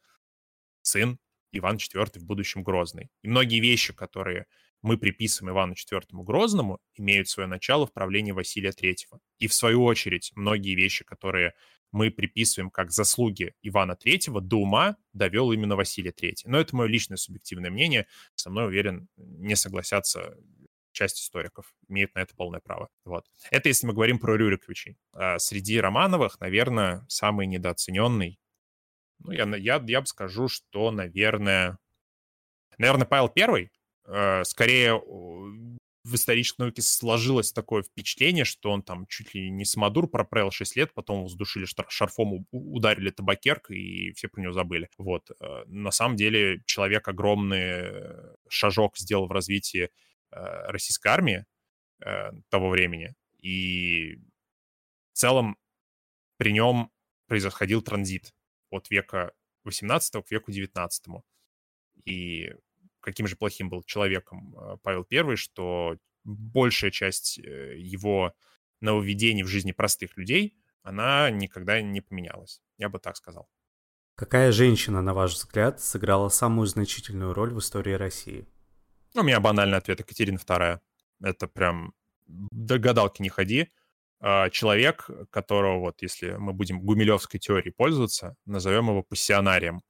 сын 0.81 1.19
Иван 1.51 1.77
IV 1.77 2.19
в 2.19 2.25
будущем 2.25 2.63
Грозный. 2.63 3.09
И 3.21 3.27
многие 3.27 3.59
вещи, 3.59 3.93
которые 3.93 4.45
мы 4.81 4.97
приписываем 4.97 5.53
Ивану 5.53 5.73
IV 5.73 6.03
Грозному, 6.23 6.79
имеют 6.95 7.27
свое 7.27 7.47
начало 7.47 7.85
в 7.85 7.93
правлении 7.93 8.31
Василия 8.31 8.71
III. 8.71 9.19
И 9.39 9.47
в 9.47 9.53
свою 9.53 9.83
очередь, 9.83 10.31
многие 10.35 10.75
вещи, 10.75 11.03
которые 11.03 11.53
мы 11.91 12.11
приписываем 12.11 12.69
как 12.69 12.91
заслуги 12.91 13.53
Ивана 13.61 13.97
III, 14.01 14.39
до 14.41 14.57
ума 14.57 14.95
довел 15.13 15.51
именно 15.51 15.75
Василий 15.75 16.11
III. 16.11 16.43
Но 16.45 16.59
это 16.59 16.75
мое 16.75 16.87
личное 16.87 17.17
субъективное 17.17 17.71
мнение. 17.71 18.07
Со 18.35 18.49
мной, 18.49 18.67
уверен, 18.67 19.09
не 19.17 19.55
согласятся 19.55 20.37
часть 20.91 21.21
историков, 21.21 21.73
имеют 21.87 22.13
на 22.15 22.19
это 22.19 22.35
полное 22.35 22.59
право. 22.59 22.89
Вот. 23.05 23.25
Это 23.51 23.69
если 23.69 23.87
мы 23.87 23.93
говорим 23.93 24.19
про 24.19 24.35
Рюриковичей. 24.35 24.97
А 25.13 25.39
среди 25.39 25.79
Романовых, 25.79 26.39
наверное, 26.39 27.05
самый 27.07 27.47
недооцененный 27.47 28.38
ну, 29.19 29.31
я, 29.31 29.45
я, 29.57 29.83
я 29.85 30.01
бы 30.01 30.07
скажу, 30.07 30.47
что, 30.47 30.91
наверное... 30.91 31.77
Наверное, 32.77 33.05
Павел 33.05 33.29
Первый. 33.29 33.71
Э, 34.05 34.43
скорее, 34.43 34.99
в 36.09 36.15
исторической 36.15 36.61
науке 36.61 36.81
сложилось 36.81 37.51
такое 37.51 37.83
впечатление, 37.83 38.45
что 38.45 38.71
он 38.71 38.81
там 38.81 39.05
чуть 39.07 39.33
ли 39.33 39.49
не 39.49 39.65
самодур 39.65 40.07
проправил 40.09 40.51
6 40.51 40.75
лет, 40.75 40.93
потом 40.93 41.19
его 41.19 41.27
сдушили 41.27 41.65
шарфом, 41.89 42.47
ударили 42.51 43.09
табакеркой, 43.09 43.77
и 43.77 44.13
все 44.13 44.27
про 44.27 44.41
него 44.41 44.53
забыли. 44.53 44.89
Вот. 44.97 45.29
Э, 45.39 45.63
на 45.67 45.91
самом 45.91 46.15
деле 46.15 46.61
человек 46.65 47.07
огромный 47.07 47.59
э, 47.59 48.35
шажок 48.49 48.97
сделал 48.97 49.27
в 49.27 49.31
развитии 49.31 49.89
э, 50.31 50.71
российской 50.71 51.07
армии 51.07 51.45
того 52.47 52.69
времени. 52.69 53.13
И 53.41 54.15
в 55.11 55.17
целом 55.17 55.57
при 56.37 56.53
нем 56.53 56.91
происходил 57.27 57.81
транзит 57.81 58.33
от 58.69 58.89
века 58.89 59.33
18 59.63 60.25
к 60.25 60.31
веку 60.31 60.51
19. 60.51 61.23
И 62.05 62.53
каким 62.99 63.27
же 63.27 63.35
плохим 63.35 63.69
был 63.69 63.83
человеком 63.83 64.55
э, 64.57 64.77
Павел 64.83 65.05
I, 65.11 65.35
что 65.35 65.97
большая 66.23 66.91
часть 66.91 67.39
э, 67.39 67.77
его 67.77 68.33
нововведений 68.81 69.43
в 69.43 69.47
жизни 69.47 69.71
простых 69.71 70.17
людей, 70.17 70.55
она 70.81 71.29
никогда 71.29 71.81
не 71.81 72.01
поменялась. 72.01 72.61
Я 72.77 72.89
бы 72.89 72.99
так 72.99 73.17
сказал. 73.17 73.49
Какая 74.15 74.51
женщина, 74.51 75.01
на 75.01 75.13
ваш 75.13 75.33
взгляд, 75.33 75.79
сыграла 75.79 76.29
самую 76.29 76.67
значительную 76.67 77.33
роль 77.33 77.53
в 77.53 77.59
истории 77.59 77.93
России? 77.93 78.47
У 79.15 79.23
меня 79.23 79.39
банальный 79.39 79.77
ответ 79.77 79.99
Екатерина 79.99 80.37
II. 80.37 80.79
Это 81.21 81.47
прям 81.47 81.93
до 82.27 82.77
гадалки 82.79 83.21
не 83.21 83.29
ходи. 83.29 83.69
А, 84.21 84.49
человек, 84.49 85.09
которого, 85.29 85.79
вот 85.79 86.01
если 86.01 86.31
мы 86.31 86.53
будем 86.53 86.81
гумилевской 86.81 87.39
теорией 87.39 87.71
пользоваться, 87.71 88.35
назовем 88.45 88.89
его 88.89 89.03
пассионарием 89.03 89.81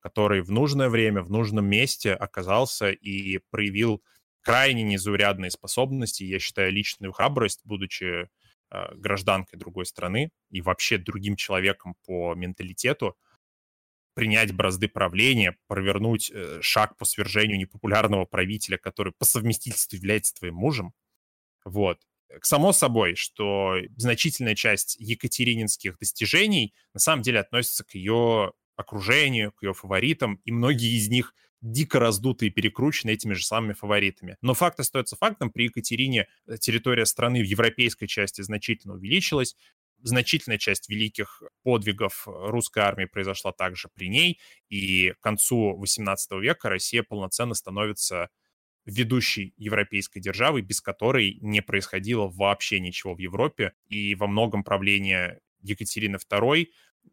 который 0.00 0.40
в 0.42 0.50
нужное 0.50 0.88
время, 0.88 1.22
в 1.22 1.30
нужном 1.30 1.66
месте 1.66 2.12
оказался 2.14 2.90
и 2.90 3.38
проявил 3.50 4.02
крайне 4.42 4.82
незаурядные 4.82 5.50
способности, 5.50 6.24
я 6.24 6.38
считаю, 6.38 6.72
личную 6.72 7.12
храбрость, 7.12 7.60
будучи 7.64 8.28
э, 8.70 8.94
гражданкой 8.94 9.58
другой 9.58 9.86
страны 9.86 10.30
и 10.50 10.62
вообще 10.62 10.96
другим 10.96 11.36
человеком 11.36 11.94
по 12.06 12.34
менталитету, 12.34 13.16
принять 14.14 14.52
бразды 14.52 14.88
правления, 14.88 15.56
провернуть 15.66 16.30
э, 16.30 16.60
шаг 16.62 16.96
по 16.96 17.04
свержению 17.04 17.58
непопулярного 17.58 18.24
правителя, 18.24 18.78
который 18.78 19.12
по 19.12 19.26
совместительству 19.26 19.96
является 19.96 20.34
твоим 20.34 20.54
мужем. 20.54 20.94
Вот. 21.66 22.00
Само 22.42 22.72
собой, 22.72 23.16
что 23.16 23.76
значительная 23.96 24.54
часть 24.54 24.96
екатерининских 24.98 25.98
достижений 25.98 26.74
на 26.94 27.00
самом 27.00 27.22
деле 27.22 27.40
относится 27.40 27.84
к 27.84 27.94
ее 27.94 28.52
окружению, 28.76 29.52
к 29.52 29.62
ее 29.62 29.74
фаворитам, 29.74 30.40
и 30.44 30.52
многие 30.52 30.96
из 30.96 31.08
них 31.08 31.34
дико 31.60 31.98
раздуты 31.98 32.46
и 32.46 32.50
перекручены 32.50 33.10
этими 33.10 33.34
же 33.34 33.44
самыми 33.44 33.74
фаворитами. 33.74 34.36
Но 34.40 34.54
факт 34.54 34.80
остается 34.80 35.16
фактом. 35.16 35.50
При 35.50 35.64
Екатерине 35.64 36.26
э, 36.46 36.56
территория 36.56 37.04
страны 37.04 37.42
в 37.42 37.46
европейской 37.46 38.06
части 38.06 38.40
значительно 38.40 38.94
увеличилась. 38.94 39.56
Значительная 40.02 40.56
часть 40.56 40.88
великих 40.88 41.42
подвигов 41.62 42.22
русской 42.26 42.78
армии 42.78 43.04
произошла 43.04 43.52
также 43.52 43.88
при 43.94 44.08
ней. 44.08 44.40
И 44.70 45.10
к 45.10 45.20
концу 45.20 45.78
XVIII 45.82 46.40
века 46.40 46.70
Россия 46.70 47.02
полноценно 47.02 47.54
становится 47.54 48.30
ведущей 48.84 49.54
европейской 49.56 50.20
державой, 50.20 50.62
без 50.62 50.80
которой 50.80 51.38
не 51.40 51.62
происходило 51.62 52.28
вообще 52.28 52.80
ничего 52.80 53.14
в 53.14 53.18
Европе. 53.18 53.72
И 53.88 54.14
во 54.14 54.26
многом 54.26 54.64
правление 54.64 55.40
Екатерины 55.60 56.16
II 56.16 56.66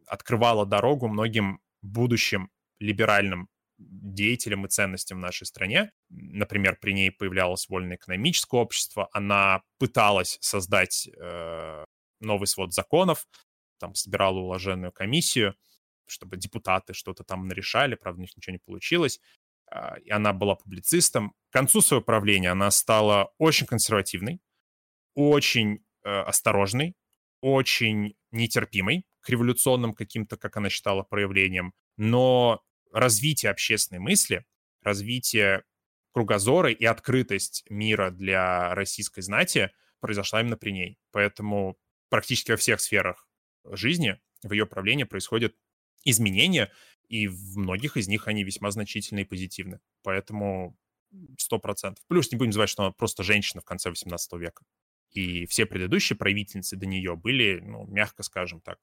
открывала 0.05 0.65
дорогу 0.65 1.07
многим 1.07 1.59
будущим 1.81 2.49
либеральным 2.79 3.49
деятелям 3.77 4.65
и 4.65 4.69
ценностям 4.69 5.19
в 5.19 5.21
нашей 5.21 5.45
стране. 5.45 5.91
Например, 6.09 6.77
при 6.79 6.93
ней 6.93 7.11
появлялось 7.11 7.69
вольное 7.69 7.97
экономическое 7.97 8.59
общество, 8.59 9.09
она 9.11 9.61
пыталась 9.77 10.37
создать 10.41 11.07
э, 11.07 11.83
новый 12.19 12.47
свод 12.47 12.73
законов, 12.73 13.27
там 13.79 13.93
собирала 13.93 14.39
уложенную 14.39 14.91
комиссию, 14.91 15.55
чтобы 16.07 16.37
депутаты 16.37 16.93
что-то 16.93 17.23
там 17.23 17.47
нарешали, 17.47 17.95
правда, 17.95 18.19
у 18.19 18.21
них 18.21 18.35
ничего 18.35 18.53
не 18.53 18.59
получилось. 18.59 19.19
Э, 19.71 19.99
и 20.03 20.09
она 20.09 20.33
была 20.33 20.55
публицистом. 20.55 21.33
Концу 21.57 21.81
своего 21.81 22.03
правления 22.03 22.51
она 22.51 22.69
стала 22.69 23.33
очень 23.39 23.65
консервативной, 23.65 24.39
очень 25.15 25.83
э, 26.03 26.07
осторожной, 26.07 26.93
очень 27.41 28.15
нетерпимой 28.29 29.07
к 29.21 29.29
революционным 29.29 29.95
каким-то, 29.95 30.37
как 30.37 30.55
она 30.57 30.69
считала, 30.69 31.01
проявлениям, 31.01 31.73
но 31.97 32.61
развитие 32.93 33.49
общественной 33.49 33.97
мысли, 33.97 34.45
развитие 34.83 35.63
кругозора 36.11 36.71
и 36.71 36.85
открытость 36.85 37.63
мира 37.71 38.11
для 38.11 38.75
российской 38.75 39.21
знати 39.21 39.71
произошла 39.99 40.41
именно 40.41 40.57
при 40.57 40.69
ней. 40.69 40.99
Поэтому 41.09 41.75
практически 42.09 42.51
во 42.51 42.57
всех 42.57 42.81
сферах 42.81 43.27
жизни 43.65 44.21
в 44.43 44.51
ее 44.51 44.67
правлении 44.67 45.05
происходят 45.05 45.55
изменения, 46.05 46.71
и 47.07 47.27
в 47.27 47.57
многих 47.57 47.97
из 47.97 48.07
них 48.07 48.27
они 48.27 48.43
весьма 48.43 48.69
значительны 48.69 49.21
и 49.21 49.25
позитивны. 49.25 49.79
Поэтому 50.03 50.77
сто 51.37 51.59
процентов. 51.59 52.03
Плюс 52.07 52.31
не 52.31 52.37
будем 52.37 52.49
называть, 52.49 52.69
что 52.69 52.83
она 52.83 52.91
просто 52.91 53.23
женщина 53.23 53.61
в 53.61 53.65
конце 53.65 53.89
18 53.89 54.33
века. 54.33 54.63
И 55.11 55.45
все 55.45 55.65
предыдущие 55.65 56.17
правительницы 56.17 56.75
до 56.75 56.85
нее 56.85 57.15
были, 57.15 57.59
ну, 57.61 57.85
мягко 57.87 58.23
скажем 58.23 58.61
так, 58.61 58.77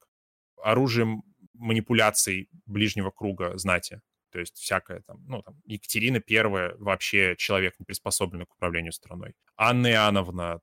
оружием 0.61 1.23
манипуляций 1.53 2.49
ближнего 2.65 3.11
круга 3.11 3.57
знати. 3.57 4.01
То 4.31 4.39
есть 4.39 4.57
всякое 4.57 5.01
там, 5.01 5.23
ну, 5.27 5.41
там, 5.43 5.61
Екатерина 5.65 6.19
Первая 6.19 6.75
вообще 6.77 7.35
человек, 7.37 7.75
не 7.79 7.85
приспособленный 7.85 8.45
к 8.45 8.53
управлению 8.53 8.91
страной. 8.91 9.33
Анна 9.55 9.87
Иоанновна, 9.91 10.59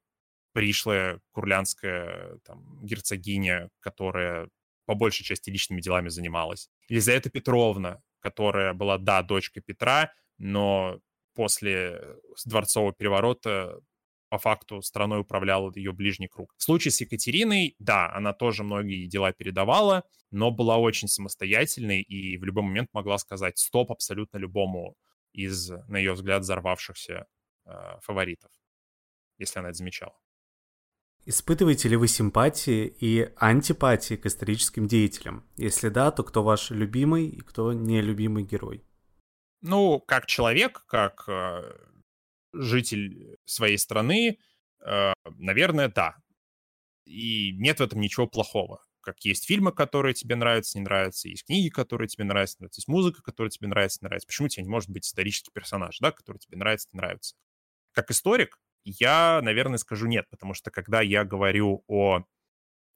пришлая 0.53 1.21
курлянская 1.31 2.39
там, 2.45 2.85
герцогиня, 2.85 3.71
которая 3.81 4.49
по 4.85 4.95
большей 4.95 5.25
части 5.25 5.49
личными 5.49 5.81
делами 5.81 6.09
занималась. 6.09 6.69
Елизавета 6.89 7.31
Петровна, 7.31 8.03
которая 8.21 8.75
была, 8.75 8.99
да, 8.99 9.23
дочка 9.23 9.61
Петра, 9.61 10.13
но 10.37 11.01
после 11.35 12.17
дворцового 12.45 12.93
переворота 12.93 13.81
по 14.29 14.39
факту 14.39 14.81
страной 14.81 15.21
управлял 15.21 15.71
ее 15.75 15.93
ближний 15.93 16.29
круг. 16.29 16.55
В 16.57 16.63
случае 16.63 16.93
с 16.93 17.01
Екатериной, 17.03 17.75
да, 17.79 18.11
она 18.15 18.33
тоже 18.33 18.65
многие 18.65 19.07
дела 19.07 19.33
передавала, 19.33 20.05
но 20.31 20.51
была 20.51 20.79
очень 20.79 21.07
самостоятельной 21.09 22.01
и 22.01 22.39
в 22.39 22.45
любой 22.45 22.63
момент 22.63 22.89
могла 22.95 23.19
сказать 23.19 23.59
стоп 23.59 23.93
абсолютно 23.93 24.39
любому 24.39 24.97
из, 25.33 25.71
на 25.89 25.99
ее 25.99 26.15
взгляд, 26.15 26.43
взорвавшихся 26.43 27.27
э, 27.67 27.71
фаворитов, 28.01 28.51
если 29.37 29.59
она 29.59 29.69
это 29.69 29.77
замечала. 29.77 30.17
Испытываете 31.25 31.89
ли 31.89 31.97
вы 31.97 32.09
симпатии 32.09 32.87
и 33.01 33.31
антипатии 33.37 34.15
к 34.15 34.27
историческим 34.27 34.89
деятелям? 34.89 35.45
Если 35.57 35.89
да, 35.89 36.11
то 36.11 36.25
кто 36.25 36.43
ваш 36.43 36.71
любимый 36.71 37.29
и 37.29 37.41
кто 37.41 37.73
нелюбимый 37.73 38.45
герой? 38.45 38.83
Ну, 39.63 40.01
как 40.01 40.27
человек, 40.27 40.85
как 40.87 41.25
э, 41.29 41.73
житель 42.53 43.39
своей 43.45 43.79
страны, 43.79 44.39
э, 44.85 45.13
наверное, 45.39 45.89
да. 45.89 46.17
И 47.05 47.53
нет 47.53 47.79
в 47.79 47.83
этом 47.83 48.01
ничего 48.01 48.27
плохого. 48.27 48.85
Как 49.01 49.21
есть 49.25 49.47
фильмы, 49.47 49.73
которые 49.73 50.15
тебе 50.15 50.37
нравятся, 50.37 50.79
не 50.79 50.85
нравятся, 50.85 51.29
есть 51.29 51.45
книги, 51.47 51.69
которые 51.69 52.09
тебе 52.09 52.25
нравятся, 52.25 52.57
нравятся, 52.61 52.81
есть 52.81 52.89
музыка, 52.89 53.23
которая 53.23 53.51
тебе 53.51 53.69
нравится, 53.69 53.99
не 54.03 54.07
нравится. 54.07 54.27
Почему 54.27 54.49
тебе 54.49 54.65
не 54.65 54.69
может 54.69 54.91
быть 54.91 55.07
исторический 55.07 55.51
персонаж, 55.53 55.99
да, 56.01 56.13
который 56.13 56.39
тебе 56.39 56.57
нравится, 56.59 56.89
не 56.93 56.99
нравится? 56.99 57.37
Как 57.93 58.11
историк, 58.11 58.59
я, 58.85 59.41
наверное, 59.43 59.79
скажу 59.79 60.07
нет, 60.07 60.29
потому 60.31 60.55
что 60.55 60.71
когда 60.71 61.03
я 61.03 61.25
говорю 61.25 61.85
о, 61.87 62.25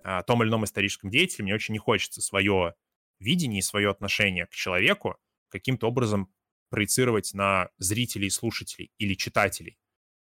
о 0.03 0.23
том 0.25 0.43
или 0.43 0.51
ином 0.51 0.65
историческом 0.65 1.11
деятеле, 1.11 1.45
мне 1.45 1.55
очень 1.55 1.75
не 1.75 1.79
хочется 1.79 2.21
свое 2.21 2.75
видение 3.19 3.61
и 3.61 3.63
свое 3.63 3.91
отношение 3.91 4.47
к 4.47 4.51
человеку 4.51 5.17
каким-то 5.49 5.89
образом 5.89 6.33
проецировать 6.69 7.33
на 7.35 7.71
зрителей, 7.79 8.31
слушателей 8.31 8.91
или 8.99 9.15
читателей. 9.15 9.79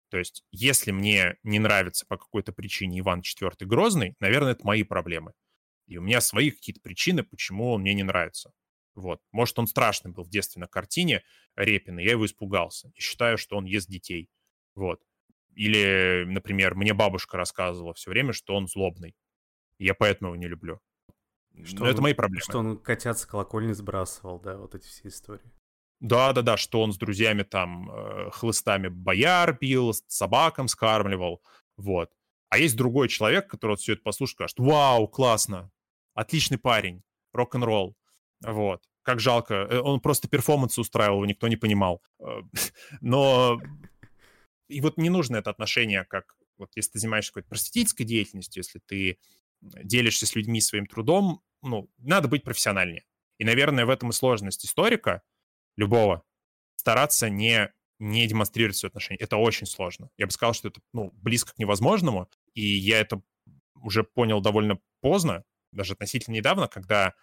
То 0.09 0.17
есть, 0.17 0.43
если 0.51 0.91
мне 0.91 1.37
не 1.43 1.59
нравится 1.59 2.05
по 2.07 2.17
какой-то 2.17 2.51
причине 2.51 2.99
Иван 2.99 3.21
IV 3.21 3.65
Грозный, 3.65 4.15
наверное, 4.19 4.53
это 4.53 4.65
мои 4.65 4.83
проблемы. 4.83 5.33
И 5.87 5.97
у 5.97 6.01
меня 6.01 6.21
свои 6.21 6.51
какие-то 6.51 6.81
причины, 6.81 7.23
почему 7.23 7.71
он 7.71 7.81
мне 7.81 7.93
не 7.93 8.03
нравится. 8.03 8.51
Вот. 8.95 9.21
Может, 9.31 9.57
он 9.59 9.67
страшный 9.67 10.11
был 10.11 10.23
в 10.23 10.29
детстве 10.29 10.59
на 10.59 10.67
картине 10.67 11.23
Репина, 11.55 11.99
я 11.99 12.11
его 12.11 12.25
испугался. 12.25 12.91
И 12.95 13.01
считаю, 13.01 13.37
что 13.37 13.57
он 13.57 13.65
ест 13.65 13.89
детей. 13.89 14.29
Вот. 14.75 15.01
Или, 15.55 16.25
например, 16.27 16.75
мне 16.75 16.93
бабушка 16.93 17.37
рассказывала 17.37 17.93
все 17.93 18.09
время, 18.09 18.33
что 18.33 18.55
он 18.55 18.67
злобный. 18.67 19.15
И 19.77 19.85
я 19.85 19.93
поэтому 19.93 20.29
его 20.29 20.35
не 20.35 20.47
люблю. 20.47 20.79
Что 21.63 21.79
Но 21.79 21.85
он, 21.85 21.91
это 21.91 22.01
мои 22.01 22.13
проблемы. 22.13 22.41
Что 22.41 22.59
он 22.59 22.77
котят 22.77 23.17
с 23.17 23.25
колокольни 23.25 23.73
сбрасывал, 23.73 24.39
да, 24.39 24.57
вот 24.57 24.75
эти 24.75 24.87
все 24.87 25.07
истории. 25.07 25.51
Да-да-да, 25.99 26.55
что 26.55 26.81
он 26.81 26.93
с 26.93 26.97
друзьями 26.97 27.43
там 27.43 27.91
э, 27.91 28.29
хлыстами 28.31 28.87
бояр 28.87 29.55
пил, 29.55 29.93
собакам 30.07 30.67
скармливал, 30.67 31.41
вот. 31.77 32.11
А 32.49 32.57
есть 32.57 32.77
другой 32.77 33.09
человек, 33.09 33.47
который 33.47 33.71
вот 33.71 33.81
все 33.81 33.93
это 33.93 34.01
послушает, 34.01 34.35
скажет, 34.35 34.59
вау, 34.59 35.07
классно, 35.07 35.71
отличный 36.13 36.57
парень, 36.57 37.03
рок-н-ролл, 37.33 37.97
вот. 38.41 38.83
Как 39.01 39.19
жалко, 39.19 39.53
э, 39.53 39.79
он 39.79 39.99
просто 39.99 40.27
перформанс 40.27 40.77
устраивал, 40.77 41.25
никто 41.25 41.47
не 41.47 41.57
понимал. 41.57 42.01
Э, 42.19 42.41
но 43.01 43.59
И 44.67 44.81
вот 44.81 44.97
не 44.97 45.09
нужно 45.09 45.37
это 45.37 45.49
отношение, 45.49 46.05
как 46.05 46.35
вот 46.57 46.71
если 46.75 46.91
ты 46.91 46.99
занимаешься 46.99 47.31
какой-то 47.31 47.49
просветительской 47.49 48.05
деятельностью, 48.05 48.61
если 48.61 48.79
ты 48.79 49.17
делишься 49.61 50.25
с 50.25 50.35
людьми 50.35 50.61
своим 50.61 50.85
трудом, 50.85 51.41
ну, 51.61 51.89
надо 51.97 52.27
быть 52.27 52.43
профессиональнее. 52.43 53.03
И, 53.37 53.43
наверное, 53.43 53.85
в 53.85 53.89
этом 53.89 54.09
и 54.09 54.13
сложность 54.13 54.65
историка, 54.65 55.21
любого, 55.79 56.23
стараться 56.75 57.29
не, 57.29 57.73
не 57.99 58.27
демонстрировать 58.27 58.75
свои 58.75 58.89
отношения. 58.89 59.19
Это 59.19 59.37
очень 59.37 59.65
сложно. 59.65 60.09
Я 60.17 60.25
бы 60.25 60.31
сказал, 60.31 60.53
что 60.53 60.67
это 60.67 60.81
ну, 60.93 61.11
близко 61.13 61.53
к 61.53 61.59
невозможному, 61.59 62.29
и 62.53 62.61
я 62.61 62.99
это 62.99 63.21
уже 63.75 64.03
понял 64.03 64.41
довольно 64.41 64.79
поздно, 65.01 65.43
даже 65.71 65.93
относительно 65.93 66.35
недавно, 66.35 66.67
когда 66.67 67.13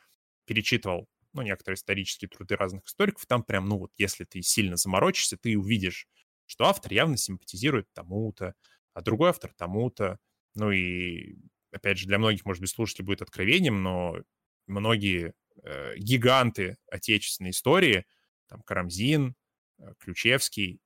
перечитывал 0.47 1.09
ну, 1.33 1.43
некоторые 1.43 1.77
исторические 1.77 2.29
труды 2.29 2.57
разных 2.57 2.87
историков, 2.87 3.27
там 3.27 3.43
прям, 3.43 3.69
ну 3.69 3.79
вот, 3.79 3.93
если 3.99 4.25
ты 4.25 4.41
сильно 4.41 4.77
заморочишься, 4.77 5.37
ты 5.37 5.59
увидишь, 5.59 6.07
что 6.47 6.65
автор 6.65 6.93
явно 6.93 7.17
симпатизирует 7.19 7.93
тому-то, 7.93 8.55
а 8.95 9.03
другой 9.03 9.31
автор 9.31 9.53
тому-то. 9.53 10.19
Ну 10.55 10.71
и, 10.71 11.37
опять 11.73 11.99
же, 11.99 12.07
для 12.07 12.19
многих, 12.19 12.47
может 12.47 12.63
быть, 12.63 12.71
слушателей 12.71 13.05
будет 13.05 13.21
откровением, 13.21 13.83
но 13.83 14.17
многие 14.67 15.35
э, 15.63 15.97
гиганты 15.99 16.79
отечественной 16.91 17.51
истории, 17.51 18.07
там, 18.49 18.63
Карамзин, 18.63 19.35
э, 19.79 19.95
Ключевский, 19.99 20.81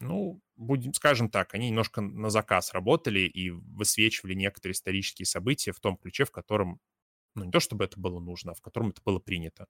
ну, 0.00 0.40
будем, 0.56 0.92
скажем 0.94 1.30
так, 1.30 1.54
они 1.54 1.68
немножко 1.68 2.00
на 2.00 2.30
заказ 2.30 2.72
работали 2.72 3.20
и 3.20 3.50
высвечивали 3.50 4.34
некоторые 4.34 4.72
исторические 4.72 5.26
события 5.26 5.72
в 5.72 5.80
том 5.80 5.96
ключе, 5.96 6.24
в 6.24 6.30
котором, 6.30 6.80
ну, 7.34 7.44
не 7.44 7.52
то 7.52 7.60
чтобы 7.60 7.84
это 7.84 7.98
было 8.00 8.18
нужно, 8.18 8.52
а 8.52 8.54
в 8.54 8.60
котором 8.60 8.90
это 8.90 9.00
было 9.04 9.18
принято. 9.18 9.66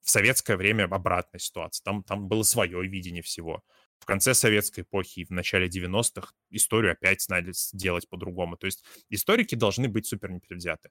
В 0.00 0.10
советское 0.10 0.56
время 0.56 0.84
обратная 0.84 1.40
ситуация. 1.40 1.82
Там, 1.84 2.02
там 2.02 2.28
было 2.28 2.42
свое 2.42 2.86
видение 2.86 3.22
всего 3.22 3.64
в 3.98 4.04
конце 4.04 4.34
советской 4.34 4.80
эпохи 4.80 5.20
и 5.20 5.24
в 5.24 5.30
начале 5.30 5.68
90-х 5.68 6.32
историю 6.50 6.92
опять 6.92 7.24
надо 7.28 7.52
делать 7.72 8.08
по-другому. 8.08 8.56
То 8.56 8.66
есть 8.66 8.84
историки 9.08 9.54
должны 9.54 9.88
быть 9.88 10.06
супер 10.06 10.30
непредвзяты. 10.30 10.90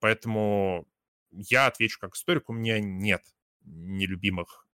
Поэтому 0.00 0.86
я 1.30 1.66
отвечу 1.66 1.98
как 2.00 2.14
историк, 2.14 2.48
у 2.48 2.52
меня 2.52 2.80
нет 2.80 3.22
нелюбимых 3.64 4.66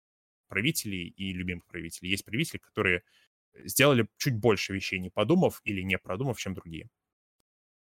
правителей 0.48 1.08
и 1.08 1.34
любимых 1.34 1.66
правителей. 1.66 2.12
Есть 2.12 2.26
правители, 2.26 2.58
которые 2.60 3.04
сделали 3.64 4.08
чуть 4.18 4.36
больше 4.36 4.74
вещей, 4.74 5.00
не 5.00 5.10
подумав 5.10 5.62
или 5.64 5.82
не 5.82 5.98
продумав, 5.98 6.40
чем 6.40 6.54
другие. 6.54 6.90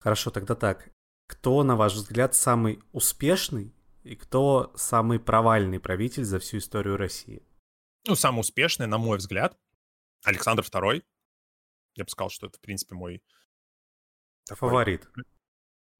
Хорошо, 0.00 0.30
тогда 0.30 0.54
так. 0.54 0.90
Кто, 1.26 1.62
на 1.62 1.76
ваш 1.76 1.94
взгляд, 1.94 2.34
самый 2.34 2.80
успешный 2.92 3.74
и 4.02 4.16
кто 4.16 4.72
самый 4.76 5.20
провальный 5.20 5.80
правитель 5.80 6.24
за 6.24 6.38
всю 6.38 6.58
историю 6.58 6.96
России? 6.96 7.42
Ну, 8.06 8.14
самый 8.14 8.40
успешный, 8.40 8.86
на 8.86 8.96
мой 8.96 9.18
взгляд, 9.18 9.58
Александр 10.24 10.62
II. 10.62 11.04
Я 11.94 12.04
бы 12.04 12.10
сказал, 12.10 12.30
что 12.30 12.46
это, 12.46 12.58
в 12.58 12.60
принципе, 12.60 12.94
мой... 12.94 13.22
Такой, 14.46 14.70
фаворит. 14.70 15.08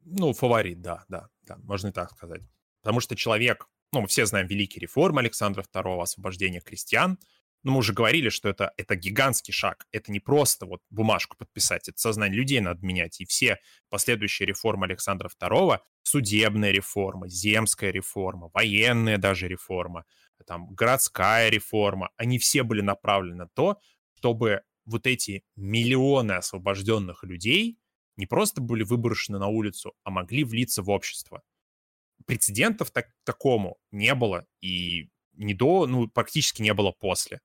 Ну, 0.01 0.33
фаворит, 0.33 0.81
да, 0.81 1.05
да, 1.09 1.29
да, 1.43 1.57
можно 1.59 1.89
и 1.89 1.93
так 1.93 2.11
сказать. 2.13 2.43
Потому 2.81 3.01
что 3.01 3.17
человек, 3.17 3.69
ну, 3.93 4.03
мы 4.03 4.07
все 4.09 4.27
знаем 4.27 4.47
великие 4.47 4.81
реформы 4.81 5.21
Александра 5.21 5.63
II, 5.63 6.03
освобождение 6.03 6.61
крестьян, 6.61 7.19
но 7.63 7.73
мы 7.73 7.79
уже 7.79 7.93
говорили, 7.93 8.29
что 8.29 8.49
это, 8.49 8.73
это 8.77 8.95
гигантский 8.95 9.53
шаг. 9.53 9.87
Это 9.91 10.13
не 10.13 10.21
просто 10.21 10.67
вот 10.67 10.81
бумажку 10.91 11.37
подписать, 11.37 11.89
это 11.89 11.99
сознание 11.99 12.39
людей 12.39 12.61
надо 12.61 12.85
менять. 12.87 13.21
И 13.21 13.25
все 13.25 13.59
последующие 13.89 14.47
реформы 14.47 14.87
Александра 14.87 15.29
II, 15.29 15.81
судебная 16.03 16.71
реформа, 16.71 17.29
земская 17.29 17.91
реформа, 17.91 18.51
военная 18.55 19.19
даже 19.19 19.49
реформа, 19.49 20.05
там, 20.47 20.73
городская 20.75 21.51
реформа, 21.51 22.11
они 22.17 22.39
все 22.39 22.63
были 22.63 22.81
направлены 22.81 23.37
на 23.37 23.49
то, 23.49 23.81
чтобы 24.15 24.63
вот 24.87 25.07
эти 25.07 25.45
миллионы 25.57 26.33
освобожденных 26.33 27.25
людей 27.25 27.79
не 28.17 28.27
просто 28.27 28.61
были 28.61 28.83
выброшены 28.83 29.39
на 29.39 29.49
улицу, 29.49 29.95
а 30.05 30.11
могли 30.11 30.45
влиться 30.45 30.83
в 30.83 30.91
общество. 30.91 31.43
Прецедентов 32.27 32.91
так, 32.91 33.09
такому 33.25 33.79
не 33.91 34.15
было, 34.15 34.47
и 34.61 35.09
не 35.35 35.55
до, 35.55 35.87
ну, 35.87 36.09
практически 36.09 36.63
не 36.63 36.75
было 36.75 36.93
после. 36.93 37.41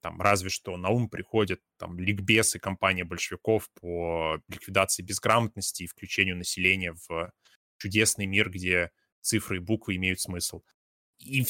Там 0.00 0.20
разве 0.20 0.50
что 0.50 0.76
на 0.76 0.88
ум 0.90 1.08
приходит 1.08 1.60
там 1.78 1.98
ликбез 1.98 2.54
и 2.54 2.58
компания 2.58 3.04
большевиков 3.04 3.68
по 3.80 4.40
ликвидации 4.48 5.02
безграмотности 5.02 5.82
и 5.82 5.86
включению 5.86 6.36
населения 6.36 6.94
в 7.08 7.32
чудесный 7.78 8.26
мир, 8.26 8.50
где 8.50 8.90
цифры 9.20 9.56
и 9.56 9.60
буквы 9.60 9.96
имеют 9.96 10.20
смысл. 10.20 10.62
И 11.18 11.44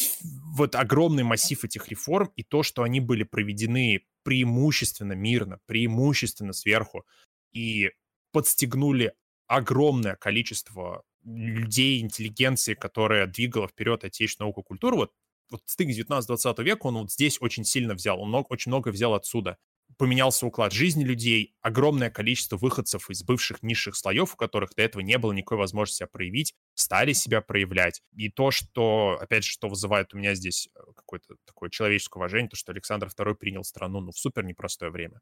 вот 0.55 0.75
огромный 0.75 1.25
массив 1.25 1.63
этих 1.65 1.89
реформ 1.89 2.33
и 2.37 2.45
то, 2.45 2.63
что 2.63 2.83
они 2.83 3.01
были 3.01 3.25
проведены 3.25 4.07
преимущественно 4.23 5.13
мирно, 5.13 5.59
преимущественно 5.67 6.53
сверху, 6.53 7.05
и 7.53 7.91
подстегнули 8.33 9.13
огромное 9.47 10.17
количество 10.17 11.03
людей, 11.27 12.01
интеллигенции, 12.01 12.75
которая 12.75 13.27
двигала 13.27 13.69
вперед 13.69 14.05
отечественную 14.05 14.49
науку 14.49 14.63
и 14.63 14.65
культуру, 14.65 14.97
вот, 14.97 15.13
вот 15.51 15.63
стык 15.67 15.89
19-20 15.89 16.63
века, 16.63 16.87
он 16.87 16.99
вот 16.99 17.13
здесь 17.13 17.39
очень 17.41 17.65
сильно 17.65 17.95
взял, 17.95 18.21
он 18.21 18.29
много, 18.29 18.47
очень 18.49 18.71
много 18.71 18.89
взял 18.89 19.15
отсюда 19.15 19.59
поменялся 19.99 20.47
уклад 20.47 20.73
жизни 20.73 21.05
людей, 21.05 21.55
огромное 21.61 22.11
количество 22.11 22.57
выходцев 22.57 23.09
из 23.11 23.23
бывших 23.23 23.63
низших 23.63 23.97
слоев, 23.97 24.35
у 24.35 24.37
которых 24.37 24.75
до 24.75 24.83
этого 24.83 25.03
не 25.03 25.17
было 25.19 25.33
никакой 25.33 25.59
возможности 25.59 25.99
себя 25.99 26.09
проявить, 26.09 26.55
стали 26.75 27.13
себя 27.13 27.41
проявлять. 27.41 28.03
И 28.15 28.29
то, 28.29 28.51
что, 28.51 29.19
опять 29.21 29.45
же, 29.45 29.51
что 29.51 29.69
вызывает 29.69 30.13
у 30.13 30.19
меня 30.19 30.35
здесь 30.35 30.69
э, 30.75 30.81
какое-то 30.95 31.37
такое 31.45 31.71
человеческое 31.71 32.21
уважение, 32.21 32.51
то, 32.51 32.57
что 32.57 32.73
Александр 32.73 33.09
II 33.09 33.35
принял 33.35 33.65
страну 33.65 34.01
ну, 34.01 34.13
в 34.13 34.19
супер 34.19 34.45
непростое 34.45 34.91
время. 34.91 35.21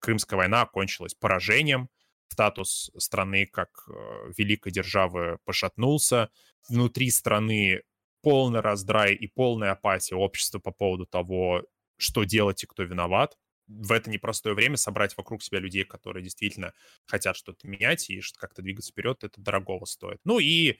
Крымская 0.00 0.36
война 0.36 0.62
окончилась 0.62 1.14
поражением, 1.14 1.88
статус 2.28 2.90
страны 2.96 3.46
как 3.46 3.70
э, 3.88 4.32
великой 4.36 4.72
державы 4.72 5.38
пошатнулся, 5.44 6.30
внутри 6.68 7.10
страны 7.10 7.82
полный 8.22 8.60
раздрай 8.60 9.14
и 9.14 9.26
полная 9.26 9.72
апатия 9.72 10.16
общества 10.16 10.58
по 10.58 10.70
поводу 10.70 11.06
того, 11.06 11.64
что 11.96 12.24
делать 12.24 12.62
и 12.62 12.66
кто 12.66 12.82
виноват 12.82 13.36
в 13.68 13.92
это 13.92 14.10
непростое 14.10 14.54
время 14.54 14.76
собрать 14.76 15.16
вокруг 15.16 15.42
себя 15.42 15.60
людей, 15.60 15.84
которые 15.84 16.24
действительно 16.24 16.72
хотят 17.04 17.36
что-то 17.36 17.68
менять 17.68 18.08
и 18.08 18.20
как-то 18.36 18.62
двигаться 18.62 18.92
вперед, 18.92 19.22
это 19.24 19.40
дорогого 19.40 19.84
стоит. 19.84 20.18
Ну 20.24 20.38
и, 20.38 20.78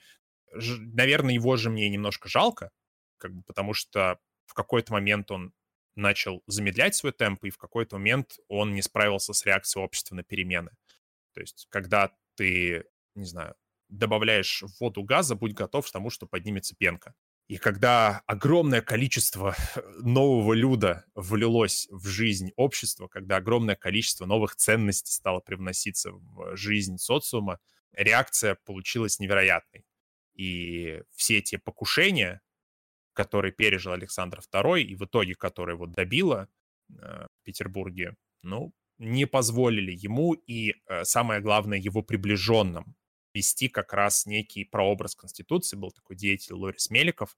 наверное, 0.51 1.35
его 1.35 1.55
же 1.55 1.69
мне 1.69 1.87
немножко 1.89 2.27
жалко, 2.27 2.71
как 3.17 3.33
бы, 3.33 3.43
потому 3.43 3.73
что 3.73 4.19
в 4.47 4.55
какой-то 4.55 4.91
момент 4.93 5.29
он 5.29 5.53
начал 5.95 6.41
замедлять 6.47 6.95
свой 6.95 7.11
темп, 7.11 7.45
и 7.45 7.49
в 7.51 7.57
какой-то 7.57 7.97
момент 7.97 8.37
он 8.47 8.73
не 8.73 8.81
справился 8.81 9.33
с 9.33 9.45
реакцией 9.45 9.83
общества 9.83 10.15
на 10.15 10.23
перемены. 10.23 10.71
То 11.39 11.43
есть, 11.43 11.67
когда 11.69 12.11
ты, 12.35 12.83
не 13.15 13.23
знаю, 13.23 13.55
добавляешь 13.87 14.61
в 14.61 14.81
воду 14.81 15.03
газа, 15.03 15.35
будь 15.35 15.53
готов 15.53 15.87
к 15.87 15.89
тому, 15.89 16.09
что 16.09 16.27
поднимется 16.27 16.75
пенка. 16.75 17.15
И 17.47 17.55
когда 17.55 18.23
огромное 18.25 18.81
количество 18.81 19.55
нового 20.01 20.51
люда 20.51 21.05
влилось 21.15 21.87
в 21.91 22.07
жизнь 22.07 22.51
общества, 22.57 23.07
когда 23.07 23.37
огромное 23.37 23.77
количество 23.77 24.25
новых 24.25 24.57
ценностей 24.57 25.13
стало 25.13 25.39
привноситься 25.39 26.11
в 26.11 26.57
жизнь 26.57 26.97
социума, 26.97 27.59
реакция 27.93 28.55
получилась 28.65 29.19
невероятной. 29.19 29.85
И 30.33 31.01
все 31.15 31.37
эти 31.37 31.55
покушения, 31.55 32.41
которые 33.13 33.53
пережил 33.53 33.93
Александр 33.93 34.41
II, 34.53 34.81
и 34.81 34.95
в 34.95 35.05
итоге 35.05 35.35
которые 35.35 35.75
его 35.75 35.85
добило 35.85 36.49
э, 36.89 36.93
в 36.93 37.43
Петербурге, 37.45 38.17
ну, 38.41 38.73
не 38.99 39.25
позволили 39.25 39.91
ему 39.91 40.33
и, 40.33 40.75
э, 40.87 41.03
самое 41.05 41.41
главное, 41.41 41.79
его 41.79 42.03
приближенным 42.03 42.95
вести 43.33 43.69
как 43.69 43.93
раз 43.93 44.25
некий 44.25 44.65
прообраз 44.65 45.15
Конституции. 45.15 45.77
Был 45.77 45.91
такой 45.91 46.15
деятель 46.15 46.53
Лорис 46.53 46.89
Меликов, 46.89 47.35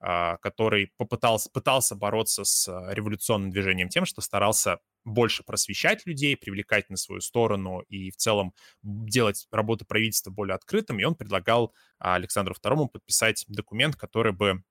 а, 0.00 0.36
который 0.38 0.92
попытался, 0.96 1.50
пытался 1.50 1.94
бороться 1.94 2.44
с 2.44 2.68
а, 2.68 2.92
революционным 2.92 3.50
движением 3.50 3.88
тем, 3.88 4.04
что 4.04 4.20
старался 4.20 4.80
больше 5.04 5.44
просвещать 5.44 6.04
людей, 6.06 6.36
привлекать 6.36 6.90
на 6.90 6.96
свою 6.96 7.20
сторону 7.20 7.80
и 7.88 8.10
в 8.10 8.16
целом 8.16 8.52
делать 8.82 9.46
работу 9.50 9.86
правительства 9.86 10.30
более 10.30 10.56
открытым. 10.56 10.98
И 10.98 11.04
он 11.04 11.14
предлагал 11.14 11.72
а, 11.98 12.16
Александру 12.16 12.54
II 12.54 12.88
подписать 12.88 13.44
документ, 13.48 13.96
который 13.96 14.32
бы 14.32 14.62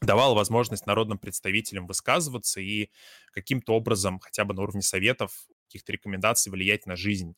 давал 0.00 0.34
возможность 0.34 0.86
народным 0.86 1.18
представителям 1.18 1.86
высказываться 1.86 2.60
и 2.60 2.90
каким-то 3.32 3.74
образом, 3.74 4.20
хотя 4.20 4.44
бы 4.44 4.54
на 4.54 4.62
уровне 4.62 4.82
советов, 4.82 5.48
каких-то 5.68 5.92
рекомендаций 5.92 6.50
влиять 6.50 6.86
на 6.86 6.96
жизнь 6.96 7.34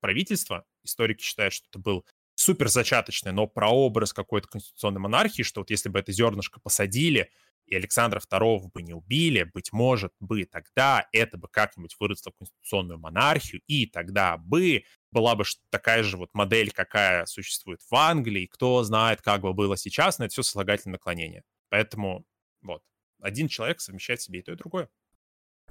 правительства. 0.00 0.64
Историки 0.84 1.22
считают, 1.22 1.54
что 1.54 1.66
это 1.68 1.78
был 1.78 2.06
супер 2.34 2.68
зачаточный, 2.68 3.32
но 3.32 3.46
прообраз 3.46 4.12
какой-то 4.12 4.46
конституционной 4.46 5.00
монархии, 5.00 5.42
что 5.42 5.62
вот 5.62 5.70
если 5.70 5.88
бы 5.88 5.98
это 5.98 6.12
зернышко 6.12 6.60
посадили, 6.60 7.30
и 7.64 7.74
Александра 7.74 8.20
II 8.20 8.70
бы 8.72 8.82
не 8.82 8.92
убили, 8.92 9.42
быть 9.42 9.72
может 9.72 10.12
бы 10.20 10.44
тогда 10.44 11.08
это 11.12 11.36
бы 11.36 11.48
как-нибудь 11.48 11.96
выросло 11.98 12.30
в 12.30 12.36
конституционную 12.36 13.00
монархию, 13.00 13.60
и 13.66 13.86
тогда 13.86 14.36
бы 14.36 14.84
была 15.10 15.34
бы 15.34 15.42
такая 15.70 16.04
же 16.04 16.16
вот 16.16 16.30
модель, 16.32 16.70
какая 16.70 17.26
существует 17.26 17.80
в 17.90 17.94
Англии, 17.96 18.46
кто 18.46 18.84
знает, 18.84 19.20
как 19.20 19.40
бы 19.40 19.52
было 19.52 19.76
сейчас, 19.76 20.18
но 20.18 20.26
это 20.26 20.32
все 20.32 20.42
сослагательное 20.44 20.92
наклонение. 20.92 21.42
Поэтому 21.68 22.24
вот, 22.62 22.82
один 23.20 23.48
человек 23.48 23.80
совмещает 23.80 24.20
в 24.20 24.24
себе 24.24 24.40
и 24.40 24.42
то, 24.42 24.52
и 24.52 24.56
другое. 24.56 24.88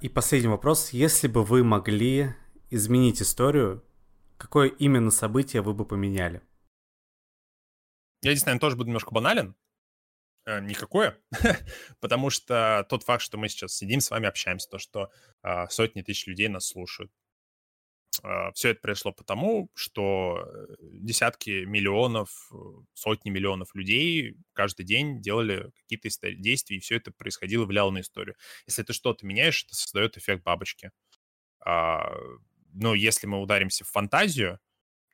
И 0.00 0.10
последний 0.10 0.48
вопрос. 0.48 0.90
Если 0.90 1.26
бы 1.26 1.42
вы 1.42 1.64
могли 1.64 2.34
изменить 2.70 3.22
историю, 3.22 3.82
какое 4.36 4.68
именно 4.68 5.10
событие 5.10 5.62
вы 5.62 5.72
бы 5.72 5.86
поменяли? 5.86 6.42
Я 8.22 8.32
здесь, 8.32 8.44
наверное, 8.44 8.60
тоже 8.60 8.76
буду 8.76 8.88
немножко 8.88 9.12
банален. 9.12 9.56
Э, 10.44 10.60
никакое. 10.60 11.18
Потому 12.00 12.28
что 12.28 12.86
тот 12.90 13.04
факт, 13.04 13.22
что 13.22 13.38
мы 13.38 13.48
сейчас 13.48 13.72
сидим 13.72 14.00
с 14.00 14.10
вами, 14.10 14.28
общаемся, 14.28 14.68
то, 14.68 14.78
что 14.78 15.10
э, 15.42 15.66
сотни 15.68 16.02
тысяч 16.02 16.26
людей 16.26 16.48
нас 16.48 16.66
слушают, 16.66 17.10
все 18.54 18.70
это 18.70 18.80
произошло 18.80 19.12
потому, 19.12 19.70
что 19.74 20.44
э, 20.44 20.74
десятки 20.80 21.64
миллионов, 21.64 22.50
э, 22.52 22.56
сотни 22.94 23.30
миллионов 23.30 23.74
людей 23.74 24.36
каждый 24.52 24.84
день 24.84 25.20
делали 25.20 25.70
какие-то 25.76 26.32
действия, 26.34 26.76
и 26.76 26.80
все 26.80 26.96
это 26.96 27.12
происходило, 27.12 27.64
влияло 27.64 27.90
на 27.90 28.00
историю. 28.00 28.36
Если 28.66 28.82
ты 28.82 28.92
что-то 28.92 29.26
меняешь, 29.26 29.64
это 29.64 29.74
создает 29.74 30.16
эффект 30.16 30.42
бабочки. 30.44 30.90
А, 31.64 32.12
но 32.72 32.94
если 32.94 33.26
мы 33.26 33.40
ударимся 33.40 33.84
в 33.84 33.88
фантазию, 33.88 34.58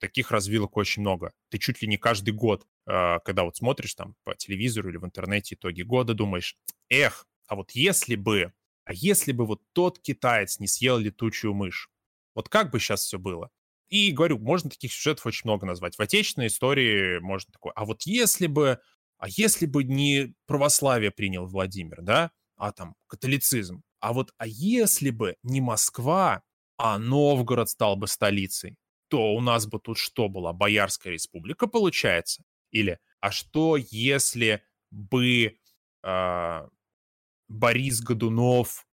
таких 0.00 0.30
развилок 0.30 0.76
очень 0.76 1.02
много. 1.02 1.32
Ты 1.48 1.58
чуть 1.58 1.80
ли 1.80 1.88
не 1.88 1.96
каждый 1.96 2.32
год 2.32 2.66
а, 2.86 3.20
когда 3.20 3.44
вот 3.44 3.56
смотришь 3.56 3.94
там 3.94 4.14
по 4.24 4.34
телевизору 4.34 4.90
или 4.90 4.96
в 4.96 5.04
интернете 5.04 5.54
итоги 5.54 5.82
года, 5.82 6.14
думаешь, 6.14 6.56
эх, 6.88 7.26
а 7.46 7.54
вот 7.54 7.72
если 7.72 8.16
бы, 8.16 8.52
а 8.84 8.92
если 8.92 9.32
бы 9.32 9.46
вот 9.46 9.62
тот 9.72 10.00
китаец 10.00 10.58
не 10.58 10.66
съел 10.66 10.98
летучую 10.98 11.54
мышь, 11.54 11.90
вот 12.34 12.48
как 12.48 12.70
бы 12.70 12.80
сейчас 12.80 13.02
все 13.02 13.18
было? 13.18 13.50
И 13.88 14.10
говорю, 14.10 14.38
можно 14.38 14.70
таких 14.70 14.92
сюжетов 14.92 15.26
очень 15.26 15.42
много 15.44 15.66
назвать. 15.66 15.96
В 15.96 16.00
отечественной 16.00 16.46
истории 16.46 17.18
можно 17.18 17.52
такое. 17.52 17.72
А 17.74 17.84
вот 17.84 18.02
если 18.02 18.46
бы, 18.46 18.80
а 19.18 19.28
если 19.28 19.66
бы 19.66 19.84
не 19.84 20.34
православие 20.46 21.10
принял 21.10 21.46
Владимир, 21.46 22.00
да, 22.00 22.30
а 22.56 22.72
там 22.72 22.94
католицизм, 23.06 23.82
а 24.00 24.12
вот 24.12 24.32
а 24.38 24.46
если 24.46 25.10
бы 25.10 25.36
не 25.42 25.60
Москва, 25.60 26.42
а 26.78 26.98
Новгород 26.98 27.68
стал 27.68 27.96
бы 27.96 28.06
столицей, 28.08 28.76
то 29.08 29.34
у 29.34 29.40
нас 29.40 29.66
бы 29.66 29.78
тут 29.78 29.98
что 29.98 30.28
была? 30.28 30.52
Боярская 30.52 31.12
республика, 31.12 31.66
получается? 31.66 32.42
Или 32.70 32.98
а 33.20 33.30
что 33.30 33.76
если 33.76 34.62
бы 34.90 35.58
э, 36.02 36.68
Борис 37.48 38.00
Годунов 38.00 38.86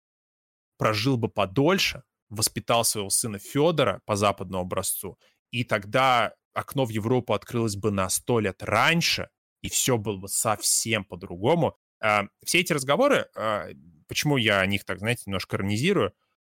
прожил 0.78 1.18
бы 1.18 1.30
подольше, 1.30 2.04
воспитал 2.30 2.84
своего 2.86 3.10
сына 3.10 3.40
Федора 3.40 4.02
по 4.06 4.16
западному 4.16 4.64
образцу, 4.64 5.18
и 5.52 5.64
тогда 5.64 6.34
окно 6.54 6.86
в 6.86 6.90
Европу 6.90 7.34
открылось 7.34 7.76
бы 7.76 7.92
на 7.92 8.10
сто 8.10 8.40
лет 8.40 8.64
раньше, 8.64 9.30
и 9.62 9.70
все 9.70 9.98
было 9.98 10.18
бы 10.18 10.28
совсем 10.28 11.04
по-другому. 11.06 11.78
Э, 12.02 12.24
все 12.46 12.60
эти 12.60 12.74
разговоры, 12.74 13.28
э, 13.36 13.74
почему 14.08 14.38
я 14.38 14.62
о 14.62 14.66
них 14.66 14.86
так, 14.86 15.00
знаете, 15.00 15.24
немножко 15.26 15.56
иронизирую, 15.58 16.14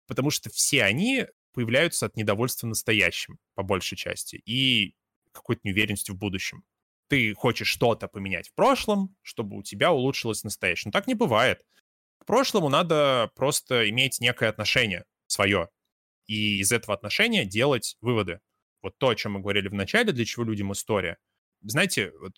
потому 0.06 0.30
что 0.30 0.50
все 0.50 0.84
они 0.84 1.26
появляются 1.52 2.06
от 2.06 2.16
недовольства 2.16 2.66
настоящим, 2.66 3.38
по 3.54 3.62
большей 3.62 3.96
части, 3.96 4.36
и 4.44 4.94
какой-то 5.32 5.62
неуверенности 5.64 6.10
в 6.10 6.16
будущем 6.16 6.64
ты 7.10 7.34
хочешь 7.34 7.66
что-то 7.66 8.06
поменять 8.06 8.48
в 8.48 8.54
прошлом, 8.54 9.16
чтобы 9.22 9.56
у 9.56 9.62
тебя 9.64 9.90
улучшилось 9.90 10.44
настоящее. 10.44 10.90
Но 10.90 10.92
так 10.92 11.08
не 11.08 11.14
бывает. 11.14 11.60
К 12.18 12.24
прошлому 12.24 12.68
надо 12.68 13.32
просто 13.34 13.90
иметь 13.90 14.20
некое 14.20 14.48
отношение 14.48 15.04
свое. 15.30 15.68
И 16.26 16.60
из 16.60 16.72
этого 16.72 16.94
отношения 16.94 17.44
делать 17.44 17.96
выводы. 18.00 18.40
Вот 18.82 18.96
то, 18.98 19.08
о 19.08 19.14
чем 19.14 19.32
мы 19.32 19.40
говорили 19.40 19.68
в 19.68 19.74
начале, 19.74 20.12
для 20.12 20.24
чего 20.24 20.44
людям 20.44 20.72
история. 20.72 21.18
Знаете, 21.62 22.12
вот 22.20 22.32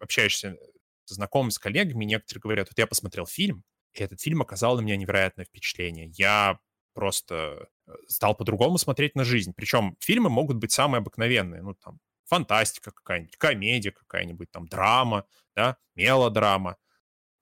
общаешься 0.00 0.56
с 1.04 1.14
знакомыми, 1.14 1.50
с 1.50 1.58
коллегами, 1.58 2.04
некоторые 2.04 2.40
говорят, 2.40 2.68
вот 2.68 2.78
я 2.78 2.86
посмотрел 2.86 3.26
фильм, 3.26 3.64
и 3.92 4.02
этот 4.02 4.20
фильм 4.20 4.42
оказал 4.42 4.76
на 4.76 4.80
меня 4.80 4.96
невероятное 4.96 5.44
впечатление. 5.44 6.10
Я 6.14 6.58
просто 6.94 7.68
э, 7.86 7.92
стал 8.08 8.34
по-другому 8.34 8.78
смотреть 8.78 9.14
на 9.14 9.24
жизнь. 9.24 9.52
Причем 9.54 9.96
фильмы 10.00 10.30
могут 10.30 10.56
быть 10.56 10.72
самые 10.72 10.98
обыкновенные. 10.98 11.62
Ну, 11.62 11.74
там, 11.74 12.00
фантастика 12.24 12.90
какая-нибудь, 12.90 13.36
комедия 13.36 13.90
какая-нибудь, 13.90 14.50
там 14.50 14.66
драма, 14.66 15.26
да, 15.54 15.76
мелодрама. 15.94 16.76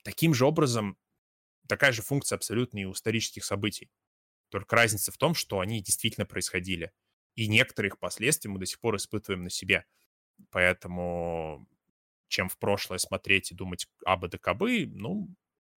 Таким 0.04 0.34
же 0.34 0.46
образом, 0.46 0.96
такая 1.68 1.92
же 1.92 2.02
функция 2.02 2.36
абсолютно 2.36 2.78
и 2.78 2.84
у 2.84 2.92
исторических 2.92 3.44
событий. 3.44 3.90
Только 4.56 4.74
разница 4.74 5.12
в 5.12 5.18
том, 5.18 5.34
что 5.34 5.60
они 5.60 5.82
действительно 5.82 6.24
происходили. 6.24 6.90
И 7.34 7.46
некоторых 7.46 7.98
последствий 7.98 8.50
мы 8.50 8.58
до 8.58 8.64
сих 8.64 8.80
пор 8.80 8.96
испытываем 8.96 9.44
на 9.44 9.50
себе. 9.50 9.84
Поэтому 10.50 11.68
чем 12.28 12.48
в 12.48 12.56
прошлое 12.56 12.96
смотреть 12.96 13.52
и 13.52 13.54
думать 13.54 13.86
об 14.06 14.24
и 14.24 14.38
кабы, 14.38 14.86
ну, 14.86 15.28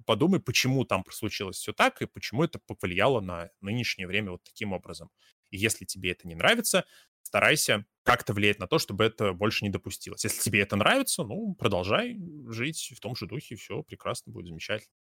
подумай, 0.06 0.40
почему 0.40 0.86
там 0.86 1.04
случилось 1.12 1.58
все 1.58 1.74
так 1.74 2.02
и 2.02 2.06
почему 2.06 2.46
это 2.46 2.58
повлияло 2.58 3.20
на 3.20 3.50
нынешнее 3.60 4.08
время 4.08 4.32
вот 4.32 4.46
таким 4.46 4.72
образом. 4.72 5.12
И 5.50 5.58
если 5.58 5.84
тебе 5.84 6.12
это 6.12 6.26
не 6.26 6.36
нравится, 6.36 6.86
старайся 7.22 7.86
как-то 8.04 8.32
влиять 8.32 8.60
на 8.60 8.68
то, 8.68 8.80
чтобы 8.80 9.04
это 9.04 9.34
больше 9.34 9.66
не 9.66 9.72
допустилось. 9.72 10.24
Если 10.24 10.42
тебе 10.42 10.62
это 10.62 10.78
нравится, 10.78 11.26
ну, 11.26 11.54
продолжай 11.54 12.18
жить 12.48 12.94
в 12.96 13.02
том 13.02 13.14
же 13.18 13.26
духе, 13.28 13.58
все 13.58 13.84
прекрасно 13.84 14.32
будет, 14.32 14.48
замечательно. 14.48 14.94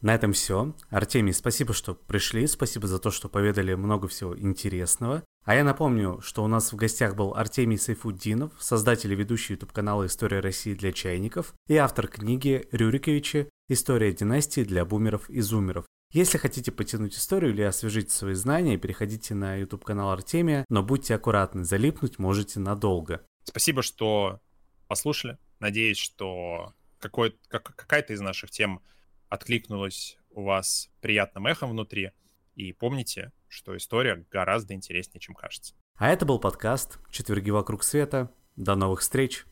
На 0.00 0.14
этом 0.14 0.32
все. 0.32 0.74
Артемий, 0.90 1.32
спасибо, 1.32 1.74
что 1.74 1.94
пришли, 1.94 2.46
спасибо 2.46 2.86
за 2.86 2.98
то, 2.98 3.10
что 3.10 3.28
поведали 3.28 3.74
много 3.74 4.06
всего 4.06 4.38
интересного. 4.38 5.24
А 5.44 5.54
я 5.54 5.64
напомню, 5.64 6.20
что 6.20 6.44
у 6.44 6.46
нас 6.46 6.72
в 6.72 6.76
гостях 6.76 7.16
был 7.16 7.34
Артемий 7.34 7.78
Сайфуддинов, 7.78 8.52
создатель 8.60 9.12
и 9.12 9.16
ведущий 9.16 9.54
YouTube-канала 9.54 10.06
«История 10.06 10.40
России 10.40 10.74
для 10.74 10.92
чайников» 10.92 11.54
и 11.66 11.76
автор 11.76 12.06
книги 12.06 12.68
Рюриковича 12.70 13.48
«История 13.68 14.12
династии 14.12 14.62
для 14.62 14.84
бумеров 14.84 15.28
и 15.30 15.40
зумеров». 15.40 15.86
Если 16.12 16.38
хотите 16.38 16.70
потянуть 16.70 17.16
историю 17.16 17.52
или 17.52 17.62
освежить 17.62 18.10
свои 18.10 18.34
знания, 18.34 18.78
переходите 18.78 19.34
на 19.34 19.56
YouTube-канал 19.56 20.10
Артемия, 20.10 20.64
но 20.68 20.82
будьте 20.82 21.14
аккуратны, 21.14 21.64
залипнуть 21.64 22.18
можете 22.18 22.60
надолго. 22.60 23.26
Спасибо, 23.44 23.82
что 23.82 24.40
послушали. 24.86 25.38
Надеюсь, 25.60 25.98
что 25.98 26.72
какой, 26.98 27.38
как, 27.48 27.74
какая-то 27.74 28.12
из 28.12 28.20
наших 28.20 28.50
тем 28.50 28.80
откликнулась 29.28 30.18
у 30.30 30.42
вас 30.44 30.90
приятным 31.00 31.46
эхом 31.46 31.70
внутри. 31.70 32.12
И 32.54 32.72
помните, 32.72 33.32
что 33.46 33.76
история 33.76 34.26
гораздо 34.30 34.74
интереснее, 34.74 35.20
чем 35.20 35.34
кажется. 35.34 35.74
А 35.96 36.08
это 36.08 36.26
был 36.26 36.38
подкаст 36.38 36.98
«Четверги 37.10 37.50
вокруг 37.50 37.82
света». 37.82 38.32
До 38.56 38.74
новых 38.74 39.00
встреч! 39.00 39.44